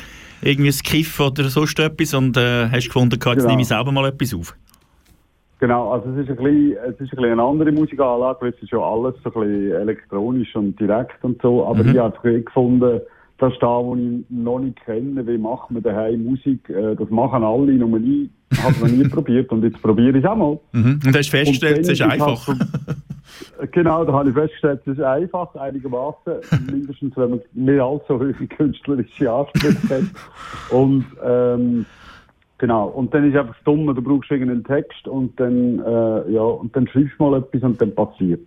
[0.43, 3.49] irgendwie ein Kiff oder sonst etwas und äh, hast gefunden, jetzt Genau.
[3.49, 4.55] nehme ich selber mal etwas auf.
[5.59, 8.63] Genau, also es ist ein bisschen, es ist ein bisschen eine andere Musikanlage, weil es
[8.63, 11.93] ist ja alles so ein bisschen elektronisch und direkt und so, aber Mhm.
[11.93, 13.01] ich habe gefunden,
[13.39, 17.11] das ist da, wo ich noch nicht kenne, wie macht man daheim Musik, äh, das
[17.11, 18.31] machen alle, nur ich
[18.63, 20.59] habe es noch nie probiert und jetzt probiere ich es auch mal.
[20.73, 21.01] Mhm.
[21.05, 22.47] Und hast festgestellt, es ist einfach.
[22.47, 22.59] halt
[23.73, 26.35] Genau, da habe ich festgestellt, es ist einfach, einigermaßen,
[26.71, 30.05] mindestens wenn man mehr allzu hohe künstlerische Ansprüche hat.
[30.71, 31.87] Und ähm,
[32.59, 36.41] genau, und dann ist einfach das Dumme, du brauchst irgendeinen Text und dann, äh, ja,
[36.41, 38.47] und dann schreibst du mal etwas und dann passiert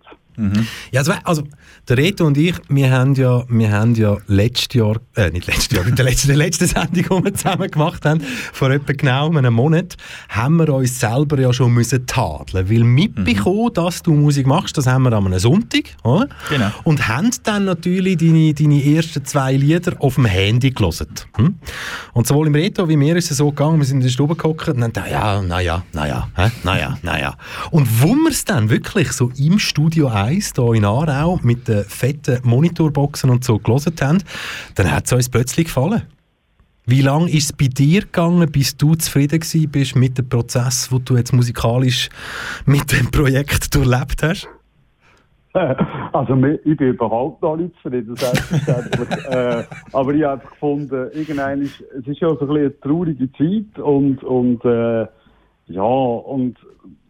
[0.92, 1.42] Ja, also, also
[1.88, 5.76] der Reto und ich, wir haben ja, wir haben ja letztes Jahr, äh, nicht letztes
[5.76, 8.22] Jahr, in der letzten, der letzten Sendung, die wir zusammen gemacht haben,
[8.52, 9.96] vor etwa genau einem Monat,
[10.28, 14.86] haben wir uns selber ja schon müssen tadeln, weil mitbekommen, dass du Musik machst, das
[14.86, 16.28] haben wir an einem Sonntag, oder?
[16.48, 16.70] Genau.
[16.84, 21.08] Und haben dann natürlich deine, deine ersten zwei Lieder auf dem Handy gelesen.
[21.36, 21.56] Hm?
[22.12, 24.36] Und sowohl im Reto wie mir ist es so gegangen, wir sind in der Stube
[24.36, 26.28] gehockt und haben gedacht, ja, naja, naja,
[26.64, 27.36] naja, naja.
[27.70, 31.84] Und wo wir es dann wirklich so im Studio 1 hier in Aarau mit den
[31.84, 34.18] fetten Monitorboxen und so gelesen haben,
[34.74, 36.02] dann hat es uns plötzlich gefallen.
[36.86, 39.40] Wie lange ist es bei dir gegangen, bis du zufrieden
[39.70, 42.08] bist mit dem Prozess, den du jetzt musikalisch
[42.66, 44.48] mit dem Projekt durchlebt hast?
[46.12, 49.08] Also ich bin überhaupt noch nicht zufrieden, selbstverständlich.
[49.30, 53.32] äh, aber ich habe gefunden, irgendwann ist, es ist ja so ein bisschen eine traurige
[53.32, 55.06] Zeit und, und äh,
[55.66, 56.56] ja, und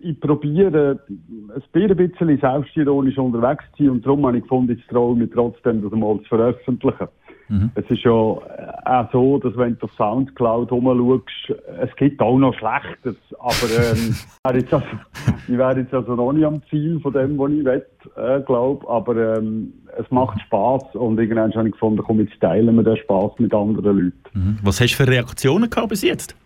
[0.03, 1.01] ich probiere
[1.75, 5.83] ein bisschen selbstironisch unterwegs zu sein und darum habe ich gefunden, ich traue mich trotzdem,
[5.83, 7.09] das mal zu veröffentlichen.
[7.49, 7.71] Mhm.
[7.75, 12.55] Es ist ja auch so, dass wenn du auf Soundcloud rumschaust, es gibt auch noch
[12.55, 14.83] Schlechtes, aber ähm, also,
[15.49, 17.87] ich wäre jetzt also noch nicht am Ziel von dem, was ich will,
[18.17, 22.75] äh, glaube aber ähm, es macht Spaß und irgendwann habe ich gefunden, komm, jetzt teilen
[22.77, 24.15] wir den Spaß mit anderen Leuten.
[24.33, 24.59] Mhm.
[24.63, 26.37] Was hast du für Reaktionen gehabt bis jetzt?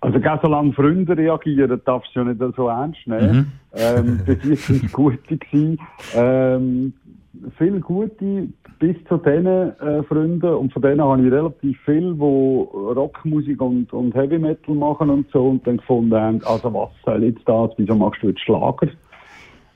[0.00, 3.36] Also, gar solange Freunde reagieren, darfst du ja nicht so ernst nehmen.
[3.36, 3.46] Mhm.
[3.72, 5.36] Ähm, bis jetzt es gute.
[5.36, 5.78] Gewesen.
[6.14, 6.92] Ähm,
[7.58, 10.54] viele gute bis zu diesen äh, Freunden.
[10.54, 15.30] Und von denen habe ich relativ viel, die Rockmusik und, und Heavy Metal machen und
[15.30, 15.48] so.
[15.48, 17.70] Und dann gefunden haben, also was soll jetzt das?
[17.76, 18.88] Wieso machst du jetzt Schlager?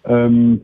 [0.04, 0.60] Ähm,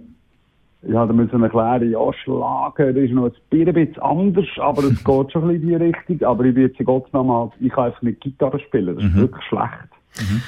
[0.88, 5.32] ja, da müssen wir erklären, ja, Schlager ist noch ein bisschen anders, aber es geht
[5.32, 6.22] schon ein bisschen in die Richtung.
[6.22, 9.04] Aber ich bin jetzt in Gottes Namen halt, ich kann einfach nicht Gitarre spielen, das
[9.04, 9.20] ist mhm.
[9.20, 9.90] wirklich schlecht.
[10.20, 10.42] Mhm.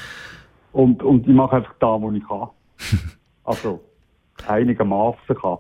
[0.73, 2.49] Und, und ich mache einfach da, wo ich kann.
[3.45, 3.81] also,
[4.47, 5.59] einigermaßen kann.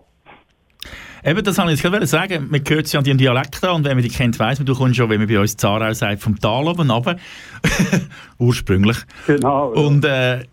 [1.24, 2.48] Eben, das wollte ich gerade sagen.
[2.50, 4.66] Man hört es ja an deinem Dialekt an und wenn man dich kennt, weiss man,
[4.66, 7.16] du kommst schon, wenn man bei uns Zarau sagt, vom Tal oben runter.
[8.38, 8.98] Ursprünglich.
[9.26, 9.74] Genau.
[9.74, 9.80] Ja.
[9.80, 10.44] Und äh,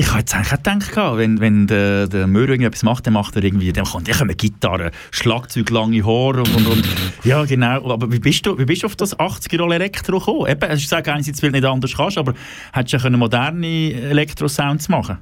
[0.00, 3.44] ich jetzt eigentlich auch gedacht, wenn, wenn der, der Möhrer etwas macht, dann macht er
[3.44, 6.88] irgendwie, dann kommt eine Gitarre, Schlagzeug, lange Haare und, und, und
[7.24, 7.90] ja genau.
[7.90, 10.46] Aber wie bist du, wie bist du auf das 80er Elektro gekommen?
[10.48, 12.34] Eben, ich sage einerseits, weil du nicht anders kannst, aber
[12.72, 15.18] hättest du ja moderne Elektro-Sounds machen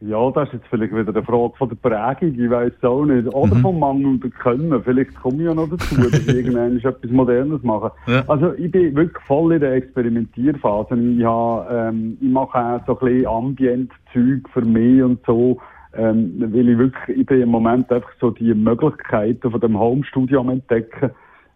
[0.00, 3.04] ja, das ist jetzt vielleicht wieder eine Frage von der Prägung, ich weiß es auch
[3.04, 3.28] nicht.
[3.28, 3.60] Oder mhm.
[3.60, 4.82] vom mangelnden Können.
[4.82, 7.92] Vielleicht komme ich ja noch dazu, dass ich irgendwann etwas Modernes mache.
[8.06, 8.24] Ja.
[8.26, 10.94] Also ich bin wirklich voll in der Experimentierphase.
[10.96, 15.58] Ich, habe, ähm, ich mache auch so ein bisschen Ambient-Zeug für mich und so.
[15.92, 20.40] Ähm, weil ich wirklich, ich bin im Moment einfach so die Möglichkeiten von dem Homestudio
[20.40, 21.10] am entdecken.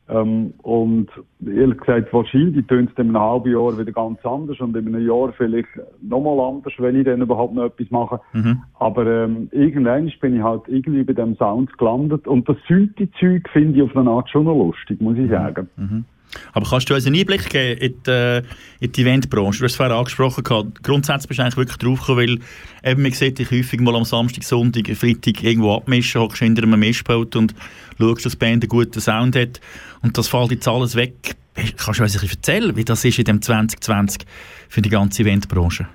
[0.06, 1.08] Ähm, und
[1.46, 5.06] ehrlich gesagt, wahrscheinlich tönt es in einem halben Jahr wieder ganz anders und in einem
[5.06, 5.68] Jahr vielleicht
[6.02, 8.20] nochmal anders, wenn ich dann überhaupt noch etwas mache.
[8.34, 8.62] Mhm.
[8.78, 13.78] Aber ähm, irgendwann bin ich halt irgendwie bei dem Sound gelandet und das Synthi-Zeug finde
[13.78, 15.30] ich auf eine Art schon noch lustig, muss ich mhm.
[15.30, 15.68] sagen.
[15.76, 16.04] Mhm.
[16.52, 18.42] Aber kannst du uns einen Einblick geben in die, äh,
[18.80, 19.58] in die Eventbranche?
[19.58, 20.42] Du hast es vorher angesprochen,
[20.82, 22.40] grundsätzlich bist du eigentlich wirklich draufgekommen,
[22.82, 26.64] weil eben, man sieht dich häufig mal am Samstag, Sonntag, Freitag irgendwo abmischen, hockst hinter
[26.64, 27.54] einem Mischpult und
[27.98, 29.60] schaust, dass die Band einen guten Sound hat
[30.02, 31.36] und das fällt jetzt alles weg.
[31.54, 34.22] Kannst du uns ein bisschen erzählen, wie das ist in dem 2020
[34.68, 35.86] für die ganze Eventbranche?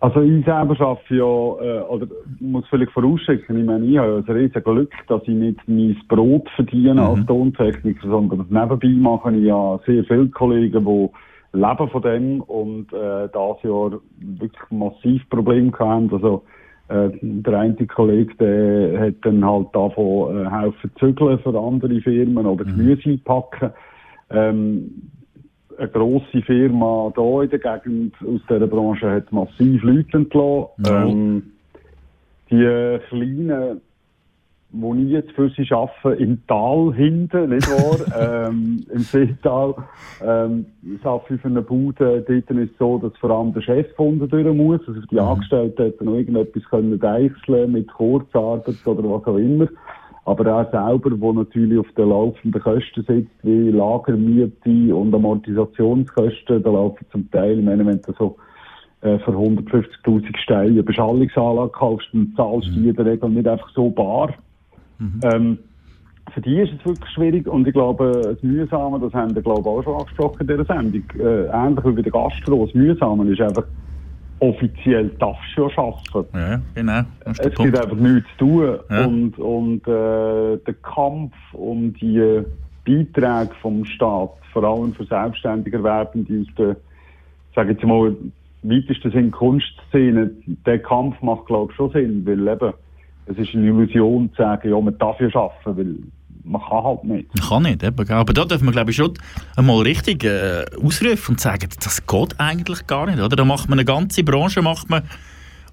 [0.00, 2.06] Also ich selber arbeite ja, äh, oder
[2.40, 5.96] muss vielleicht vorausschicken, ich meine, ich habe ja ein riesiges Glück, dass ich nicht mein
[6.08, 7.00] Brot verdiene mhm.
[7.00, 12.40] als Tontechniker, sondern das nebenbei mache ich ja sehr viele Kollegen, die leben von dem
[12.40, 16.10] und äh, das Jahr wirklich massiv Probleme hatten.
[16.10, 16.44] Also
[16.88, 22.46] äh, der eine Kollege, der hat dann halt davon äh, helfen zügeln für andere Firmen
[22.46, 22.76] oder mhm.
[22.76, 23.70] Gemüse packen.
[24.30, 25.10] Ähm,
[25.80, 30.84] eine grosse Firma hier in der Gegend aus dieser Branche hat massiv Leute entlassen.
[30.86, 31.04] Ja.
[31.04, 31.42] Ähm,
[32.50, 33.80] die kleinen,
[34.72, 38.48] wo ich jetzt für sie arbeite, im Tal hinten, nicht wahr?
[38.48, 39.74] ähm, Im Seetal,
[40.22, 43.86] ähm, ich arbeite für eine Bude, dort ist es so, dass vor allem der Chef
[43.98, 45.20] unten durch muss, also die mhm.
[45.20, 49.68] Angestellten hätten noch irgendetwas können deichseln mit Kurzarbeit oder was auch immer
[50.24, 56.70] aber er selber, der natürlich auf den laufenden Kosten sitzt, wie Lagermiete und Amortisationskosten, da
[56.70, 58.36] laufen zum Teil, ich meine, wenn du so
[59.00, 62.82] äh, für 150'000 Steine eine Beschallungsanlage kaufst, dann zahlst du mhm.
[62.82, 64.34] die in der Regel nicht einfach so bar.
[64.98, 65.20] Mhm.
[65.24, 65.58] Ähm,
[66.34, 69.60] für die ist es wirklich schwierig und ich glaube, das Mühsame, das haben wir glaube
[69.60, 73.32] ich auch schon angesprochen in dieser Sendung, äh, ähnlich wie bei der Gastro, das Mühsame
[73.32, 73.64] ist einfach,
[74.40, 76.38] offiziell darfst du ja arbeiten.
[76.38, 77.02] Ja, genau.
[77.24, 77.78] Es gibt Punkt.
[77.78, 78.78] einfach nichts zu tun.
[78.90, 79.04] Ja.
[79.04, 82.42] Und, und äh, der Kampf um die
[82.84, 86.76] Beiträge vom Staat, vor allem für selbstständig Erwerbende aus der,
[87.54, 88.16] sage jetzt mal,
[88.62, 90.30] weitesten Sinn Kunstszene,
[90.66, 92.72] der Kampf macht, glaube ich, schon Sinn, weil eben,
[93.26, 95.96] es ist eine Illusion zu sagen, ja, man darf ja arbeiten, weil
[96.44, 97.34] man kann halt nicht.
[97.38, 98.10] Man kann nicht, eben.
[98.10, 99.14] aber da dürfen wir glaube ich schon
[99.56, 103.20] einmal richtig äh, ausrufen und sagen, das geht eigentlich gar nicht.
[103.20, 103.36] Oder?
[103.36, 105.02] Da macht man eine ganze Branche macht man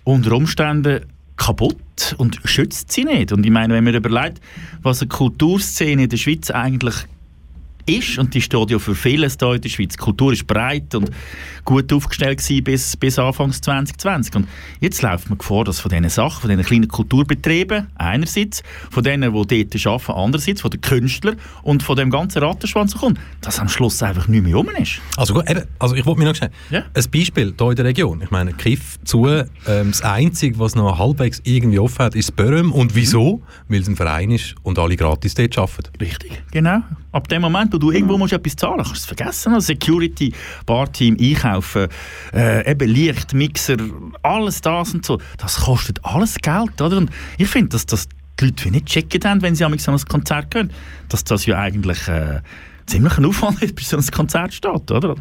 [0.04, 1.06] unter Umständen
[1.36, 3.32] kaputt und schützt sie nicht.
[3.32, 4.42] Und ich meine, wenn man überlegt,
[4.82, 6.96] was eine Kulturszene in der Schweiz eigentlich
[7.88, 9.94] ist und die steht ja für vieles hier in der Schweiz.
[9.94, 11.10] Die Kultur ist breit und
[11.66, 14.36] gut aufgestellt gewesen bis, bis Anfangs 2020.
[14.36, 14.48] Und
[14.80, 18.62] jetzt läuft man Gefahr, dass von diesen Sachen, von diesen kleinen Kulturbetrieben einerseits,
[18.92, 23.20] von denen, die dort arbeiten, andererseits, von den Künstlern und von dem ganzen Rattenschwanz kommt,
[23.42, 25.00] dass am Schluss einfach nicht mehr rum ist.
[25.16, 26.84] Also gut, eben, also ich wollte mir noch schnell, Ja.
[26.94, 28.22] ein Beispiel hier in der Region.
[28.22, 32.72] Ich meine, Kiff zu, ähm, das Einzige, was noch halbwegs irgendwie offen hat, ist Böhm.
[32.72, 33.42] Und wieso?
[33.70, 35.92] Weil es ein Verein ist und alle gratis dort arbeiten.
[36.02, 36.44] Richtig.
[36.52, 36.80] Genau.
[37.12, 39.54] Ab dem Moment, wo du irgendwo musst etwas zahlen kannst du es vergessen.
[39.54, 40.34] Also Security,
[40.66, 41.88] Barteam, Einkaufen,
[42.34, 43.78] äh, eben Licht, Mixer,
[44.24, 45.20] alles das und so.
[45.38, 46.98] Das kostet alles Geld, oder?
[46.98, 48.10] Und ich finde, dass das
[48.40, 50.72] die Leute nicht checken haben, wenn sie an so ein Konzert gehen,
[51.10, 52.42] dass das ja eigentlich äh,
[52.88, 55.16] ziemlich ein Aufwand ist, bis so ein Konzert steht, oder?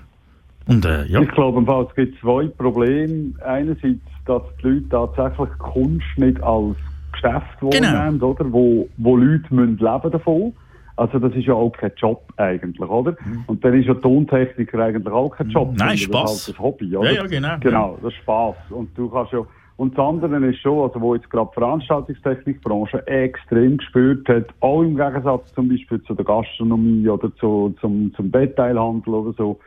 [0.67, 1.21] Und äh, ja.
[1.21, 3.33] Ich glaube, es gibt zwei Probleme.
[3.45, 6.77] Einerseits, dass die Leute tatsächlich Kunst nicht als
[7.13, 7.93] Geschäft Genau.
[7.93, 8.53] wahrnehmen, oder?
[8.53, 10.53] Wo, wo Leute müssen leben davon.
[10.97, 13.17] Also das ist ja auch kein Job eigentlich, oder?
[13.47, 15.71] Und dann ist ja Tontechniker eigentlich auch kein Job.
[15.73, 15.77] Mhm.
[15.77, 17.13] Nein, sondern das ist halt ein Hobby, oder?
[17.13, 17.57] Ja, ja, genau.
[17.61, 18.57] Genau, das ist Spass.
[18.71, 19.41] Und du kannst ja
[19.77, 24.83] und das andere ist schon, also wo jetzt gerade die Veranstaltungstechnikbranche extrem gespürt hat, auch
[24.83, 29.59] im Gegensatz zum Beispiel zu der Gastronomie oder zu, zum, zum Detailhandel oder so,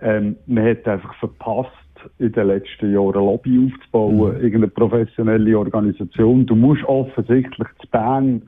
[0.00, 1.72] ähm, man hat einfach verpasst,
[2.20, 6.46] in den letzten Jahren ein Lobby aufzubauen, irgendeine professionelle Organisation.
[6.46, 8.42] Du musst offensichtlich zu Bern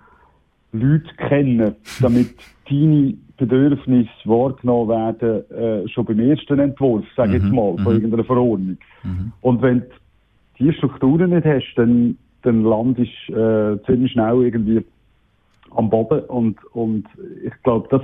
[0.72, 2.34] Leute kennen, damit
[2.70, 8.24] deine Bedürfnisse wahrgenommen werden, äh, schon beim ersten Entwurf, sage ich jetzt mal, von irgendeiner
[8.24, 8.76] Verordnung.
[9.40, 9.86] Und wenn du
[10.58, 14.84] diese Strukturen nicht hast, dann, dann landest du äh, ziemlich schnell irgendwie
[15.74, 16.20] am Boden.
[16.26, 17.06] Und, und
[17.44, 18.02] ich glaube, das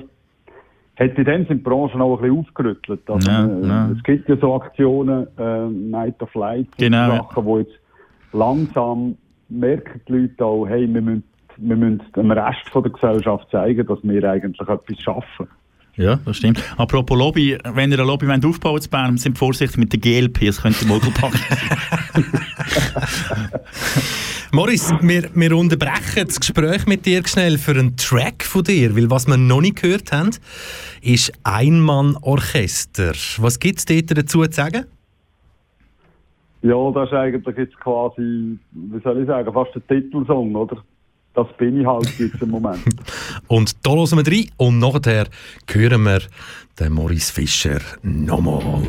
[0.98, 3.00] hat in dem Sinne die Branche auch ein bisschen aufgerüttelt.
[3.06, 3.90] Also, Ja, äh, ja.
[3.90, 7.16] Es gibt ja so Aktionen, äh, Night of Light, Genau, ja.
[7.16, 7.78] Sachen, wo jetzt
[8.32, 9.16] langsam
[9.48, 11.22] merken die Leute auch, hey, wir müssen,
[11.58, 15.48] wir müssen dem Rest von der Gesellschaft zeigen, dass wir eigentlich etwas schaffen.
[15.96, 16.62] Ja, das stimmt.
[16.76, 20.00] Apropos Lobby, wenn ihr eine Lobby wollt aufbauen wollt, in Bern, sind vorsichtig mit der
[20.00, 21.32] GLP, es könnte Mogelpack
[24.52, 29.10] Morris, wir, wir unterbrechen das Gespräch mit dir schnell für einen Track von dir, weil
[29.10, 30.30] was wir noch nicht gehört haben,
[31.02, 33.12] ist Einmann-Orchester.
[33.38, 34.84] Was gibt es dort dazu zu sagen?
[36.62, 40.82] Ja, das ist eigentlich jetzt quasi, wie soll ich sagen, fast der Titelsong, oder?
[41.36, 42.82] Das bin ich halt jetzt im Moment.
[43.46, 45.26] Und da hören wir rein und nachher
[45.70, 46.22] hören wir
[46.80, 48.82] den Morris Fischer nochmal.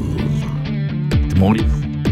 [1.30, 2.07] Der Morris.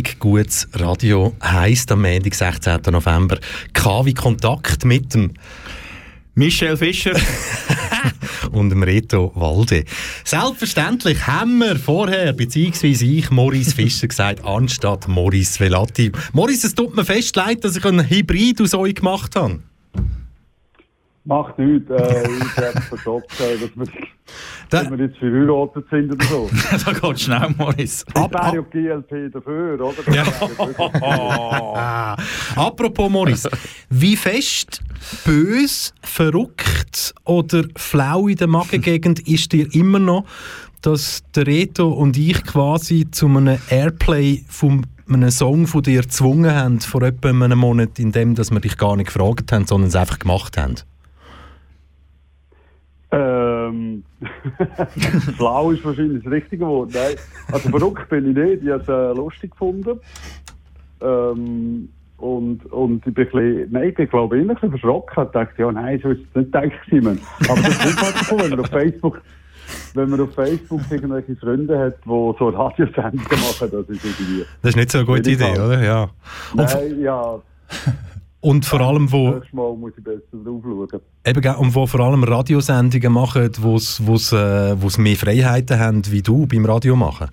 [0.00, 2.80] Richtig gutes Radio heisst am Montag, 16.
[2.90, 3.38] November
[3.74, 5.34] KW Kontakt mit dem
[6.34, 7.12] Michel Fischer
[8.52, 9.84] und dem Reto Walde.
[10.24, 16.12] Selbstverständlich haben wir vorher, beziehungsweise ich, Maurice Fischer gesagt, anstatt Maurice Velati.
[16.32, 19.60] Maurice, es tut mir fest leid, dass ich einen Hybrid aus euch gemacht habe.
[21.24, 21.90] Macht nichts.
[21.90, 23.86] Äh, ich habe verschockt, äh, dass wir,
[24.70, 26.48] dass wir jetzt verheiratet sind oder so.
[26.84, 28.04] da geht schnell, Maurice.
[28.08, 30.12] Ich wäre ja GLP dafür, oder?
[30.12, 30.24] Ja.
[32.56, 33.50] Apropos Maurice,
[33.90, 34.82] wie fest
[35.24, 40.24] bös, verrückt oder flau in der Magengegend ist dir immer noch,
[40.82, 46.54] dass der Reto und ich quasi zu einem Airplay von einem Song von dir gezwungen
[46.54, 49.88] haben vor etwa einem Monat, in dem dass wir dich gar nicht gefragt haben, sondern
[49.88, 50.76] es einfach gemacht haben?
[53.70, 54.04] Ähm,
[55.36, 56.90] Flau ist wahrscheinlich das richtige Wort.
[56.92, 57.16] Nein.
[57.52, 58.62] Also verrückt bin ich nicht.
[58.62, 59.98] Ich habe es äh, lustig gefunden.
[61.00, 61.88] Ähm,
[62.18, 65.24] und, und ich bin ein bisschen, nein, ich bin, glaube ich, ein bisschen verschrocken.
[65.24, 67.18] Ich dachte, ja, nein, so ist es nicht gedacht, Simon.
[67.48, 69.22] Aber das kommt halt davon, wenn man auf Facebook,
[69.94, 74.44] wenn man auf Facebook irgendwelche Freunde hat, die so Radiosendungen machen, das ist irgendwie...
[74.60, 75.82] Das ist nicht so eine gute Idee, oder?
[75.82, 76.10] Ja.
[76.54, 77.40] Nein, ja,
[78.40, 81.00] und vor allem, wo, nächstes Mal muss ich besser drauf schauen.
[81.26, 86.46] eben, und wo vor allem Radiosendungen machen, wo's, wo's, äh, mehr Freiheiten haben, wie du
[86.46, 87.28] beim Radio machen.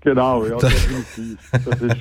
[0.00, 1.38] Genau, ja, definitiv.
[1.50, 1.96] Das ist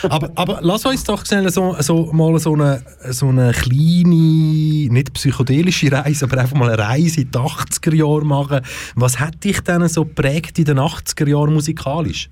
[0.00, 0.08] so.
[0.08, 5.12] aber, aber lass uns doch schnell so, so, mal so eine, so eine kleine, nicht
[5.12, 8.60] psychedelische Reise, aber einfach mal eine Reise in die 80er Jahre machen.
[8.94, 12.30] Was hat dich denn so geprägt in den 80er Jahren musikalisch?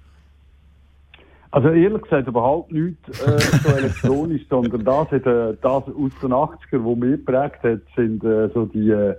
[1.53, 6.31] Also ehrlich gesagt überhaupt nicht äh, so elektronisch, sondern das, hat, äh, das aus den
[6.33, 9.17] 80er, wo mich geprägt hat, sind äh, so die, äh,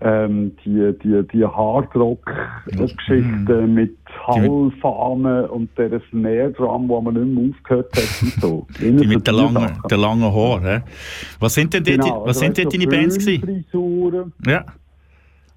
[0.00, 3.96] ähm, die, die, die Hardrock-Geschichten mit
[4.26, 8.66] Hallfahnen und der Snare Drum, wo man nicht mehr aufgehört hat und so.
[8.80, 10.64] Die mit den langen, den langen Haaren.
[10.64, 10.80] hä?
[11.40, 13.62] Was sind denn, die, Genau, was also sind denn du, deine Bands gewesen?
[14.46, 14.64] Ja.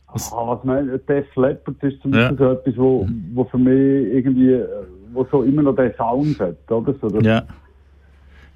[0.07, 2.29] Ah, was mein, Def Leppard ist zum Ja.
[2.29, 4.65] Beispiel so etwas, wo, wo für mich irgendwie, äh,
[5.17, 6.93] wo so immer noch den Sound hat, oder?
[7.01, 7.43] So, das Ja.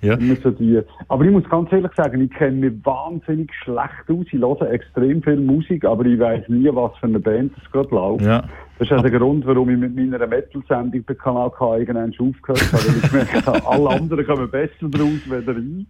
[0.01, 0.17] Ja.
[0.41, 0.81] So die.
[1.09, 4.25] Aber ich muss ganz ehrlich sagen, ich kenne mich wahnsinnig schlecht aus.
[4.31, 7.89] Ich höre extrem viel Musik, aber ich weiß nie, was für eine Band es gerade
[7.93, 8.25] läuft.
[8.25, 8.43] Ja.
[8.79, 12.29] Das ist auch der Grund, warum ich mit meiner Metal-Sendung bei Kanal K irgendwann schon
[12.29, 12.83] aufgehört habe.
[12.83, 15.85] Weil ich gemerkt habe, alle anderen kommen besser draus, weder ich.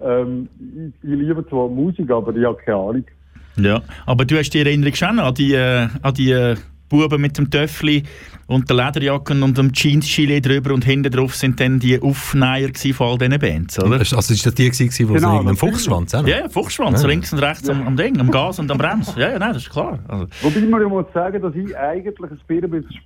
[0.00, 0.48] Ähm,
[1.02, 3.04] ich, ich liebe zwar Musik, aber ich habe keine Ahnung.
[3.56, 6.56] Ja, aber du hast die Erinnerung schon an die, äh, an die äh,
[6.88, 8.02] Buben mit dem Töffli
[8.46, 13.06] und der Lederjacken und dem Jeans-Gilet drüber und hinten drauf sind dann die Aufnäher von
[13.08, 13.98] all diesen Bands, oder?
[13.98, 15.58] Also ist das die, gewesen, die Genau, so natürlich.
[15.60, 16.26] Fuchsschwanz haben?
[16.28, 17.08] Ja, ja, Fuchsschwanz, Ja.
[17.08, 19.14] links und rechts am, am Ding, am Gas und am Brems.
[19.16, 19.98] Ja, ja, nein, das ist klar.
[20.08, 22.64] Also, Wobei man ja muss sagen, dass ich eigentlich ein bisschen, spät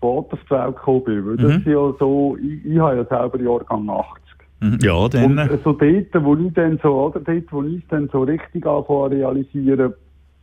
[0.08, 1.26] auf die Welt gekommen bin.
[1.26, 1.70] Weil das Mhm.
[1.72, 4.22] ja so, ich, ich habe ja selber Jahrgang 80.
[4.60, 4.78] mhm.
[4.82, 5.38] ja, Und dann...
[5.38, 8.22] äh, Äh, so dort, wo ich dann so, oder dort, wo ich es dann so
[8.22, 9.94] richtig anfange zu realisieren,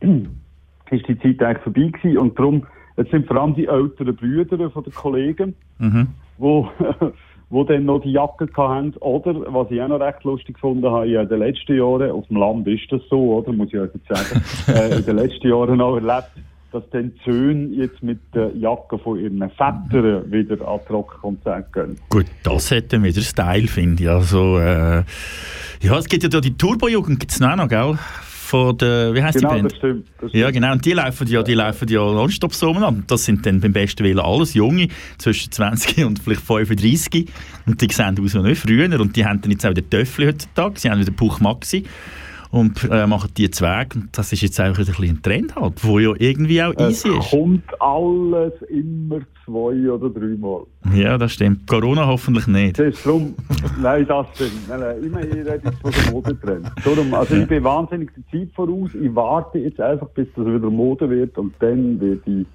[0.90, 2.18] ist die Zeit eigentlich vorbei gewesen.
[2.18, 2.66] Und darum,
[2.96, 6.08] es sind vor allem die älteren Brüder von den Kollegen, mhm.
[6.38, 6.68] wo,
[7.50, 8.94] wo dann noch die Jacke hatten.
[9.00, 12.38] Oder, was ich auch noch recht lustig gefunden habe, in den letzten Jahren, auf dem
[12.38, 15.80] Land ist das so, oder, muss ich euch jetzt sagen, äh, in den letzten Jahren
[15.80, 16.30] auch erlebt,
[16.72, 21.68] dass dann die Söhne jetzt mit der Jacke von ihren Vätern wieder an die Rockkonzerte
[21.72, 21.96] gehen.
[22.08, 24.08] Gut, das hätte wieder Style, finde ich.
[24.10, 25.04] Also, äh,
[25.82, 27.98] ja, es gibt ja da die Turbo-Jugend, gibt es noch, gell?
[28.46, 29.72] Von der, wie heisst Genau, die Band?
[29.72, 30.06] das stimmt.
[30.20, 30.52] Das Ja, stimmt.
[30.54, 30.72] genau.
[30.72, 33.02] Und die laufen ja, die laufen ja nonstop so umeinander.
[33.08, 34.86] Das sind dann beim besten Willen alles Junge,
[35.18, 37.28] zwischen 20 und vielleicht 35.
[37.66, 39.00] Und die sehen aus wie nicht früher.
[39.00, 40.78] Und die haben dann jetzt auch den Töffel heutzutage.
[40.78, 41.84] Sie haben wieder Puch Maxi.
[42.56, 43.94] Und äh, machen die Zweig.
[43.94, 47.04] Und das ist jetzt einfach ein bisschen ein Trend halt, wo ja irgendwie auch Es
[47.04, 47.30] easy ist.
[47.30, 50.62] kommt alles immer zwei oder dreimal.
[50.94, 51.66] Ja, das stimmt.
[51.66, 52.78] Corona hoffentlich nicht.
[52.78, 53.34] Das ist drum,
[53.82, 54.68] nein, das stimmt.
[54.68, 56.70] Nein, nein, immer ich rede jetzt von der Modetrend.
[56.82, 58.90] Darum, also ich bin wahnsinnig der Zeit voraus.
[58.94, 62.46] Ich warte jetzt einfach, bis das wieder Mode wird und dann wird ich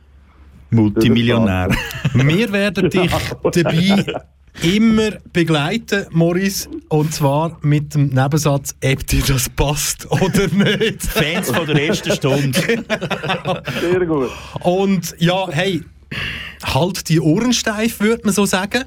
[0.72, 1.70] Multimillionär.
[2.14, 3.12] Wir werden dich
[3.44, 4.22] dabei
[4.64, 11.02] immer begleiten, Morris, und zwar mit dem Nebensatz, ob dir das passt oder nicht.
[11.08, 12.60] Fans von der ersten Stunde.
[13.82, 14.30] sehr gut.
[14.62, 15.84] Und ja, hey,
[16.64, 18.84] halt die Ohren steif, würde man so sagen.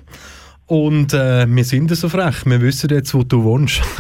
[0.66, 3.82] Und äh, wir sind ja so frech, wir wissen jetzt, wo du wohnst.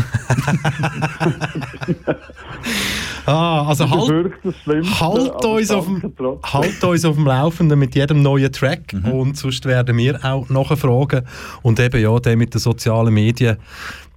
[3.26, 4.54] ah, also halt, das
[5.00, 6.02] halt, uns auf dem,
[6.42, 11.26] halt uns auf dem Laufenden mit jedem neuen Track und sonst werden wir auch nachfragen.
[11.62, 13.58] Und eben ja, der mit den sozialen Medien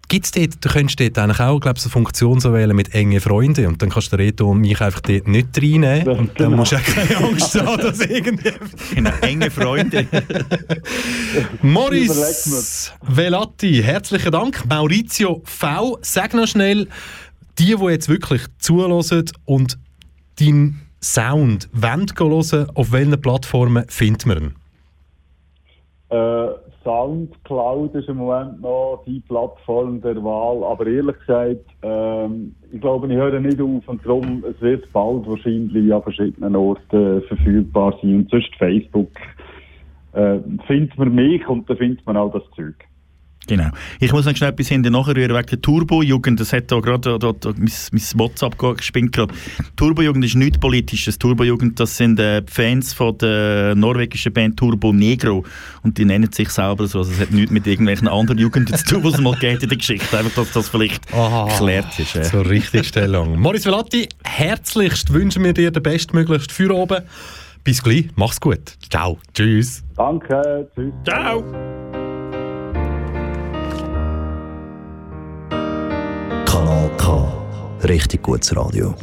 [0.10, 2.94] Gibt's dort, du könntest dort eigentlich auch, glaube ich, so eine Funktion so wählen mit
[2.94, 6.52] engen Freunden und dann kannst du Reto und mich einfach dort nicht reinnehmen und dann
[6.52, 6.58] genau.
[6.58, 8.54] musst du auch keine Angst haben, dass irgendwie...
[8.96, 10.08] Genau, enge Freunde.
[11.62, 14.64] Morris Velati, herzlichen Dank.
[14.70, 16.88] Maurizio V, sag noch schnell,
[17.60, 18.92] die, die jetzt wirklich zuhören
[19.46, 19.78] und
[20.40, 24.56] deinen Sound wollen hören, auf welchen Plattformen findet man ihn?
[26.10, 26.48] Äh,
[26.84, 33.08] Soundcloud ist im Moment noch die Plattform der Wahl, aber ehrlich gesagt, ähm, ich glaube,
[33.08, 38.16] ich höre nicht auf und darum, es wird bald wahrscheinlich an verschiedenen Orten verfügbar sein
[38.16, 39.10] und sonst Facebook
[40.14, 42.76] äh, findet man mich und dann findet man auch das Zeug.
[43.48, 43.70] Genau.
[44.00, 46.40] Ich muss noch schnell etwas hinten nachrühren wegen der Turbo-Jugend.
[46.40, 49.34] Das hat da gerade da, da, mein, mein WhatsApp gespinnt gerade.
[49.78, 51.18] Turbo-Jugend ist nichts Politisches.
[51.18, 55.46] Turbo-Jugend, das sind äh, die Fans von der norwegischen Band Turbo Negro.
[55.82, 57.00] Und die nennen sich selber so.
[57.00, 59.70] Also es hat nichts mit irgendwelchen anderen Jugenden zu tun, was es mal geht in
[59.70, 60.18] der Geschichte.
[60.18, 62.16] Einfach, dass das vielleicht geklärt ist.
[62.16, 62.24] Äh.
[62.26, 63.40] So richtig Stellung.
[63.40, 67.04] Morris Velati, herzlichst wünschen wir dir den bestmöglichsten für oben.
[67.64, 68.78] Bis gleich, mach's gut.
[68.90, 69.84] Ciao, tschüss.
[69.96, 70.94] Danke, tschüss.
[71.06, 71.44] Ciao.
[77.84, 78.96] Richtig gutes Radio.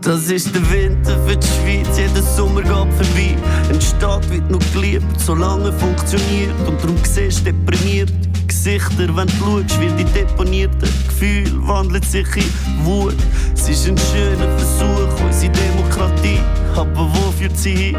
[0.00, 3.36] Das ist der Winter für die Schweiz, jeder Sommer geht vorbei.
[3.68, 6.54] Eine Stadt wird noch geliebt, solange funktioniert.
[6.66, 8.12] Und darum siehst du deprimiert
[8.46, 10.88] Gesichter, wenn du schaust, wie die deponierten
[11.18, 13.16] Gefühle wandeln sich in Wut.
[13.54, 16.40] Es ist ein schöner Versuch, unsere Demokratie,
[16.76, 17.96] aber wo führt sie hin?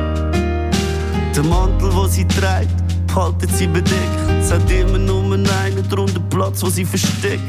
[1.36, 2.70] Der Mantel, den sie trägt,
[3.08, 3.98] behaltet sie bedeckt.
[4.40, 7.42] Es hat immer nur einen drunter Platz, wo sie versteckt.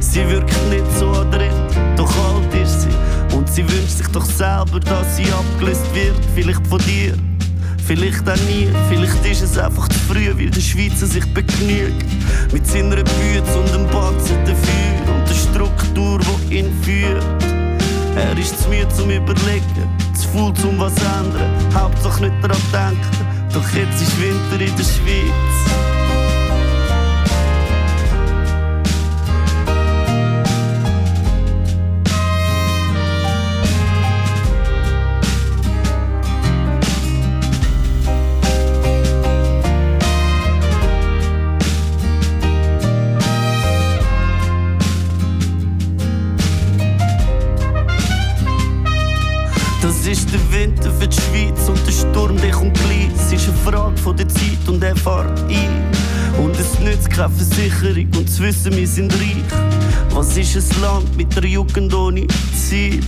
[0.00, 1.52] Sie wirkt nicht so adrett,
[1.96, 3.34] doch alt ist sie.
[3.34, 6.18] Und sie wünscht sich doch selber, dass sie abgelöst wird.
[6.34, 7.14] Vielleicht von dir,
[7.88, 8.68] vielleicht auch nie.
[8.90, 12.06] Vielleicht ist es einfach zu früh, weil der Schweizer sich begnügt.
[12.52, 15.14] Mit seiner Bütze und dem Batzen dafür.
[15.14, 16.20] Und der Struktur,
[16.50, 17.24] die ihn führt.
[18.14, 21.50] Er ist zu müde zum Überlegen, zu faul zum was ändern.
[21.74, 25.87] Hauptsache nicht daran denken, doch jetzt ist Winter in der Schweiz.
[52.14, 53.08] Schweiz und der der gleich.
[53.14, 56.42] Es ist eine Frage von der Zeit und er fährt ein.
[56.42, 59.36] Und es nützt keine Versicherung und zu wissen, wir sind reich.
[60.10, 63.00] Was ist ein Land mit einer Jugend ohne Ziel?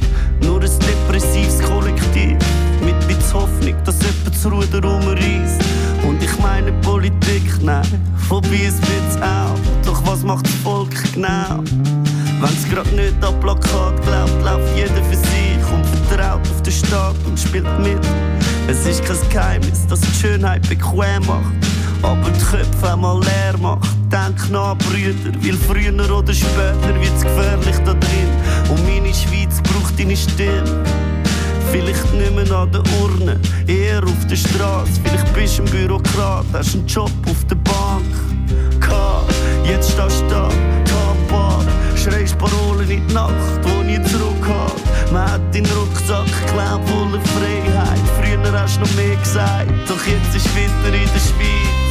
[0.43, 2.37] Nur ein depressives Kollektiv.
[2.85, 5.61] Mit bisschen Hoffnung, dass jemand das Ruder rumreißt.
[6.07, 7.87] Und ich meine Politik, nein,
[8.29, 9.59] vorbei es wird's auch.
[9.85, 11.63] Doch was macht das Volk genau?
[12.41, 15.50] Wenn's grad nicht an Plakat glaubt, läuft jeder für sich
[15.91, 17.99] vertraut auf den Staat und spielt mit.
[18.69, 21.55] Es ist kein Geheimnis, dass die Schönheit bequem macht,
[22.03, 23.89] aber die Köpfe einmal leer macht.
[24.11, 28.31] Denk nach, Brüder, weil früher oder später wird's gefährlich da drin.
[28.69, 30.85] Und meine Schweiz braucht deine Stimme.
[31.71, 35.01] Vielleicht nicht mehr an der Urne, eher auf der Straße.
[35.05, 38.05] Vielleicht bist du ein Bürokrat, hast einen Job auf der Bank.
[38.81, 39.23] K,
[39.65, 40.70] jetzt stehst du da.
[42.01, 45.13] Schreist Parolen in die Nacht, wo zurück hat.
[45.13, 47.99] Man hat deinen Rucksack geklaut, voller Freiheit.
[48.19, 51.90] Früher hast du noch mehr gesagt, doch jetzt ist Winter in der Schweiz.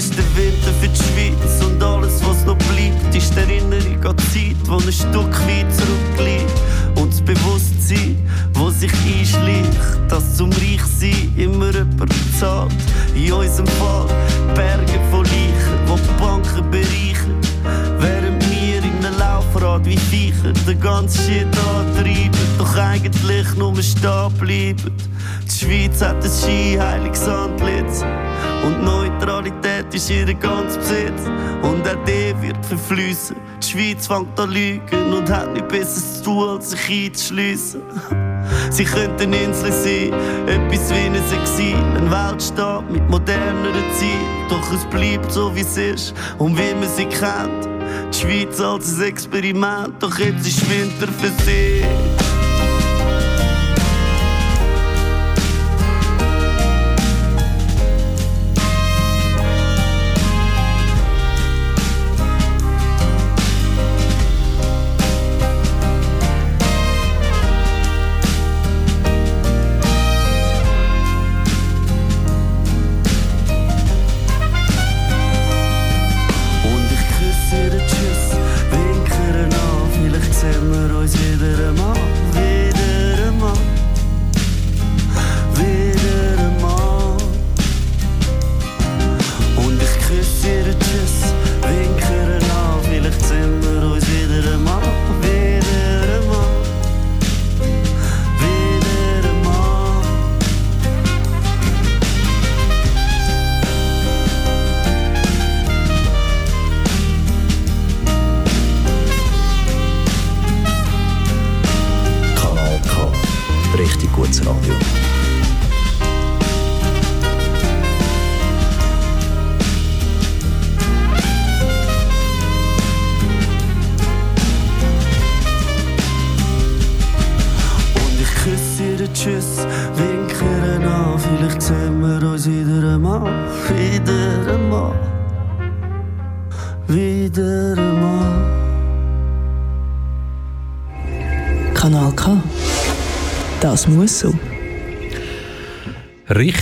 [0.00, 4.16] Ist der Winter für die Schweiz und alles, was noch bleibt, ist die Erinnerung an
[4.16, 6.54] die Zeit, wo ein Stück weit zurückliegt.
[6.94, 8.16] Und das Bewusstsein,
[8.54, 9.76] wo sich einschleicht,
[10.08, 12.72] dass zum Reichsein immer jemand zahlt.
[13.14, 14.06] In unserem Fall
[14.54, 17.36] Berge von Leichen, wo die Banken bereichern.
[17.98, 21.46] Während wir in einem Laufrad wie Viecher den ganzen Shit
[21.76, 24.94] antreiben, doch eigentlich nur stehen bleiben.
[25.46, 28.04] Die Schweiz hat ein skiheiliges Antlitz.
[28.66, 31.22] Und Neutralität ist ihr ganz Besitz.
[31.62, 33.36] Und auch der wird verfließen.
[33.62, 37.80] Die Schweiz fängt an lügen und hat nicht besser zu tun, als sich einzuschliessen.
[38.70, 40.12] Sie könnten Insel sein,
[40.46, 44.48] etwas wie ein Exil, ein Weltstaat mit moderneren Zielen.
[44.50, 47.68] Doch es bleibt so wie es ist und wie man sie kennt.
[48.12, 51.84] Die Schweiz als ein Experiment, doch jetzt ist Winter für sie.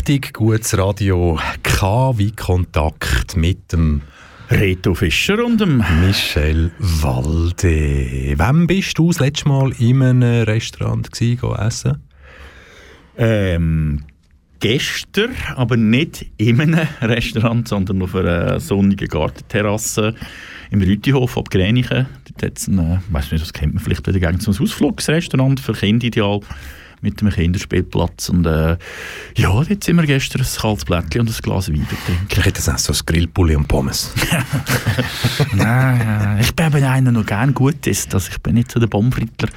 [0.09, 1.39] Richtig gutes Radio.
[1.63, 4.01] K wie Kontakt mit dem
[4.49, 8.33] Reto Fischer und dem Michel Walde.
[8.39, 12.03] Wann bist du das letzte Mal in einem Restaurant gewesen, essen?
[13.19, 14.05] Ähm,
[14.61, 20.15] gestern, aber nicht in einem Restaurant, sondern auf einer sonnigen Gartenterrasse
[20.71, 22.07] im Rütihof ab Gränichen.
[22.25, 26.07] Dort hat es ein, äh, nicht, das kennt man vielleicht wieder ein Ausflugsrestaurant für Kinder
[26.07, 26.41] ideal
[27.01, 28.29] mit einem Kinderspielplatz.
[28.29, 28.77] Und äh,
[29.37, 32.27] ja, dort sind wir gestern ein kaltes Blättchen und ein Glas Wein getrunken.
[32.31, 34.13] Ich hätte jetzt auch so ein Grillpulli und Pommes.
[35.55, 38.15] Nein, äh, ich bin eben einer, der gerne gut ist.
[38.15, 39.49] Also ich bin nicht so der Bombfrittler.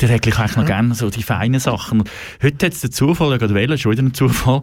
[0.00, 2.04] Der eigentlich eigentlich noch gerne so die feinen Sachen.
[2.42, 4.60] Heute hat es den Zufall, gerade wählen, schon wieder ein Zufall,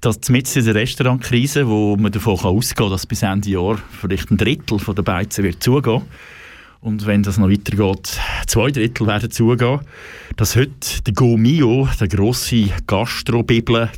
[0.00, 4.30] dass mit in der Restaurantkrise, wo man davon ausgehen kann, dass bis Ende Jahr vielleicht
[4.30, 6.02] ein Drittel von der Beizen wird zugehen.
[6.84, 9.80] Und wenn das noch weitergeht, zwei Drittel werden zugehen,
[10.36, 13.88] dass heute der Go Mio, der grosse Gastrobibel,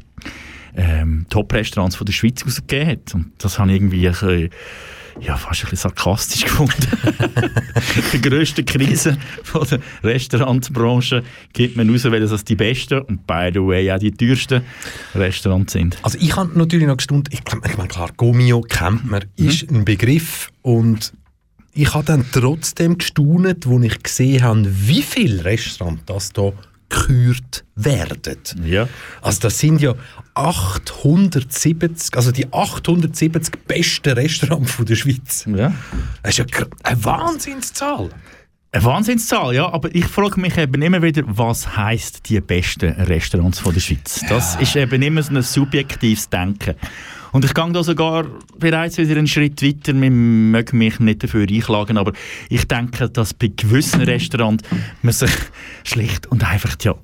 [0.76, 3.14] ähm, Top-Restaurants der Schweiz rausgegeben hat.
[3.14, 4.50] Und das habe ich irgendwie ein bisschen,
[5.20, 6.86] ja, fast ein bisschen sarkastisch gefunden.
[8.12, 13.50] die grösste Krise von der Restaurantbranche gibt man raus, weil das die besten und by
[13.52, 14.62] the way auch die teuersten
[15.16, 15.98] Restaurants sind.
[16.02, 19.84] Also ich habe natürlich noch gestaunt, ich, ich meine klar, Gomio kennt man, ist ein
[19.84, 21.12] Begriff und
[21.76, 26.54] ich habe dann trotzdem gestaunt, als ich gesehen habe, wie viele Restaurants das hier
[26.88, 28.64] gekürt werden.
[28.64, 28.88] Ja.
[29.20, 29.94] Also das sind ja
[30.34, 35.44] 870, also die 870 besten Restaurants von der Schweiz.
[35.46, 35.72] Ja.
[36.22, 38.10] Das ist ja eine Wahnsinnszahl.
[38.72, 43.58] Eine Wahnsinnszahl, ja, aber ich frage mich eben immer wieder, was heisst die besten Restaurants
[43.58, 44.22] von der Schweiz?
[44.28, 46.74] Das ist eben immer so ein subjektives Denken.
[47.32, 48.26] Und ich gehe da sogar
[48.58, 49.94] bereits wieder einen Schritt weiter.
[50.00, 52.12] Wir mögen mich nicht dafür einklagen, aber
[52.48, 54.64] ich denke, dass bei gewissen Restaurants
[55.02, 55.32] man sich
[55.84, 56.94] schlicht und einfach ja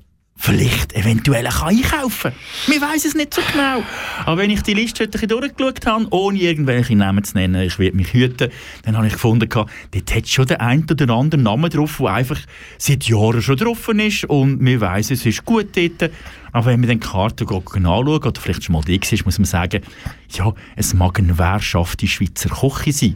[0.43, 2.33] vielleicht eventuell einkaufen kann.
[2.67, 3.81] Wir weiß es nicht so genau.
[4.25, 7.95] Aber wenn ich die Liste heute durchgeschaut habe, ohne irgendwelche Namen zu nennen, ich werde
[7.95, 8.51] mich hüten,
[8.83, 12.39] dann habe ich gefunden, dort hat schon der ein oder andere Name drauf, der einfach
[12.77, 16.11] seit Jahren schon drauf ist und wir weiss, es ist gut dort.
[16.51, 19.45] Aber wenn man dann die Karte anschaut oder vielleicht schon mal die ist, muss man
[19.45, 19.81] sagen,
[20.29, 23.15] ja, es mag ein wehrschafte Schweizer Küche sein.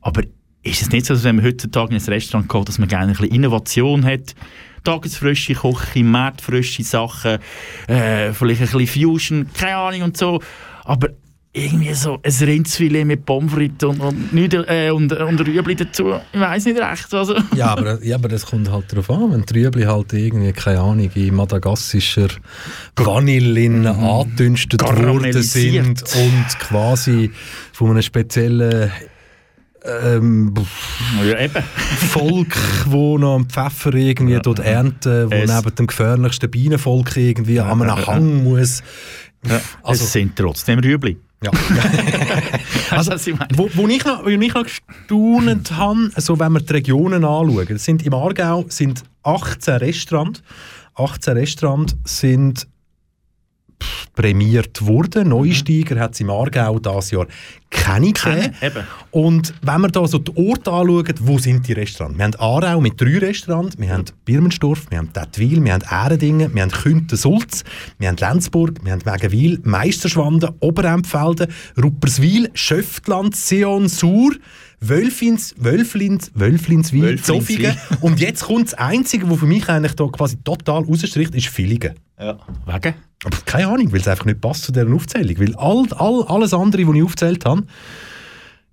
[0.00, 0.22] Aber
[0.62, 3.06] ist es nicht so, dass wenn man heutzutage in ein Restaurant geht, dass man gerne
[3.06, 4.36] ein bisschen Innovation hat?
[4.84, 7.38] Tagesfrische Küche, marktfrische Sachen,
[7.86, 10.40] äh, vielleicht ein bisschen Fusion, keine Ahnung und so.
[10.84, 11.08] Aber
[11.54, 16.14] irgendwie so ein Rindsfilet mit Pommes frites und, und, nicht, äh, und, und Rüebli dazu,
[16.32, 17.12] ich weiß nicht recht.
[17.12, 17.34] Also.
[17.54, 20.80] Ja, aber, ja, aber das kommt halt darauf an, wenn die Rüebli halt irgendwie, keine
[20.80, 22.28] Ahnung, in madagassischer
[22.96, 27.30] Vanille angedünstet worden sind und quasi
[27.72, 28.90] von einem speziellen
[29.84, 30.54] ähm,
[31.26, 31.62] ja, eben.
[32.10, 32.56] Volk,
[32.86, 37.82] wo noch am Pfeffer irgendwie dort ernten, wo Es- neben dem gefährlichsten Bienenvolk irgendwie an
[37.82, 38.82] einem Hang muss.
[39.46, 41.16] Ja, Also- es sind trotzdem Rüebli.
[41.42, 41.50] Ja.
[42.90, 43.48] Also, meine.
[43.56, 47.78] Wo, wo, ich noch, wo ich noch gestaunt habe, also wenn wir die Regionen anschauen,
[47.78, 50.42] sind im Aargau sind 18 Restaurants,
[50.94, 52.66] 18 Restaurants sind
[54.14, 55.28] prämiert worden.
[55.28, 57.26] Neusteiger hat es im Aargau dieses Jahr
[57.72, 58.54] keine gegeben.
[58.60, 58.86] eben.
[59.10, 62.18] Und wenn wir da so die Orte anschauen, wo sind die Restaurants?
[62.18, 66.54] Wir haben Aarau mit drei Restaurants, wir haben Birmenstorf, wir haben Tettwil, wir haben Ähredingen,
[66.54, 67.64] wir haben Künten-Sulz,
[67.98, 71.48] wir haben Lenzburg, wir haben Wägenwil, Meisterschwanden, Oberempfelden,
[71.82, 74.32] Rupperswil, Schöftland, Sion, Sur,
[74.80, 77.22] Wölfins, Wölflins, Wölflinswil, Wölflinswil.
[77.22, 77.76] Zofingen.
[78.00, 81.94] Und jetzt kommt das Einzige, was für mich eigentlich da quasi total rausstricht, ist Villingen.
[82.18, 82.38] Ja.
[82.66, 82.94] Wegen?
[83.24, 85.38] Aber keine Ahnung, weil es einfach nicht passt zu dieser Aufzählung.
[85.38, 87.62] Weil all, all, alles andere, was ich aufgezählt habe,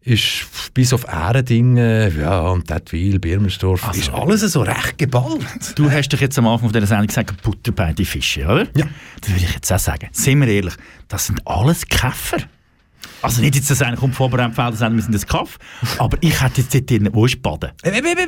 [0.02, 5.46] ist bis auf Ehrendingen, ja, und Tettwil, Birmenstorf, Also- ist alles so recht geballt.
[5.76, 8.68] Du hast doch jetzt am Anfang von dieser Sendung gesagt, Butter bei die Fische, oder?
[8.76, 8.86] Ja.
[9.22, 10.08] Das würde ich jetzt auch sagen.
[10.12, 10.74] Sind wir ehrlich,
[11.10, 12.38] das sind alles Käfer.
[13.22, 15.58] Also nicht jetzt, dass einer kommt vor Brennfeld und sagt, wir sind das Kaff,
[15.98, 17.72] aber ich hätte jetzt dort drin, wo ist Baden?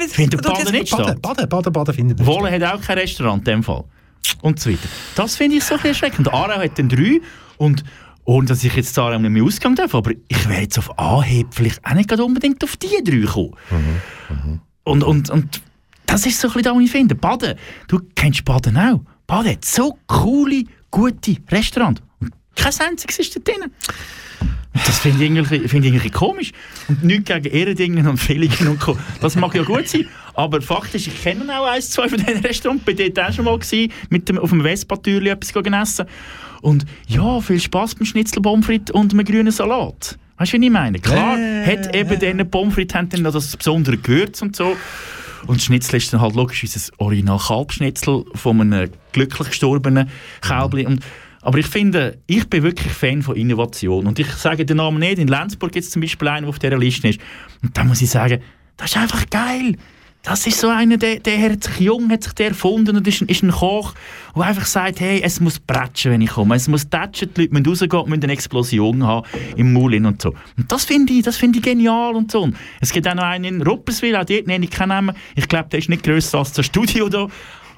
[0.10, 1.22] Findet Baden nicht Baden, statt?
[1.22, 3.86] Baden, Baden, Baden findet nicht Wolle hat auch kein Restaurant in dem Fall.
[4.42, 4.88] Und so weiter.
[5.16, 6.34] Das finde ich so ein bisschen erschreckend.
[6.34, 7.22] Aarau hat dann drei
[7.58, 7.84] und
[8.24, 11.48] ohne dass ich jetzt Aarau nicht mehr ausgehen darf, aber ich wäre jetzt auf Anhieb
[11.52, 13.56] vielleicht auch nicht unbedingt auf die drei gekommen.
[14.84, 15.62] Und, und, und
[16.06, 17.16] das ist so ein bisschen das, was ich finde.
[17.16, 17.56] Baden,
[17.88, 19.02] du kennst Baden auch.
[19.28, 22.02] Baden hat so coole, gute Restaurants.
[22.20, 23.72] Und kein einziges ist da drin.
[24.74, 26.52] Das finde ich, irgendwie- finde ich irgendwie komisch.
[26.88, 28.98] Und nichts gegen Ehrendingen und Villingen und Co.
[29.20, 30.08] Das mag ja gut sein.
[30.34, 32.84] Aber faktisch, ich kenne auch eins, zwei von diesen Restaurants.
[32.86, 36.06] Bin dort auch schon mal gewesen, mit dem, auf dem Vespa-Türli etwas gegangen essen.
[36.62, 40.18] Und ja, viel Spaß beim Schnitzel, Pommes frites und einem grünen Salat.
[40.38, 41.00] Weißt du, wie ich meine?
[41.00, 44.78] Klar, hat eben diese Pommes frites haben dann noch das besondere Gewürz und so.
[45.48, 50.08] Und das Schnitzel ist dann halt logischerweise ein original Kalbschnitzel von einem glücklich gestorbenen
[50.42, 50.86] Kälbli.
[50.86, 51.02] Und
[51.42, 54.08] aber ich finde, ich bin wirklich Fan von Innovation.
[54.08, 55.18] Und ich sage den Namen nicht.
[55.18, 57.20] In Lenzburg gibt es zum Beispiel einen, der auf dieser Liste ist.
[57.64, 58.42] Und da muss ich sagen,
[58.78, 59.76] das ist einfach geil.
[60.24, 63.22] Das ist so einer, der, der hat sich jung, hat sich der erfunden und ist
[63.22, 63.96] ein, ist ein Koch,
[64.36, 66.56] der einfach sagt, hey, es muss bretschen, wenn ich komme.
[66.56, 70.22] Es muss tätschen, die Leute müssen rausgehen, müssen eine Explosion haben im Maul hin und
[70.22, 70.36] so.
[70.58, 72.44] Und das finde ich, das finde ich genial und so.
[72.44, 75.16] Und es gibt auch noch einen in Rupperswil, auch dort nenne ich keinen Namen.
[75.36, 77.28] Ich glaube, der ist nicht grösser als das Studio da.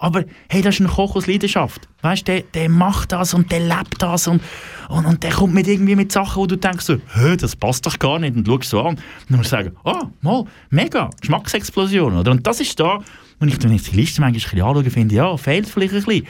[0.04, 1.88] Aber hey, das ist ein Koch aus Leidenschaft.
[2.02, 4.42] Weißt der, der macht das und der lebt das und,
[4.90, 7.86] und, und der kommt mit irgendwie mit Sachen, wo du denkst so, Hä, das passt
[7.86, 8.88] doch gar nicht und schaust so an.
[8.88, 9.00] Und
[9.30, 12.32] dann musst du sagen, ah, mal, mega, Geschmacksexplosion, oder?
[12.32, 13.00] Und das ist da,
[13.40, 16.28] wenn ich, wenn ich die Liste manchmal ein anschaue, finde, ja, fehlt vielleicht ein bisschen.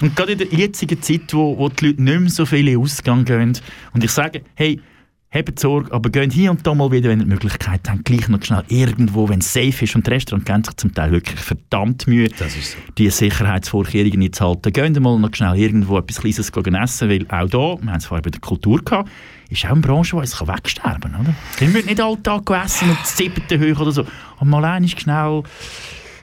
[0.00, 3.24] Und gerade in der jetzigen Zeit, wo, wo die Leute nicht mehr so viele Ausgang
[3.24, 3.56] gehen
[3.92, 4.80] und ich sage, hey,
[5.36, 8.26] Habt Sorge, aber geht hier und da mal wieder, wenn ihr die Möglichkeit habt, gleich
[8.30, 9.94] noch schnell irgendwo, wenn es safe ist.
[9.94, 12.30] Und die Restaurants geben sich zum Teil wirklich verdammt Mühe,
[12.96, 14.72] die Sicherheitsvorkehrungen einzuhalten.
[14.72, 18.06] Geht mal noch schnell irgendwo etwas Kleines gehen essen, weil auch da, wir haben es
[18.06, 19.10] vorher bei der Kultur gehabt,
[19.50, 21.20] ist auch eine Branche, die kann wegsterben kann.
[21.20, 21.34] Oder?
[21.60, 24.06] Die müssen nicht alltag essen und das siebte hoch oder so.
[24.40, 25.42] Und mal einmal schnell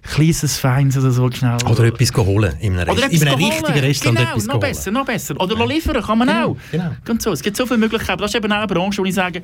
[0.03, 1.57] kleines Feins oder so schnell.
[1.69, 2.53] Oder etwas holen.
[2.59, 3.83] In einem, Rest- in einem etwas richtigen holen.
[3.85, 5.39] Restaurant genau, etwas noch besser, noch besser.
[5.41, 6.57] Oder liefern kann man Genau, auch.
[6.71, 6.91] genau.
[7.05, 7.31] Ganz so.
[7.31, 8.21] Es gibt so viele Möglichkeiten.
[8.21, 9.41] Das ist eben auch eine Branche, wo ich sage,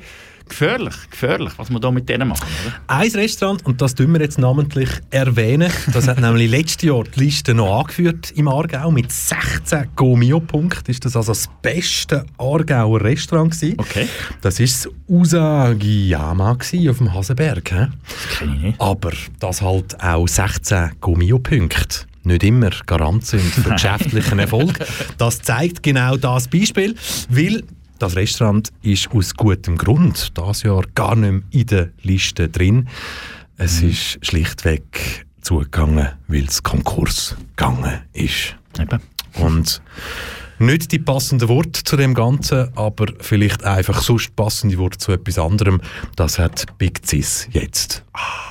[0.50, 2.46] gefährlich, gefährlich, was wir da mit denen machen.
[2.66, 2.74] Oder?
[2.86, 7.20] Ein Restaurant, und das tun wir jetzt namentlich erwähnen, das hat nämlich letztes Jahr die
[7.20, 8.90] Liste noch angeführt im Aargau.
[8.90, 13.76] Mit 16 Gomio-Punkten ist das also das beste Aargauer Restaurant gewesen.
[13.78, 14.08] Okay.
[14.42, 17.70] Das war das Usagiyama auf dem Hasenberg.
[17.72, 17.86] hä?
[18.38, 18.80] Kenne ich nicht.
[18.80, 24.78] Aber das halt auch 16 Gomio-Punkte nicht immer Garant sind für geschäftlichen Erfolg.
[25.18, 26.94] Das zeigt genau das Beispiel,
[27.28, 27.62] weil
[28.00, 32.88] das Restaurant ist aus gutem Grund das Jahr gar nicht mehr in der Liste drin.
[33.56, 38.56] Es ist schlichtweg zugegangen, weil es Konkurs gegangen ist.
[38.78, 39.00] Eben.
[39.34, 39.82] Und
[40.58, 45.38] nicht die passenden Worte zu dem Ganzen, aber vielleicht einfach sonst passende Worte zu etwas
[45.38, 45.80] anderem.
[46.16, 48.02] Das hat Big Cis jetzt.
[48.14, 48.49] Ja,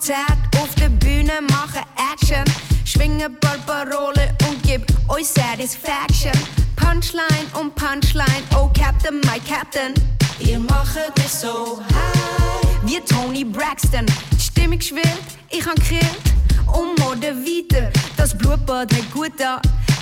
[0.00, 1.80] Konzert auf der Bühne, mache
[2.14, 2.42] Action.
[2.86, 6.32] Schwinge Barbarole und gib euch Satisfaction.
[6.74, 9.92] Punchline um Punchline, oh Captain, my Captain.
[10.38, 12.78] Ihr macht es so high.
[12.82, 14.06] Wie Tony Braxton.
[14.32, 15.04] Die Stimmung schwillt,
[15.50, 16.02] ich han grillt.
[16.66, 19.60] Und Mode weiter, das Blutbad hat gut da.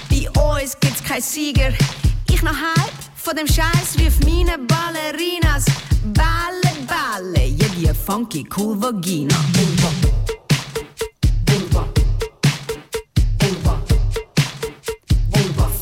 [0.08, 1.72] Bei uns gibt's kein Sieger.
[2.30, 5.64] Ich noch halb von dem Scheiß rief meine Ballerinas.
[6.14, 9.34] Balle, Valle, yeah, yeah, funky, cool vagina.
[9.52, 9.94] Boom, boom.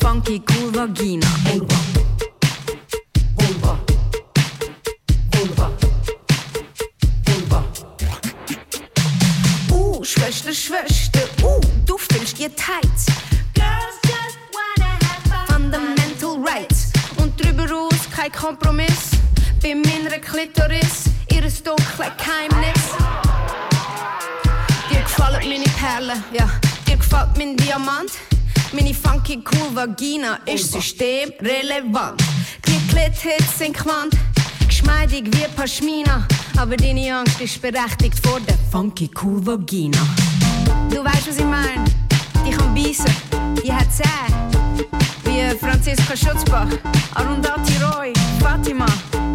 [0.01, 1.27] Funky cool vagina.
[1.45, 1.77] Bomba.
[3.37, 3.79] Bomba.
[5.31, 5.71] Bomba.
[7.25, 7.65] Bomba.
[9.71, 12.83] Uh, Schwester, Schwester, uh, du fühlst dir tight.
[13.55, 15.47] Girls just wanna have fun.
[15.47, 16.93] Fundamental rights.
[17.17, 19.16] Und drüber raus kein Kompromiss.
[19.67, 22.85] Bei meiner Klitoris, ihres dunklen Geheimnis.
[24.89, 26.49] Dir gefallen meine Perlen, ja.
[26.87, 28.13] Dir gefällt mein Diamant.
[28.71, 32.23] Meine funky cool Vagina ist systemrelevant.
[32.65, 34.15] Die Klithits sind Quant,
[34.69, 36.29] geschmeidig wie Pashmina.
[36.57, 39.99] Aber deine Angst ist berechtigt vor der funky cool Vagina.
[40.91, 41.85] Du weißt, was ich mein?
[42.47, 43.17] Die kann beißen,
[43.65, 44.56] die hat Zähne.
[45.27, 46.69] Wie Franziska Schutzbach,
[47.15, 48.87] Arundhati Roy, Fatima,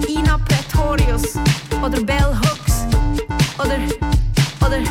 [0.07, 1.35] Ina Pretorius
[1.81, 2.85] oder Bell Hooks.
[3.59, 3.77] Oder,
[4.65, 4.81] oder,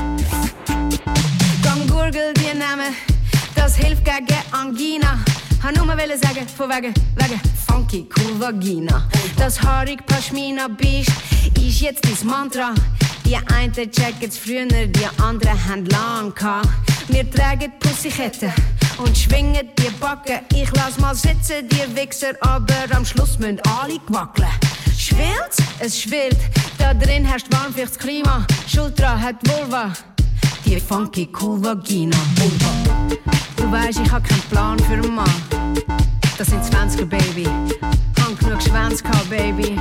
[1.62, 2.94] Gang gurgel die Namen,
[3.54, 5.18] das hilft gegen Angina.
[5.62, 9.08] Han nur mal sagen, von wegen, wegen funky cool Vagina.
[9.36, 11.12] Das haarig Pashmina Beast
[11.56, 12.74] ist jetzt dein Mantra.
[13.24, 16.68] Die einen checken's früher, die anderen haben lang gehabt.
[17.08, 18.52] Wir tragen Pussyketten
[19.00, 20.40] und schwingen die Backen.
[20.52, 24.48] Ich lass mal sitzen, die Wichser, aber am Schluss müssen alle wackeln.
[24.96, 25.56] Schwillt?
[25.78, 26.36] Es schwillt.
[26.78, 28.46] Da drin herrscht warm fürs Klima.
[28.68, 29.92] Schultra hat Vulva.
[30.64, 32.16] Die funky cool Vagina.
[32.36, 33.16] Vulva.
[33.56, 35.42] Du weißt, ich hab keinen Plan für einen Mann.
[36.38, 37.46] Das sind 20er, Baby.
[38.20, 39.78] Hang genug Schwänze Baby.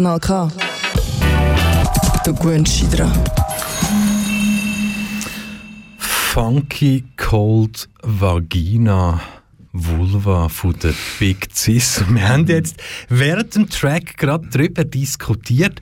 [0.00, 0.48] Kanal K.
[2.24, 3.12] Du gewöhnst dich dran.
[5.98, 9.20] Funky Cold Vagina
[9.72, 12.02] Vulva von der Big Cis.
[12.08, 15.80] Wir haben jetzt während dem Track gerade darüber diskutiert,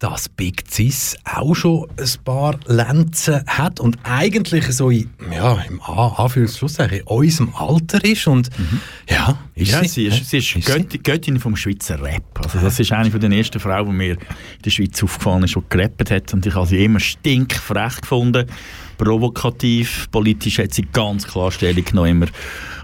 [0.00, 5.80] dass Big Cis auch schon ein paar Lenzen hat und eigentlich so in, ja, im
[5.82, 8.50] A- Anführungsschlusszeichen in unserem Alter ist und
[9.08, 9.88] ja, ist ja, sie.
[9.88, 12.40] sie ist, sie ist, Göttin, Göttin vom Schweizer Rap.
[12.42, 14.18] Also das ist eine von den ersten Frauen, die mir in
[14.64, 16.34] der Schweiz aufgefallen ist, die gerappt hat.
[16.34, 18.46] Und ich habe sie immer stinkfrech gefunden,
[18.98, 22.26] provokativ, politisch hat sie ganz klar Stellung genommen immer.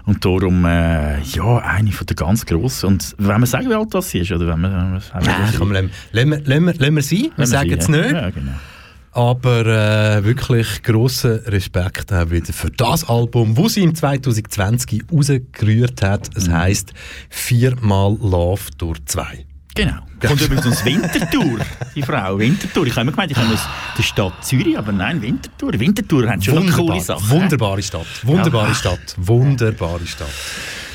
[0.07, 2.87] Und darum, äh, ja, eine von der ganz grossen.
[2.87, 5.71] Und wenn man sagen, wie alt das ist, oder wenn man, wenn man Nein, komm,
[5.73, 7.31] lassen wir- lassen wir- sein.
[7.35, 7.95] Wir sagen es ja.
[7.97, 8.11] nicht.
[8.11, 8.51] Ja, genau.
[9.11, 16.01] Aber äh, wirklich grossen Respekt auch wieder für das Album, das sie im 2020 rausgerührt
[16.03, 16.29] hat.
[16.35, 16.93] Es heisst
[17.29, 19.45] Viermal Love durch zwei.
[19.77, 19.97] Genau.
[20.25, 21.59] Kommt übrigens aus Winterthur,
[21.95, 22.39] die Frau.
[22.39, 22.87] Winterthur.
[22.87, 23.61] Ich habe immer gemeint, ich komme aus
[23.97, 25.79] der Stadt Zürich, aber nein, Winterthur.
[25.79, 26.85] Winterthur haben schon Wunderbar.
[26.87, 27.29] coole Sachen.
[27.29, 28.07] Wunderbare Stadt.
[28.23, 28.73] Wunderbare Ja.
[28.73, 29.15] Stadt.
[29.17, 30.27] Wunderbare Stadt.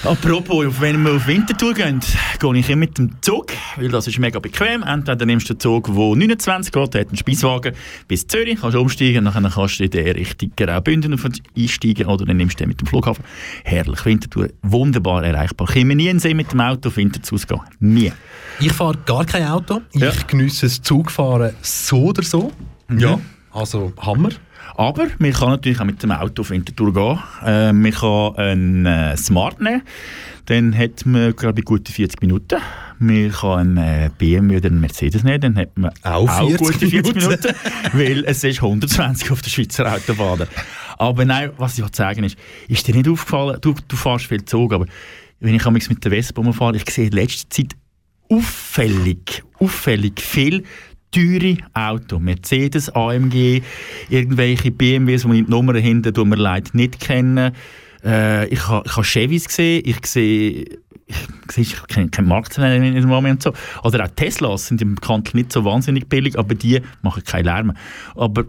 [0.05, 2.01] Apropos, wenn wir auf Winterthur gehen,
[2.41, 4.83] gehe ich immer mit dem Zug, weil das ist mega bequem.
[4.83, 7.73] Entweder nimmst du den Zug, der 29 geht, der hat einen Speiswagen
[8.09, 11.17] bis Zürich, kannst umsteigen, dann kannst du in der Richtung Graubünden
[11.57, 13.23] einsteigen oder dann nimmst du den mit dem Flughafen.
[13.63, 15.69] Herrlich, Winterthur, wunderbar erreichbar.
[15.69, 17.61] Ich komme nie in See mit dem Auto auf Winterthur zu gehen.
[17.79, 18.13] Nie.
[18.59, 19.83] Ich fahre gar kein Auto.
[19.93, 22.51] Ich geniesse das Zugfahren so oder so.
[22.99, 23.21] Ja.
[23.53, 24.31] Also Hammer.
[24.77, 27.19] Aber man kann natürlich auch mit dem Auto auf Winterthur gehen.
[27.45, 29.83] Äh, man kann einen äh, Smart nehmen.
[30.47, 32.59] Dann hat man, glaube ich, gute 40 Minuten.
[32.99, 35.41] Man kann einen äh, BMW oder einen Mercedes nehmen.
[35.41, 37.29] Dann hat man Auch 40 gute 40 Minuten.
[37.29, 37.55] Minuten.
[37.93, 40.49] weil es ist 120 auf der Schweizer Autobahn.
[40.99, 42.37] Aber nein, was ich sagen ist,
[42.69, 44.87] ist dir nicht aufgefallen, du, du fährst viel Zug, aber
[45.41, 47.73] wenn ich mit der Vespa rumfahre, ich sehe in letzter Zeit
[48.29, 50.65] auffällig, auffällig viel
[51.13, 52.19] teure Auto.
[52.19, 53.63] Mercedes, AMG,
[54.09, 57.53] irgendwelche BMWs, wo ich die Nummern hinten tut mir leid nicht kennen.
[58.05, 60.65] Äh, ich habe ha Chevys gesehen, ich sehe
[61.57, 63.53] ich, kenne keinen Markt in dem Moment so.
[63.85, 67.73] Oder auch Teslas sind im bekanntlich nicht so wahnsinnig billig, aber die machen keinen Lärm.
[68.15, 68.45] Aber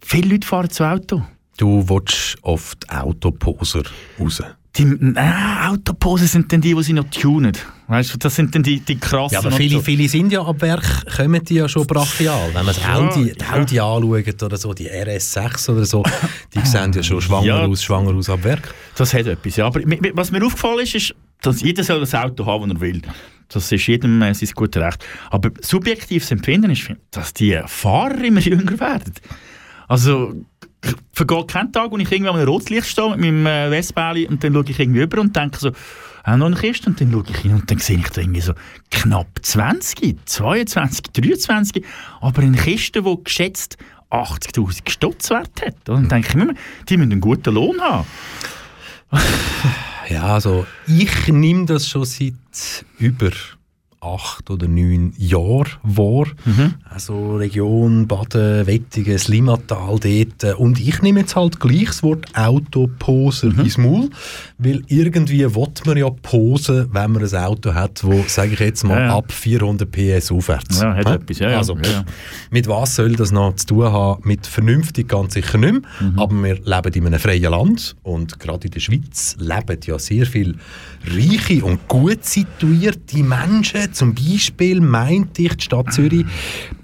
[0.00, 1.24] viele Leute fahren zu Auto.
[1.56, 3.82] Du willst oft Autoposer
[4.18, 4.42] raus.
[4.78, 7.52] Die äh, Autoposen sind dann die, die sie noch tunen.
[7.88, 9.34] Weißt du, das sind dann die, die krassen.
[9.34, 12.48] Ja, aber viele, viele sind ja ab Werk, kommen die ja schon brachial.
[12.52, 13.52] Wenn man das Audi, die ja.
[13.54, 16.04] Audi anschaut oder so, die RS6 oder so,
[16.54, 17.64] die sehen ja schon schwanger Ja.
[17.66, 18.72] aus, schwanger aus ab Werk.
[18.94, 19.66] Das hat etwas, ja.
[19.66, 19.80] Aber
[20.14, 23.02] was mir aufgefallen ist, ist, dass jeder soll ein Auto haben, das er will.
[23.48, 25.04] Das ist jedem äh, sein gutes Recht.
[25.30, 29.14] Aber subjektives Empfinden ist, dass die Fahrer immer jünger werden.
[29.88, 30.34] Also,
[31.12, 34.42] vergeht keinen Tag, wo ich irgendwie an einem Rotlicht stehe mit meinem äh, Westbäli und
[34.42, 35.70] dann schaue ich irgendwie über und denke so,
[36.24, 38.40] auch noch eine Kiste und dann schaue ich hin und dann sehe ich da irgendwie
[38.40, 38.52] so
[38.90, 41.84] knapp 20, 22, 23,
[42.20, 43.76] aber in Kisten, die geschätzt
[44.10, 45.88] 80'000 Stutz wert hat.
[45.88, 46.54] Und dann denke ich mir,
[46.88, 48.06] die müssen einen guten Lohn haben.
[50.08, 52.32] Ja, also ich nehme das schon seit
[52.98, 53.30] über
[54.00, 56.26] acht oder neun Jahren wahr.
[56.88, 60.58] Also Region Baden, Wettigen, das Limmatal dort.
[60.58, 64.10] Und ich nehme jetzt halt gleich das Wort Autoposer ins Maul,
[64.58, 68.84] weil irgendwie will man ja posen, wenn man ein Auto hat, wo, sage ich jetzt
[68.84, 69.16] mal, Ja, ja.
[69.16, 70.80] ab 400 PS aufwärts.
[70.80, 71.14] Ja, hat Hä?
[71.14, 71.58] etwas, ja, ja.
[71.58, 72.04] Also, Ja, ja.
[72.50, 74.22] mit was soll das noch zu tun haben?
[74.24, 75.82] Mit vernünftig ganz sicher nicht mehr.
[76.10, 76.18] Mhm.
[76.18, 80.26] Aber wir leben in einem freien Land und gerade in der Schweiz leben ja sehr
[80.26, 80.54] viele
[81.06, 83.87] reiche und gut situierte Menschen.
[83.92, 86.26] Zum Beispiel meinte ich, die Stadt Zürich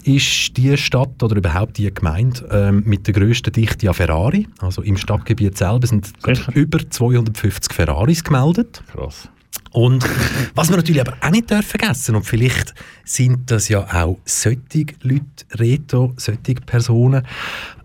[0.03, 4.47] ist die Stadt oder überhaupt die Gemeinde ähm, mit der grössten Dichte an Ferrari.
[4.59, 6.11] Also im Stadtgebiet selber sind
[6.53, 8.83] über 250 Ferraris gemeldet.
[8.91, 9.29] Krass.
[9.71, 10.05] Und
[10.53, 12.73] was wir natürlich aber auch nicht dürfen vergessen, und vielleicht
[13.03, 14.59] sind das ja auch solche
[15.01, 15.23] Leute,
[15.53, 17.23] Reto, solche Personen,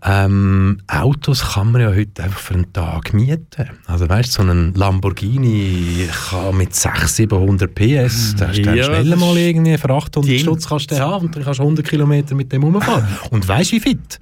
[0.03, 3.69] ähm, Autos kann man ja heute einfach für einen Tag mieten.
[3.87, 8.83] Also weißt du, so ein Lamborghini kann mit 600, 700 PS, da hast du Ja,
[8.85, 11.85] schnell mal irgendwie für 800 die- Stutz kannst du haben und dann kannst du 100
[11.87, 13.05] Kilometer mit dem rumfahren.
[13.31, 14.19] Und weißt du, wie fit?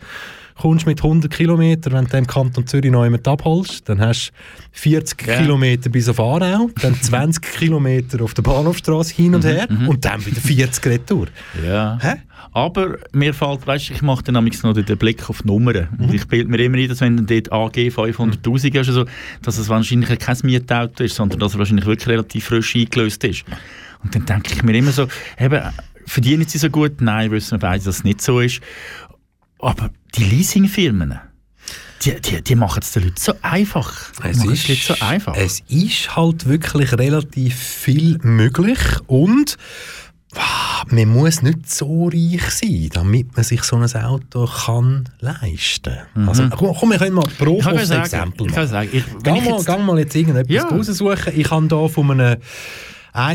[0.59, 4.31] Kommst mit 100 Kilometern, wenn du im Kanton Zürich noch jemanden abholst, dann hast
[4.73, 9.67] du 40 Kilometer bis auf Aarau, dann 20 Kilometer auf der Bahnhofstrasse hin und her
[9.87, 11.27] und dann wieder 40 retour.
[11.65, 11.97] Ja.
[12.51, 15.87] Aber mir fällt, weißt du, ich mache dann nämlich noch den Blick auf die Nummern.
[15.97, 19.05] Und ich bilde mir immer ein, dass wenn dann dort AG 500'000 hast, also,
[19.41, 23.45] dass es wahrscheinlich kein Mietauto ist, sondern dass er wahrscheinlich wirklich relativ frisch eingelöst ist.
[24.03, 25.07] Und dann denke ich mir immer so,
[25.39, 25.61] eben,
[26.05, 27.01] verdienen sie so gut?
[27.01, 28.61] Nein, wissen wir beide, dass es nicht so ist.
[29.59, 31.19] Aber die Leasingfirmen,
[32.03, 34.11] die, die, die machen es den Leuten so einfach.
[34.23, 35.35] Es machen ist, Leuten so einfach.
[35.35, 39.57] es ist halt wirklich relativ viel möglich und
[40.35, 45.97] ah, man muss nicht so reich sein, damit man sich so ein Auto kann leisten
[46.13, 46.29] kann.
[46.29, 47.57] Also, komm, wir können mal pro Mhm.
[47.59, 48.71] Ich kann aufs sagen, Exempel ich kann machen.
[48.71, 50.63] sagen, ich- ich mal, jetzt- gang mal jetzt irgendetwas Ja.
[50.67, 51.33] raussuchen.
[51.35, 52.37] Ich habe hier von einem ein,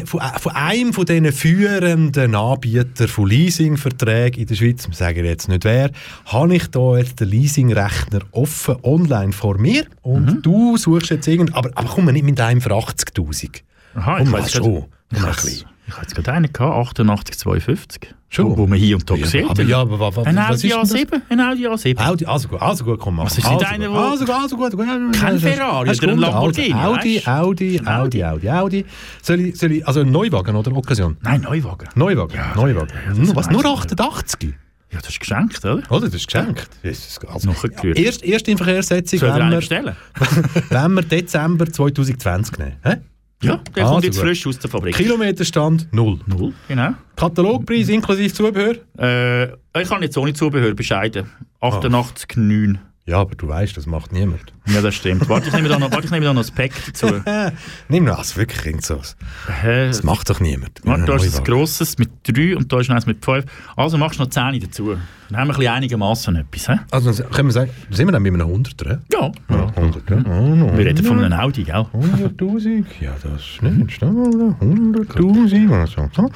[0.06, 5.24] von, äh, von einem von diesen führenden Anbietern von Leasingverträgen in der Schweiz, wir sagen
[5.24, 5.90] jetzt nicht wer,
[6.26, 10.42] habe ich da jetzt den Leasingrechner offen online vor mir und Mhm.
[10.42, 13.62] du suchst jetzt irgend, aber, aber komm nicht mit einem für 80'000.
[13.94, 14.62] Aha, komm ich schon.
[14.62, 15.68] Komm ich mal ein bisschen.
[15.86, 18.14] Ich habe jetzt gerade einen gehabt, 88 250.
[18.30, 18.46] Schon?
[18.46, 19.48] Wo, wo man hier und da Ja, sieht.
[19.48, 20.92] aber ja, aber wa- wa- ein was Audi ist denn das?
[20.94, 21.20] A7.
[21.28, 21.98] Ein Audi A7.
[22.08, 23.24] Audi, also gut, also gut, komm mal.
[23.26, 24.86] Was ist also, einer, wo- also, also gut, gut.
[25.12, 26.18] Kein Ferrari oder ein?
[26.18, 27.22] Lamborghini, Also, Audi?
[27.26, 28.84] Audi, Audi, Audi, Audi.
[29.22, 31.16] Soll ich, soll ich, also ein Neuwagen oder Occasion?
[31.20, 31.88] Nein, Neuwagen.
[31.94, 32.88] Neuwagen, Neuwagen.
[33.16, 34.54] das Was, nur ich 88?
[34.90, 35.82] Ja, das ist geschenkt, oder?
[35.90, 36.68] Oder, das ist geschenkt.
[36.82, 37.98] Jesus, also, Nachgerührt.
[37.98, 39.60] erst, erst in Verkehrssetzung, wenn wir,
[40.70, 42.72] wenn wir Dezember 2020 nehmen.
[42.82, 42.96] Hä?
[43.44, 44.94] Ja, der Also kommt jetzt frisch aus der Fabrik.
[44.96, 46.18] Kilometerstand null.
[46.26, 46.90] Null, genau.
[47.16, 48.74] Katalogpreis inklusive Zubehör?
[48.98, 49.44] Äh,
[49.82, 51.30] ich kann jetzt ohne Zubehör bescheiden.
[51.60, 52.76] 88,9.
[53.06, 54.54] Ja, aber du weißt, das macht niemand.
[54.66, 55.28] Ja, das stimmt.
[55.28, 57.20] Warte, ich nehme da noch, warte, ich nehme da noch das Pack dazu.
[57.88, 58.98] Nimm das, wirklich irgend so.
[59.46, 59.88] Hä?
[59.88, 60.80] Das macht doch niemand.
[60.84, 63.44] Warte, da ist ein grosses mit 3 und da ist eins mit 5.
[63.76, 64.96] Also machst du noch 10 dazu.
[65.28, 66.66] Dann haben wir ein bisschen einigermaßen etwas.
[66.66, 66.78] He?
[66.90, 68.98] Also können wir sagen, sind wir dann bei einem 100er?
[69.12, 69.32] Ja.
[69.50, 70.16] ja 100, ja.
[70.26, 71.84] Oh, Wir reden von einem Audi, gell?
[71.92, 72.84] 100'000?
[73.02, 73.92] Ja, das ist nicht.
[73.92, 76.08] Stimmt mal, 100'000 oder so.
[76.14, 76.30] so.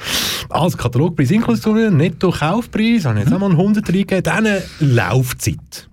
[0.49, 4.23] Also Katalogpreis inklusive, Netto-Kaufpreis, habe ich jetzt auch mal einen 100 reingegeben.
[4.23, 4.47] Dann
[4.79, 5.88] Laufzeit.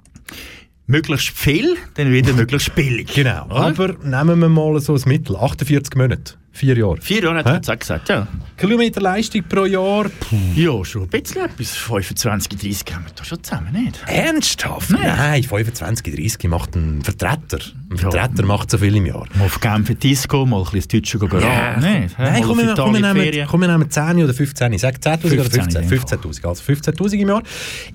[0.87, 3.13] Möglichst viel, dann wieder möglichst billig.
[3.15, 3.47] Genau.
[3.47, 3.57] Oder?
[3.57, 5.37] Aber nehmen wir mal so ein Mittel.
[5.37, 6.35] 48 Monate.
[6.57, 6.97] Vier Jahre.
[7.03, 8.27] Vier Jahre hat er jetzt auch gesagt, ja.
[8.57, 10.05] Kilometerleistung pro Jahr.
[10.09, 10.37] Puh.
[10.55, 11.77] Ja, schon ein bisschen etwas.
[11.77, 14.03] 25, 30 haben wir da schon zusammen, nicht?
[14.07, 14.91] Ernsthaft?
[14.91, 15.03] Nein.
[15.05, 17.59] Nein, 25, 30 macht ein Vertreter.
[17.91, 19.27] Ein Vertreter macht so viel im Jahr.
[19.35, 21.77] Mal auf Genf in Disco, mal ein bisschen Deutsche gehen Ja.
[21.77, 22.19] nicht?
[22.19, 24.73] Nein, komm, wir, komm, wir, nehmen, komm, wir nehmen 10 oder 15.
[24.73, 26.19] Ich sage 10'000 oder 15 15.
[26.21, 26.47] 15'000.
[26.49, 27.43] Also 15'000 im Jahr.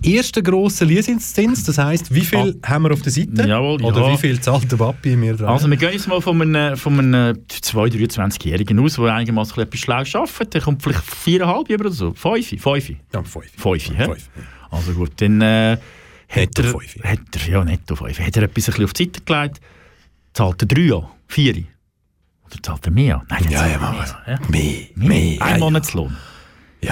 [0.03, 3.47] Erster grosser Leasingzins, das heisst, wie viel haben wir auf der Seite?
[3.47, 4.13] Jawohl, Oder ja.
[4.13, 5.49] wie viel zahlt der Papi mir dran?
[5.49, 7.89] Also wir gehen jetzt mal von einem, von einem 2-,
[8.51, 10.53] 23-Jährigen aus, der einigermaßen etwas schlau arbeitet.
[10.53, 12.13] Der kommt vielleicht 4,5 über oder so.
[12.13, 12.89] 5, 5.
[13.13, 13.51] ja, 5.
[13.57, 14.05] 5, hä?
[14.05, 14.29] Fünf.
[14.69, 15.77] Also gut, dann äh,
[16.29, 17.03] hat, Netto er, fünf.
[17.03, 19.61] hat er, ja netto 5, hat er etwas ein bisschen auf die Seite gelegt,
[20.33, 21.55] zahlt er 3 an, 4
[22.45, 23.25] Oder zahlt er mehr an?
[23.29, 24.39] Nein, dann Ja, zahlt ja, er mehr ja.
[24.49, 25.07] Mehr, Mehr.
[25.09, 25.19] mehr.
[25.19, 25.57] Ein ja, ja.
[25.57, 26.11] Monatslohn.
[26.11, 26.17] Ja,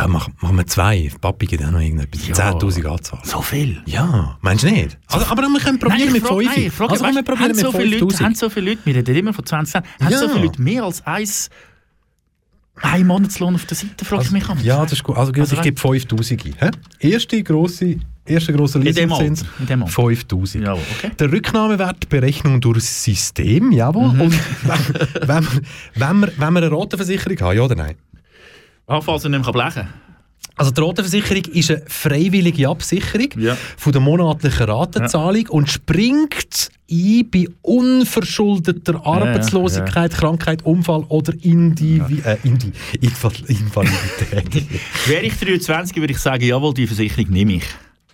[0.08, 1.12] mach, machen wir zwei.
[1.20, 2.28] Papi gibt auch noch irgendetwas.
[2.28, 2.52] Ja.
[2.52, 3.24] 10'000 anzahlen.
[3.26, 3.82] So viel.
[3.86, 4.98] Ja, meinst du nicht?
[5.08, 6.56] Also, aber wir können probieren Nein, mit ich frage, 5.
[6.56, 8.24] nein, ich frage, also, weißt, wir probieren haben mit so viele Leute, 5'000.
[8.24, 10.18] haben so viele Leute, wir reden immer von 20 Jahren, haben Ja.
[10.20, 11.50] so viele Leute mehr als eins
[12.82, 14.58] Ein Monatslohn auf der Seite, fragst du mich an.
[14.64, 15.18] Ja, das ist gut.
[15.18, 16.72] Also, Also ich gebe 5000 ein.
[17.00, 19.92] Erste grosse, erste grosse Leasingzins, Alter, in dem Alter.
[19.92, 20.64] 5000.
[20.66, 21.12] Jawohl, okay.
[21.20, 24.14] Der Rücknahmewert, Berechnung durch das System, jawohl.
[24.14, 24.22] Mhm.
[24.22, 25.62] Und wenn, wenn, wir,
[25.96, 27.96] wenn, wir, wenn wir eine Ratenversicherung haben, ja oder nein?
[29.02, 29.94] Falls er nicht mehr blechen kann.
[30.56, 33.56] Also die Ratenversicherung ist eine freiwillige Absicherung Ja.
[33.78, 42.38] von der monatlichen Ratenzahlung und springt ein bei unverschuldeter Arbeitslosigkeit, Krankheit, Unfall oder Indivi äh,
[42.44, 44.66] Indi Invalidität.
[45.06, 47.64] Wäre ich 23, würde ich sagen, jawohl, die Versicherung nehme ich.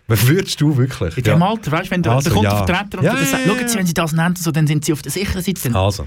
[0.07, 1.17] Was würdest du wirklich?
[1.17, 2.63] In dem Alter, weißt du, wenn du Also, da kommt ja.
[2.63, 4.51] der Vertreter und Ja, der ja, sagt, ja, schauen Sie, wenn Sie das nennen, so,
[4.51, 5.73] dann sind Sie auf der sicheren Seite.
[5.73, 6.05] Also.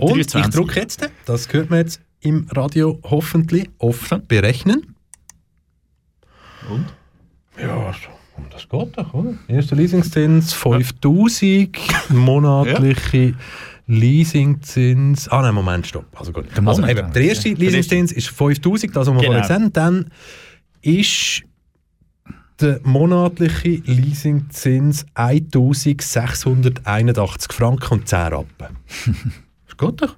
[0.00, 0.52] Und ich 23.
[0.52, 4.94] drücke jetzt, das hört man jetzt im Radio hoffentlich, auf Berechnen.
[6.70, 6.84] Und?
[7.60, 8.08] Ja, so,
[8.50, 9.34] das geht doch, oder?
[9.48, 11.78] Erster Leasingzins 5000,
[12.10, 13.34] monatliche
[13.86, 15.28] Leasingzins.
[15.28, 16.06] Ah nein, Moment, stopp.
[16.18, 16.46] Also gut.
[16.56, 17.56] Der Also eben, der erste ja.
[17.56, 19.34] Leasingzins ist 5000, das haben wir Genau.
[19.42, 19.72] vorhin gesehen.
[19.72, 20.10] Dann
[20.82, 21.42] ist
[22.60, 28.76] der monatliche Leasingzins 1681 Franken und 10 Rappen.
[29.66, 30.16] das geht doch.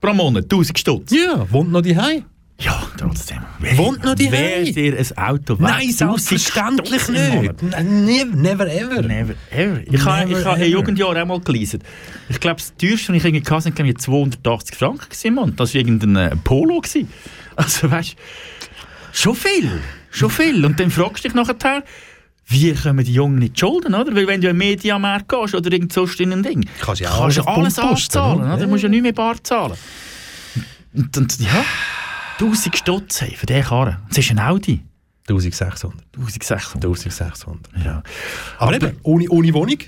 [0.00, 1.12] Pro Monat, 1000 Stutz.
[1.12, 2.24] Ja, wohnt noch die Hause?
[2.58, 3.42] Ja, trotzdem.
[3.74, 5.60] Wohnt noch die Wer dir ein Auto weg?
[5.60, 7.62] Nein, 1000 selbstverständlich im nicht.
[7.62, 9.02] Never, never ever.
[9.02, 9.80] Never ever.
[9.84, 10.56] Ich habe ich ever.
[10.58, 11.82] in Jugendjahren auch mal geleastet.
[12.30, 15.54] Ich glaube, das teuerste, was ich irgendwie hatte, ich 280 Franken Mann.
[15.56, 16.80] Das war irgendein äh, Polo.
[16.80, 17.08] Gewesen.
[17.58, 18.16] Also weißt du,
[19.12, 19.80] schon viel.
[20.10, 20.62] Schon viel.
[20.66, 21.82] Und dann fragst du dich nachher,
[22.48, 24.14] wie kommen die Jungen nicht Schulden, oder?
[24.14, 27.38] Weil wenn du in Mediamarkt gehst oder irgend so in ein Ding, Kannst ja kannst
[27.38, 28.36] du alles alles oder?
[28.36, 28.56] oder?
[28.56, 29.76] Du musst ja nicht mehr bar zahlen.
[30.94, 31.64] Und, und ja,
[32.40, 33.96] 1000 Stutz hey, für diesen Karren.
[34.08, 34.82] Das ist ein Audi.
[35.28, 35.92] 1600.
[36.16, 36.84] 1600.
[36.84, 37.84] 1600.
[37.84, 38.02] Ja.
[38.58, 39.78] Aber, eben, ohne, ohne Wohnung,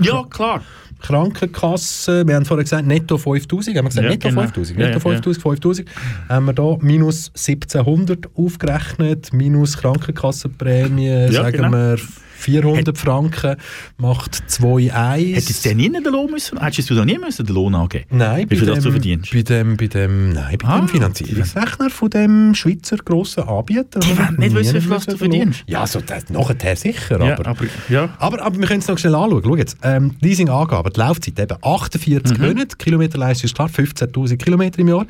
[0.00, 0.62] Ja, klar.
[1.00, 4.42] Krankenkasse, wir haben vorhin gesagt, netto 5000, haben wir gesagt, Ja, netto genau.
[4.42, 5.88] 5000, Ja, netto ja, 5000, 5000,
[6.28, 11.70] haben wir da minus 1700 aufgerechnet, minus Krankenkassenprämie, sagen genau.
[11.70, 11.98] wir
[12.40, 13.56] 400 Franken,
[13.98, 15.34] macht 2,1.
[15.34, 16.58] Hättest du nie den Lohn müssen?
[16.60, 18.04] Hättest du da nie müssen den Lohn angeben?
[18.10, 19.32] Nein, Wie viel bei das du dem, verdienst?
[19.32, 24.00] Bei dem, bei dem, nein, bei Ah, dem Finanzierungsrechner von dem Schweizer grossen Anbieter.
[24.00, 25.64] Die wollen nicht wissen, wie viel du verdienst.
[25.66, 28.08] Ja, so, das, nachher sicher, Ja, aber, aber, ja.
[28.18, 29.42] aber, aber wir können es noch schnell anschauen.
[29.44, 32.46] Schau jetzt, ähm, Leasingangaben, die Laufzeit eben 48 Mhm.
[32.46, 35.06] Monate, Kilometerleistung ist klar, 15'000 Kilometer im Jahr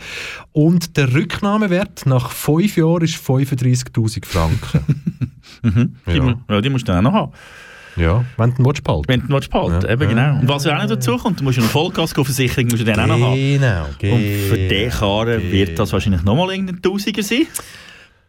[0.53, 4.81] und der Rücknahmewert nach 5 Jahren ist 35'000 Franken.
[5.63, 5.97] Mhm.
[6.07, 6.23] Die, Ja.
[6.23, 7.20] mu- ja, die musst du dann auch noch haben.
[7.97, 9.93] Ja, wenn du den willst behalten Wenn du noch behalten Ja.
[9.93, 10.09] eben Ja.
[10.09, 10.41] genau.
[10.41, 13.07] Und was ja auch noch dazu kommt, du musst eine Vollkaskoversicherung musst du dann auch
[13.19, 13.35] noch haben.
[13.37, 14.15] Genau, genau.
[14.15, 17.47] Und für den Karren wird das wahrscheinlich nochmal irgendein Tausiger sein.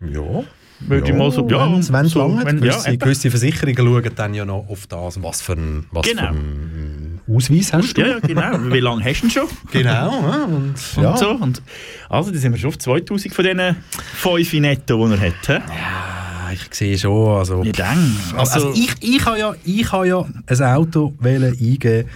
[0.02, 0.44] Ja.
[0.84, 4.16] Würde ich mal so, ja, wenn's, wenn's so, lange wenn- gewisse, ja, gewisse Versicherungen schauen
[4.16, 6.22] dann ja noch auf das, was für ein, was Genau.
[6.24, 8.02] für ein Ausweis hast du.
[8.02, 8.74] Ja, ja, genau.
[8.74, 9.48] Wie lange hast du ihn schon?
[9.72, 11.16] Genau, ja, und, Und ja.
[11.16, 11.30] so.
[11.30, 11.62] Und,
[12.10, 13.76] also, da sind wir schon auf 2000 von diesen
[14.16, 15.50] 5 Netto, die er hat.
[15.50, 15.62] Ah,
[16.54, 17.92] ich sehe schon, also, Ich denke.
[18.36, 22.08] also, Also, ich, ich habe ja, ich habe ja ein Auto eingeben,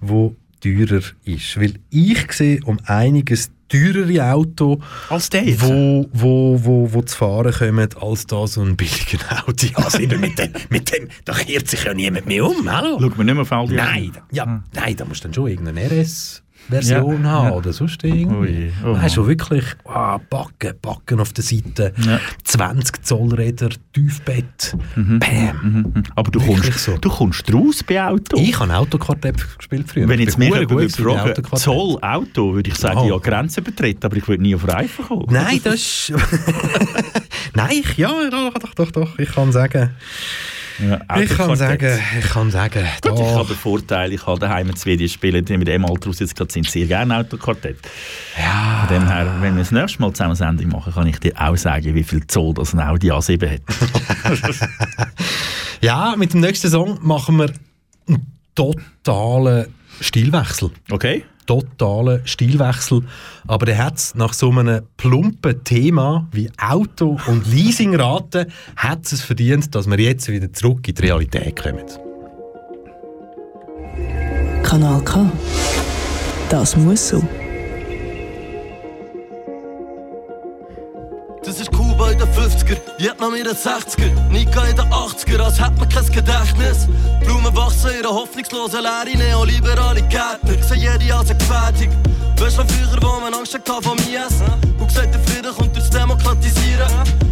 [0.00, 5.62] das teurer ist, weil ich sehe um einiges teurere Auto, als der jetzt.
[5.62, 9.72] wo, wo, wo, wo zu fahren kommen, als da so ein billiger Audi.
[9.74, 12.98] Also mit dem, mit dem, da kehrt sich ja niemand mehr um, hallo?
[13.00, 15.34] Schaut mir nicht mehr auf all die Nein, da- ja, nein, da musst du dann
[15.34, 15.80] schon irgendeine
[16.70, 17.52] RS-Version Ja, haben ja.
[17.52, 18.72] oder sonst irgendwie.
[18.82, 19.26] Oh du, Mann.
[19.28, 22.20] wirklich ah, Backen, Backen auf der Seite, Ja.
[22.44, 25.20] 20 Zoll Räder, Tiefbett, Bam.
[25.62, 26.02] Mhm.
[26.14, 26.96] Aber du Wirklich kommst, so.
[26.98, 28.36] du kommst raus bei Auto.
[28.38, 30.08] Ich habe Autokartett gespielt früher.
[30.08, 31.58] Wenn Ich jetzt jemand gut fragen, Autoquartett.
[31.58, 33.08] Zoll Auto, würde ich sagen, Oh.
[33.08, 35.26] ja, Grenzen betreten, aber ich würde nie auf Reifen kommen.
[35.30, 36.12] Nein, das ist...
[37.54, 39.90] Nein, ich, ja, doch, doch, doch, ich kann sagen...
[40.78, 44.74] Ja, Ich kann sagen, ich kann sagen, Gut, ich habe den Vorteil, ich habe daheim
[44.76, 47.78] zwei, die spielen die mit dem Alter, sie jetzt gerade sind, sehr gerne Autoquartett.
[48.38, 48.86] Ja.
[48.86, 51.56] Von dem her, wenn wir das nächste Mal zusammen Sendung machen, kann ich dir auch
[51.56, 53.60] sagen, wie viel Zoll das ein Audi A7 hat.
[55.82, 57.50] Ja, mit dem nächsten Song machen wir
[58.06, 58.24] einen
[58.54, 59.66] totalen
[60.00, 60.70] Stilwechsel.
[60.90, 61.24] Okay.
[61.46, 63.02] Totalen Stilwechsel.
[63.46, 68.46] Aber der hat nach so einem plumpen Thema wie Auto- und Leasingraten
[68.76, 71.84] hat es verdient, dass wir jetzt wieder zurück in die Realität kommen.
[74.62, 75.30] Kanal K.
[76.48, 77.22] Das muss so.
[81.44, 85.60] Das ist Kuba in den 50er, Vietnam in den 60er, Nika in den 80er, als
[85.60, 86.86] hätte man kein Gedächtnis.
[87.24, 91.96] Blumen wachsen in einer hoffnungslosen Leere, neoliberale Gärtner, sehen jede als eine Gefährdung.
[92.38, 94.40] Weißt du, früher, wo man Angst hatte vom IS
[94.78, 96.88] und gesagt, der Frieden kommt durchs Demokratisieren.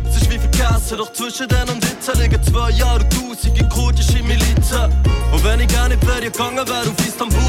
[0.09, 4.23] Es ist wie vergessen, doch zwischen den und jetzt liegen zwei Jahre und tausende kurdische
[4.25, 4.91] Milizen.
[5.33, 7.41] Und wenn ich in die Ferien gegangen wäre auf Istanbul,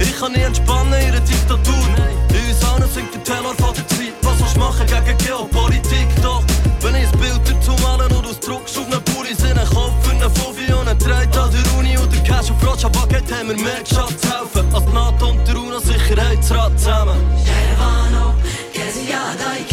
[0.00, 1.86] ich kann nie entspannen in der Diktatur.
[2.30, 6.08] In uns allen singt der Tenor von der Zeit sonst machen gegen Geopolitik.
[6.22, 6.42] Doch
[6.80, 9.92] wenn ich das Bild dazu malen und aus Druck auf einen Pulli sind, einen Kopf
[10.02, 13.36] für einen Fuffi und einen Dreit an der Uni und der Cash auf Roger Baguette
[13.36, 17.16] haben wir mehr geschafft zu helfen als die NATO und der UNO-Sicherheitsrat zusammen.
[17.44, 18.34] Yerevan,
[18.72, 19.64] Geziadai,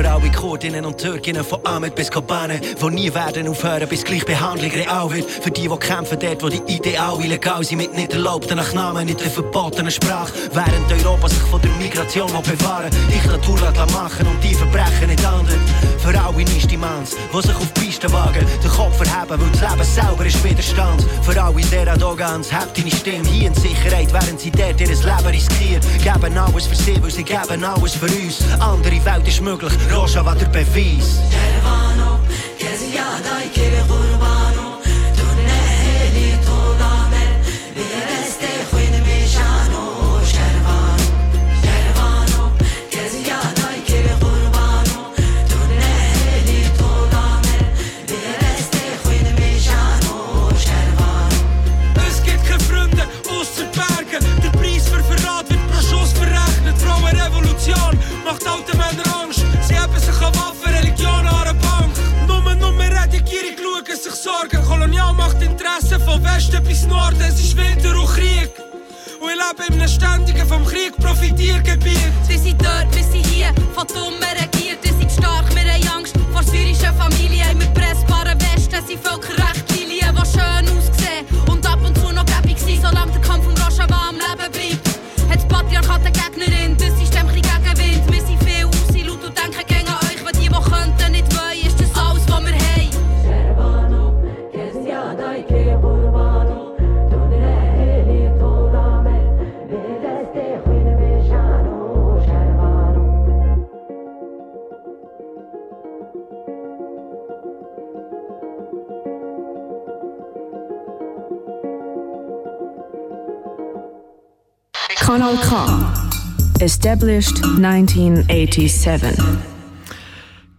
[0.00, 4.70] Für alle Kurdinnen und Türkinnen von Ahmed bis Kobane, die nie werden aufhören, bis Gleichbehandlung
[4.70, 5.30] real wird.
[5.30, 9.20] Für die, die kämpfen dort, wo die Ideale illegal sind, mit nicht erlaubten Nachnamen, nicht
[9.20, 10.32] der verbotenen Sprache.
[10.54, 15.22] Während Europa sich von der Migration will bewahren Diktatur lässt machen und die Verbrechen nicht
[15.22, 15.60] anderen.
[17.00, 20.44] Ignoranz, die sich auf die Piste wagen, den Kopf verheben, weil das Leben selber ist
[20.44, 21.04] Widerstand.
[21.22, 24.88] Für alle in der Arroganz, habt deine Stimme hier in Sicherheit, während sie dort ihr
[24.88, 25.84] Leben riskiert.
[26.02, 28.40] Geben alles für sie, weil sie geben alles für uns.
[28.60, 31.20] Andere Welt ist möglich, Roja war der Beweis.
[31.30, 32.18] Yerevan o,
[32.58, 34.39] gezi ya da ikili kurban.
[66.40, 67.20] Westen bis Norden.
[67.20, 68.50] Es ist Winter und Krieg.
[69.20, 72.12] Und ich lebe in einem ständigen vom Krieg Profitiergebiet.
[72.26, 74.78] Sie sind dort, wir sind hier, von Dummen regiert.
[74.82, 77.58] Sie sind stark, wir haben Angst vor syrischen Familien.
[77.58, 79.59] Mit pressbaren Westen sind Völkerrechtslinien,
[115.20, 116.64] Kanal K.
[116.64, 119.18] Established 1987.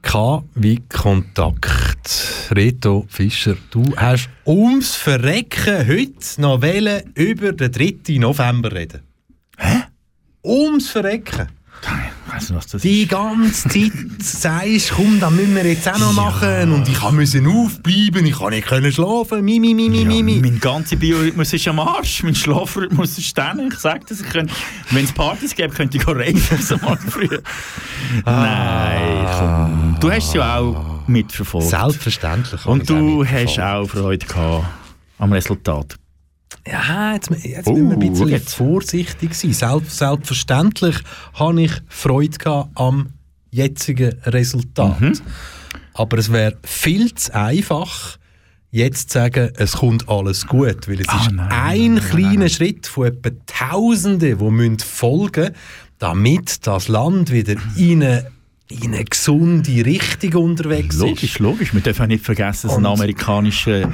[0.03, 2.47] K wie Kontakt.
[2.51, 8.19] Reto Fischer, du hast ums Verrecken heute noch wollen über den 3.
[8.19, 9.01] November reden.
[9.57, 9.85] Hä?
[10.43, 11.47] Ums Verrecken.
[12.33, 16.71] Weiss was das Die ganze Zeit sagst, komm, das müssen wir jetzt auch noch machen.
[16.71, 19.43] Und ich musste aufbleiben, ich konnte nicht können schlafen.
[19.43, 20.39] Mi, mi, mi, mi, mi, mi.
[20.39, 23.73] Mein ganzer Biorhythmus ist am Arsch, mein Schlafrhythmus ist ständig.
[23.73, 24.23] Ich sage das,
[24.91, 27.27] wenn es Partys gäbe, könnte ich raven so morgen früh.
[28.25, 29.97] Nein, komm.
[29.99, 31.69] Du hast es ja auch mitverfolgt.
[31.69, 32.65] Selbstverständlich.
[32.65, 34.65] Und du hast auch Freude gehabt
[35.17, 36.00] am Resultat.
[36.67, 38.53] Ja, jetzt, jetzt Oh, müssen wir ein bisschen jetzt.
[38.53, 39.53] vorsichtig sein.
[39.53, 40.95] Selbst, selbstverständlich
[41.33, 43.09] habe ich Freude am
[43.49, 44.99] jetzigen Resultat.
[45.01, 45.13] Mhm.
[45.93, 48.17] Aber es wäre viel zu einfach,
[48.69, 50.87] jetzt zu sagen, es kommt alles gut.
[50.87, 55.55] Weil es Ah, ist nein, ein kleiner Schritt von etwa Tausenden, die müssen folgen müssen,
[55.99, 58.27] damit das Land wieder in eine,
[58.69, 61.01] in eine gesunde Richtung unterwegs ist.
[61.01, 61.73] Logisch, logisch.
[61.73, 63.91] Wir dürfen auch nicht vergessen, dass ein amerikanischer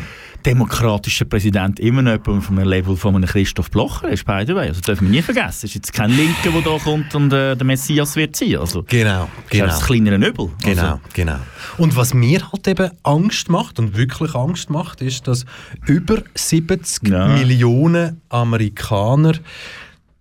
[0.47, 4.55] demokratischer Präsident immer noch jemand auf einem Level von einem Christoph Blocher ist, by the
[4.55, 4.69] way.
[4.69, 5.49] Also dürfen wir nie vergessen.
[5.49, 8.55] Es ist jetzt kein Linker, der da kommt und äh, der Messias wird sein.
[8.57, 9.65] Also, Genau, Das genau.
[9.65, 10.49] ist das kleinere Übel.
[10.63, 11.37] Genau, Also, genau.
[11.77, 15.45] Und was mir halt eben Angst macht und wirklich Angst macht, ist, dass
[15.85, 17.27] über 70 Ja.
[17.27, 19.33] Millionen Amerikaner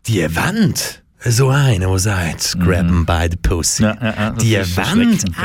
[0.07, 0.75] die wollen
[1.21, 3.83] so einen, der sagt, grab him by the pussy.
[3.83, 3.89] Mhm.
[3.89, 4.63] Ja, ja, ja, die ja.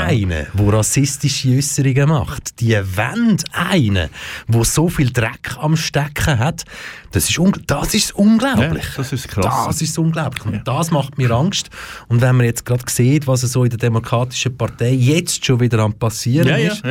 [0.05, 2.59] einen, der rassistische Äußerungen macht.
[2.59, 4.09] Die wollen einen,
[4.47, 6.65] der so viel Dreck am Stecken hat.
[7.11, 8.85] Das ist, das ist unglaublich.
[8.95, 9.67] Das ist krass.
[9.67, 10.45] Das ist unglaublich.
[10.45, 11.69] Und das macht mir Angst.
[12.07, 15.79] Und wenn man jetzt gerade sieht, was so in der Demokratischen Partei jetzt schon wieder
[15.79, 16.83] am passieren ja, ja, ist.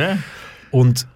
[0.71, 1.07] Und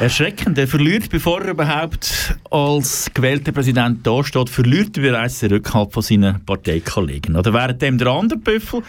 [0.00, 0.58] Erschreckend.
[0.58, 6.02] Er verliert, bevor er überhaupt als gewählter Präsident dasteht, verliert er bereits den Rückhalt von
[6.02, 7.36] seinen Parteikollegen.
[7.36, 8.82] Oder währenddem der andere Büffel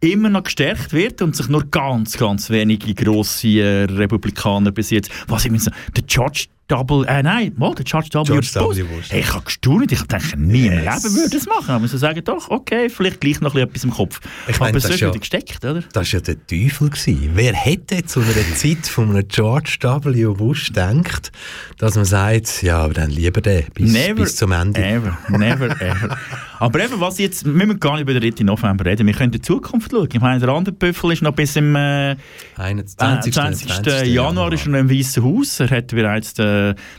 [0.00, 5.10] immer noch gestärkt wird und sich nur ganz, ganz wenige grosse äh, Republikaner bis jetzt,
[5.28, 5.62] was ich meine,
[5.94, 7.04] der George W.
[7.06, 8.22] Äh, nein, mal, der George W.
[8.24, 8.76] George Bush.
[8.78, 8.82] W.
[8.84, 9.92] Bush, Hey, ich habe gestaunt.
[9.92, 11.02] Ich denke, nie im Yes.
[11.04, 11.70] Leben würde das machen.
[11.70, 14.20] Aber sie sagen doch, okay, vielleicht gleich noch etwas im Kopf.
[14.48, 15.82] Ich meine, aber so ist ja- wieder gesteckt, oder?
[15.92, 16.90] Das war ja der Teufel.
[16.90, 17.30] Gewesen.
[17.34, 20.26] Wer hätte zu einer Zeit von einem George W.
[20.34, 21.30] Bush gedacht,
[21.78, 24.82] dass man sagt, ja, aber dann lieber den bis, Never bis zum Ende.
[24.82, 26.16] Ever, never, ever.
[26.58, 28.44] Aber eben, was jetzt, wir müssen gar nicht über den 3.
[28.44, 30.08] November reden, wir können in die Zukunft schauen.
[30.12, 32.16] Ich meine, der andere Büffel ist noch bis im äh,
[32.56, 33.32] 21.
[33.32, 33.68] 20.
[33.68, 34.08] 20.
[34.12, 35.60] Januar ist er noch im Weißen Haus.
[35.60, 36.44] Er hat bereits den,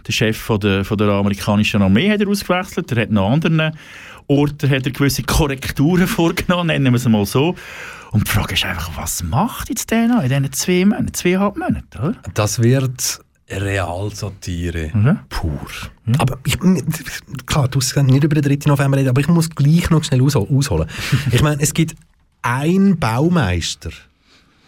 [0.08, 2.92] den Chef von der, von der amerikanischen Armee hat er ausgewechselt.
[2.92, 3.72] Er hat noch an anderen
[4.28, 7.56] Orten hat er gewisse Korrekturen vorgenommen, nennen wir es mal so.
[8.12, 11.58] Und die Frage ist einfach, was macht jetzt der noch in diesen zwei Monaten, zweieinhalb
[11.58, 12.16] Monaten, oder?
[12.34, 13.20] Das wird
[13.50, 15.20] Realsatire Mhm.
[15.30, 15.60] pur.
[16.18, 16.58] Aber ich,
[17.46, 18.70] klar, du musst nicht über den 3.
[18.70, 20.88] November reden, aber ich muss gleich noch schnell aushol- ausholen.
[21.32, 21.96] ich meine, es gibt
[22.42, 23.92] einen Baumeister,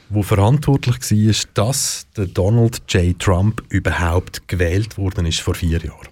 [0.09, 3.17] der verantwortlich war, dass der Donald J.
[3.17, 6.07] Trump überhaupt gewählt worden ist vor vier Jahren.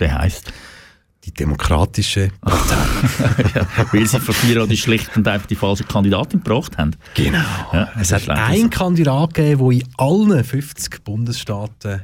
[0.00, 0.52] Der heißt
[1.24, 3.48] Die Demokratische Partei.
[3.54, 6.96] ja, weil sie vor vier Jahren schlicht und einfach die falsche Kandidatin gebracht haben.
[7.14, 7.38] Genau.
[7.72, 8.70] Ja, Es hat einen.
[8.70, 12.02] Kandidat gegeben, der in allen 50 Bundesstaaten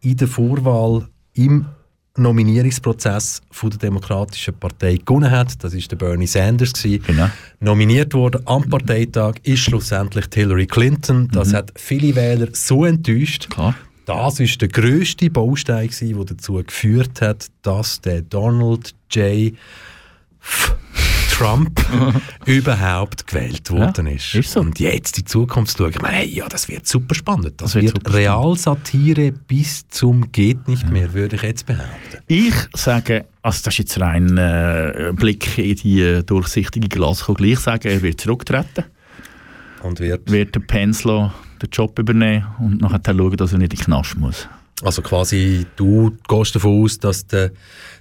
[0.00, 1.66] in der Vorwahl im
[2.16, 5.62] Nominierungsprozess von der Demokratischen Partei gewonnen hat.
[5.62, 6.72] Das ist der Bernie Sanders.
[6.72, 7.02] gewesen.
[7.06, 7.30] Genau.
[7.60, 11.28] Nominiert worden am Parteitag ist schlussendlich Hillary Clinton.
[11.32, 11.56] Das Mhm.
[11.56, 13.48] hat viele Wähler so enttäuscht.
[13.50, 13.74] Klar.
[14.06, 19.54] Das ist der grösste Baustein, der dazu geführt hat, dass der Donald J.
[20.42, 20.74] F.
[21.40, 21.80] Trump
[22.44, 24.56] überhaupt gewählt worden ist.
[24.58, 25.88] Und jetzt die Zukunft schauen.
[25.88, 27.54] Ich meine, hey, ja, das wird super spannend.
[27.62, 28.12] Das, Das wird wird.
[28.12, 32.18] Realsatire bis zum geht nicht mehr, würde ich jetzt behaupten.
[32.26, 37.46] Ich sage, also das ist jetzt rein äh, Blick in die durchsichtige Glaskugel.
[37.46, 38.84] Ich sage, er wird zurücktreten.
[39.82, 40.30] Und wird?
[40.30, 44.18] Wird der Pensler den Job übernehmen und nachher schauen, dass er nicht in den Knast
[44.18, 44.46] muss.
[44.82, 47.50] Also quasi, du gehst davon aus, dass der,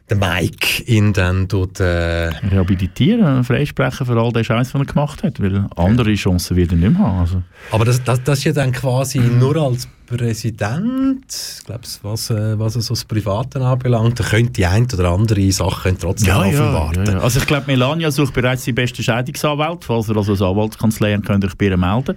[0.10, 5.24] der Mike ihn dann tut, äh, Rehabilitieren, freisprechen für all den Scheiß, den er gemacht
[5.24, 5.42] hat.
[5.42, 7.20] Weil andere Chancen wird er nicht mehr haben.
[7.20, 7.44] Also.
[7.72, 11.26] Aber das, das, das ist ja dann quasi nur als Präsident,
[11.60, 15.52] ich glaube, was, äh, was so das Private anbelangt, da könnte die ein oder andere
[15.52, 17.06] Sache trotzdem Ja, ja, warten.
[17.06, 17.20] ja, ja.
[17.20, 19.86] Also ich glaube, Melania sucht bereits die beste Scheidungsanwalt.
[19.86, 22.16] Falls ihr also eine Anwaltskanzlei könnt ihr euch bei ihr melden.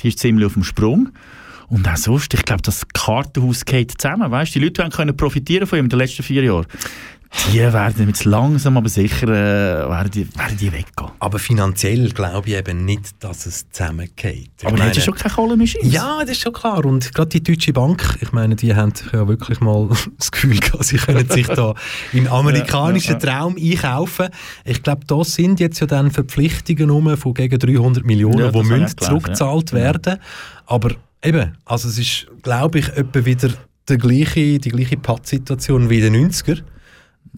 [0.00, 1.10] Die ist ziemlich auf dem Sprung.
[1.68, 4.30] Und auch sonst, ich glaube, das Kartenhaus geht zusammen.
[4.30, 6.66] Weißt, die Leute die können profitieren von ihm in den letzten vier Jahren.
[7.52, 11.10] Die werden jetzt langsam aber sicher äh, werden die, werden die weggehen.
[11.18, 14.50] Aber finanziell glaube ich eben nicht, dass es zusammengeht.
[14.60, 15.92] Ich Aber hättest du schon keine Kohle mehr Schiss?
[15.92, 16.84] Ja, das ist schon klar.
[16.84, 19.88] Und gerade die Deutsche Bank, ich meine, die haben ja wirklich mal
[20.18, 21.74] das Gefühl gehabt, sie können sich da
[22.12, 23.18] im amerikanischen.
[23.18, 24.28] Traum einkaufen.
[24.64, 28.62] Ich glaube, da sind jetzt ja dann Verpflichtungen rum von gegen 300 Millionen, Ja, die
[28.62, 29.78] müssen zurückgezahlt ja.
[29.78, 30.18] werden.
[30.66, 30.92] Aber
[31.22, 33.50] eben, also es ist, glaube ich, etwa wieder
[33.88, 36.62] die gleiche, die gleiche Pattsituation wie in den 90er.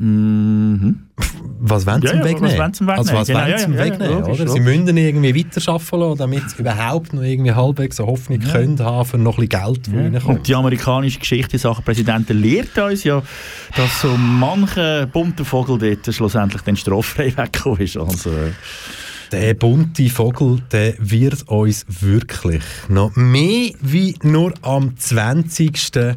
[0.00, 2.58] Was wollen sie Ja, ja, was wegnehmen?
[2.58, 3.48] wollen sie ihm Also was wegnehmen?
[3.48, 4.20] wollen Genau, sie ihm ja, ja, ja, wegnehmen?
[4.20, 4.48] logisch, oder?
[4.52, 8.52] Sie müssen irgendwie weiterschaffen lassen, damit sie überhaupt noch irgendwie halbwegs eine Hoffnung Ja.
[8.52, 10.00] können haben für noch ein bisschen Geld, Ja.
[10.00, 10.24] reinkommt.
[10.38, 13.22] Und die amerikanische Geschichte in Sachen Präsidenten lehrt uns ja,
[13.76, 17.96] dass so mancher bunter Vogel dort schlussendlich dann straffrei weggekommen ist.
[17.96, 18.52] Also, äh,
[19.32, 26.16] Der bunte Vogel, der wird uns wirklich noch mehr wie nur am 20.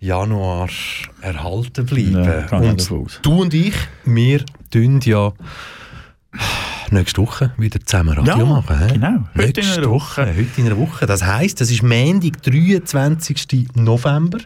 [0.00, 0.68] Januar
[1.20, 2.24] erhalten bleiben.
[2.24, 2.90] Ja, und
[3.22, 5.32] du und ich, wir tun ja
[6.92, 8.78] nächste Woche wieder zusammen Radio Ja, machen.
[8.78, 8.92] hä?
[8.94, 9.24] genau.
[9.36, 10.26] Heute in Nächste einer Woche.
[10.26, 11.06] Heute in einer Woche.
[11.06, 13.68] Das heisst, das ist Montag, 23.
[13.74, 14.38] November.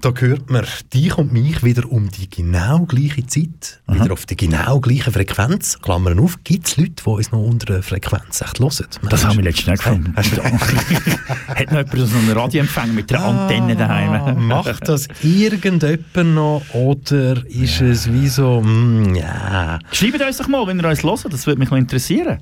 [0.00, 4.36] Da hört man dich und mich wieder um die genau gleiche Zeit, wieder auf die
[4.36, 5.78] genau gleiche Frequenz.
[5.80, 8.70] Klammern auf, gibt es Leute, die uns noch unter der Frequenz echt hören?
[9.08, 10.14] das haben wir letztens nicht gefunden.
[11.48, 14.46] Hat noch jemand so einen Radioempfang mit einer Antenne daheim?
[14.46, 19.78] Macht das irgendjemand noch oder ist es wie so, mm, ja.
[19.92, 22.38] Schreibt uns doch mal, wenn ihr uns hört, das würde mich noch interessieren.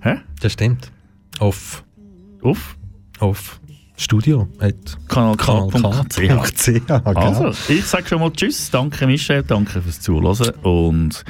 [0.00, 0.16] Hä?
[0.40, 0.90] Das stimmt.
[1.38, 1.84] Auf.
[2.42, 2.76] Auf?
[3.18, 3.60] Auf.
[3.96, 4.48] Studio.
[5.08, 6.90] kanalk.ch.
[6.90, 11.24] Also, ich sage schon mal Tschüss, danke Michel, danke fürs Zuhören und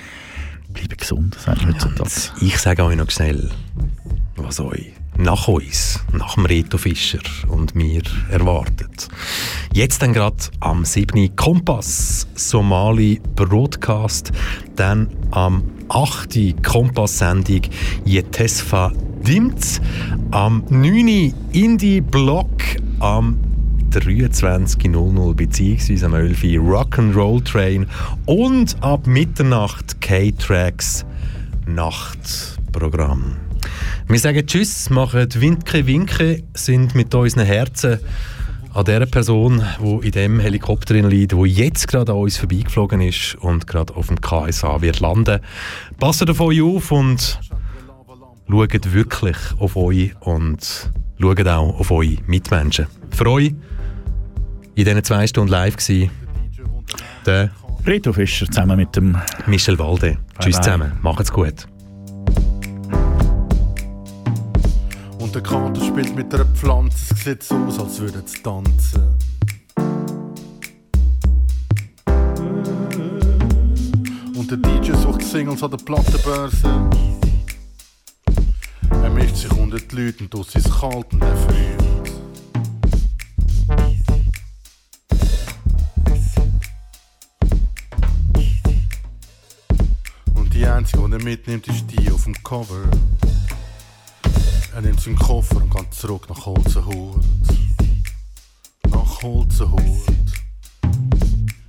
[0.72, 2.10] bleibe gesund, das heißt heutzutage.
[2.40, 3.50] Ich sage euch noch schnell,
[4.36, 9.08] was euch nach uns, nach dem Reto Fischer und mir erwartet.
[9.72, 11.36] Jetzt dann gerade am 7.
[11.36, 14.32] Kompass Somali Broadcast,
[14.74, 16.62] dann am 8.
[16.62, 17.62] Kompass-Sendung
[18.04, 18.92] Jetesfa
[19.26, 19.80] Dimts,
[20.30, 21.32] am 9.
[21.52, 22.50] Indie Block,
[23.00, 23.38] am
[23.90, 26.04] 23.00 bzw.
[26.04, 26.42] am 11.
[26.58, 27.86] Rock'n'Roll Train
[28.26, 31.04] und ab Mitternacht K-Tracks
[31.66, 33.36] Nachtprogramm.
[34.08, 37.98] Wir sagen Tschüss, machen Winke Winke, sind mit unseren Herzen
[38.74, 43.36] an der Person, die in dem Helikopter liegt, wo jetzt gerade an uns vorbeigeflogen ist
[43.36, 45.40] und gerade auf dem KSA wird landen.
[46.00, 47.38] Passt auf euch auf und
[48.50, 50.90] schaut wirklich auf euch und
[51.20, 52.86] schaut auch auf eure Mitmenschen.
[53.10, 53.54] Für euch
[54.74, 56.10] in diesen zwei Stunden live gewesen,
[57.24, 57.50] der
[57.86, 60.18] Reto Fischer zusammen mit dem Michel Walde.
[60.40, 60.64] Tschüss bye.
[60.64, 61.68] zusammen, macht's gut.
[65.20, 69.02] Und der Kater spielt mit einer Pflanze, sieht so aus, als würde es tanzen.
[74.36, 76.90] Und der DJ sucht Singles an der Plattenbörse.
[78.90, 81.34] Er mischt sich unter die Leute und aus ist kalt und er.
[90.34, 92.82] Und die einzige, die er mitnimmt, ist die auf dem Cover.
[94.74, 97.22] Er nimmt seinen Koffer und geht zurück nach Holzenhut.
[98.90, 99.80] Nach Holzenhut.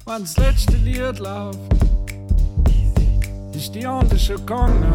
[0.06, 1.60] Wenn das letzte Lied läuft,
[3.53, 4.91] ist die andere schon gegangen.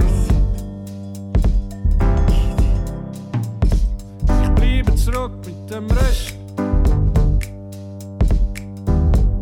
[4.43, 6.35] Ich bleibe zurück mit dem Rest.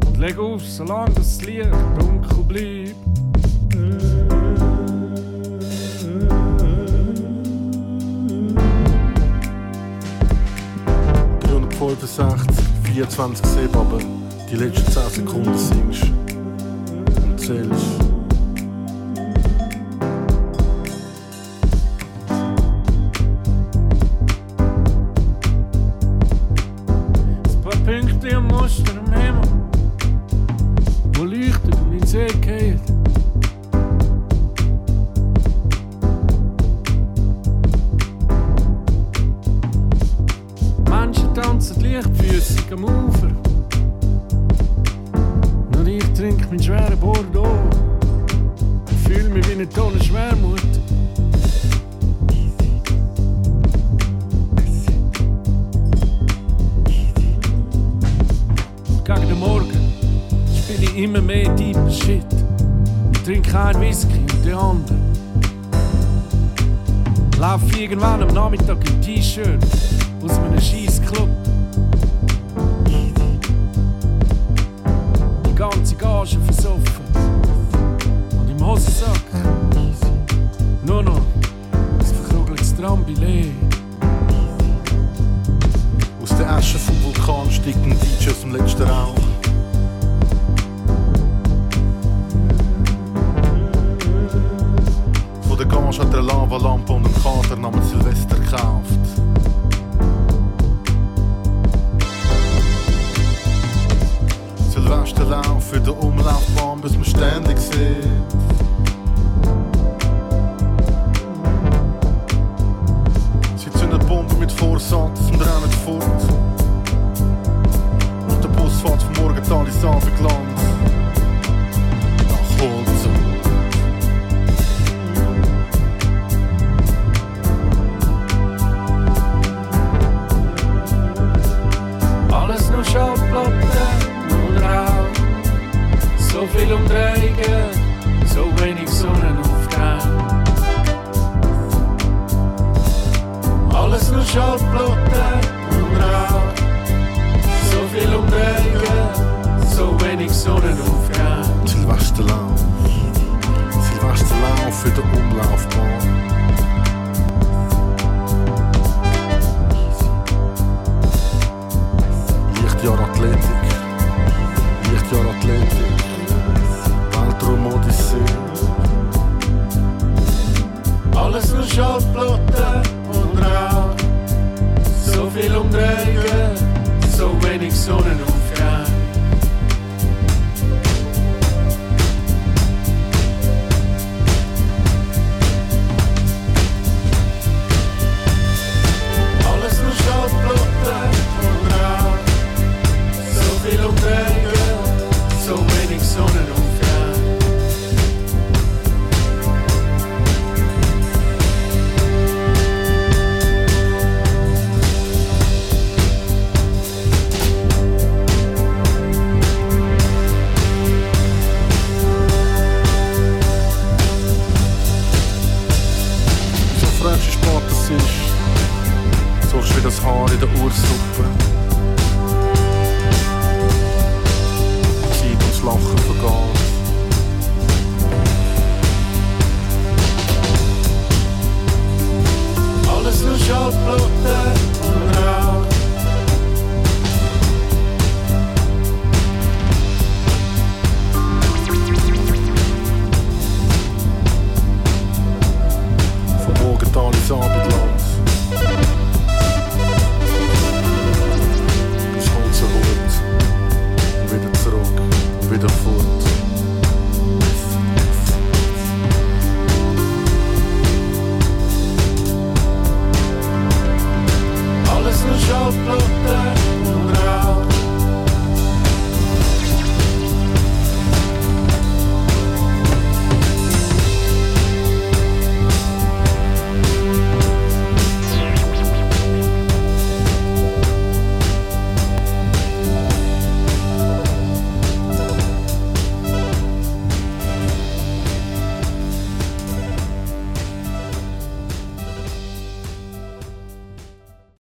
[0.06, 4.17] Und leg auf, solange das Licht dunkel bleibt.
[11.78, 11.80] Äh.
[11.80, 13.98] 365, 24 Seb, aber
[14.50, 16.10] die letzten 10 Sekunden singst
[17.22, 17.97] und zählst.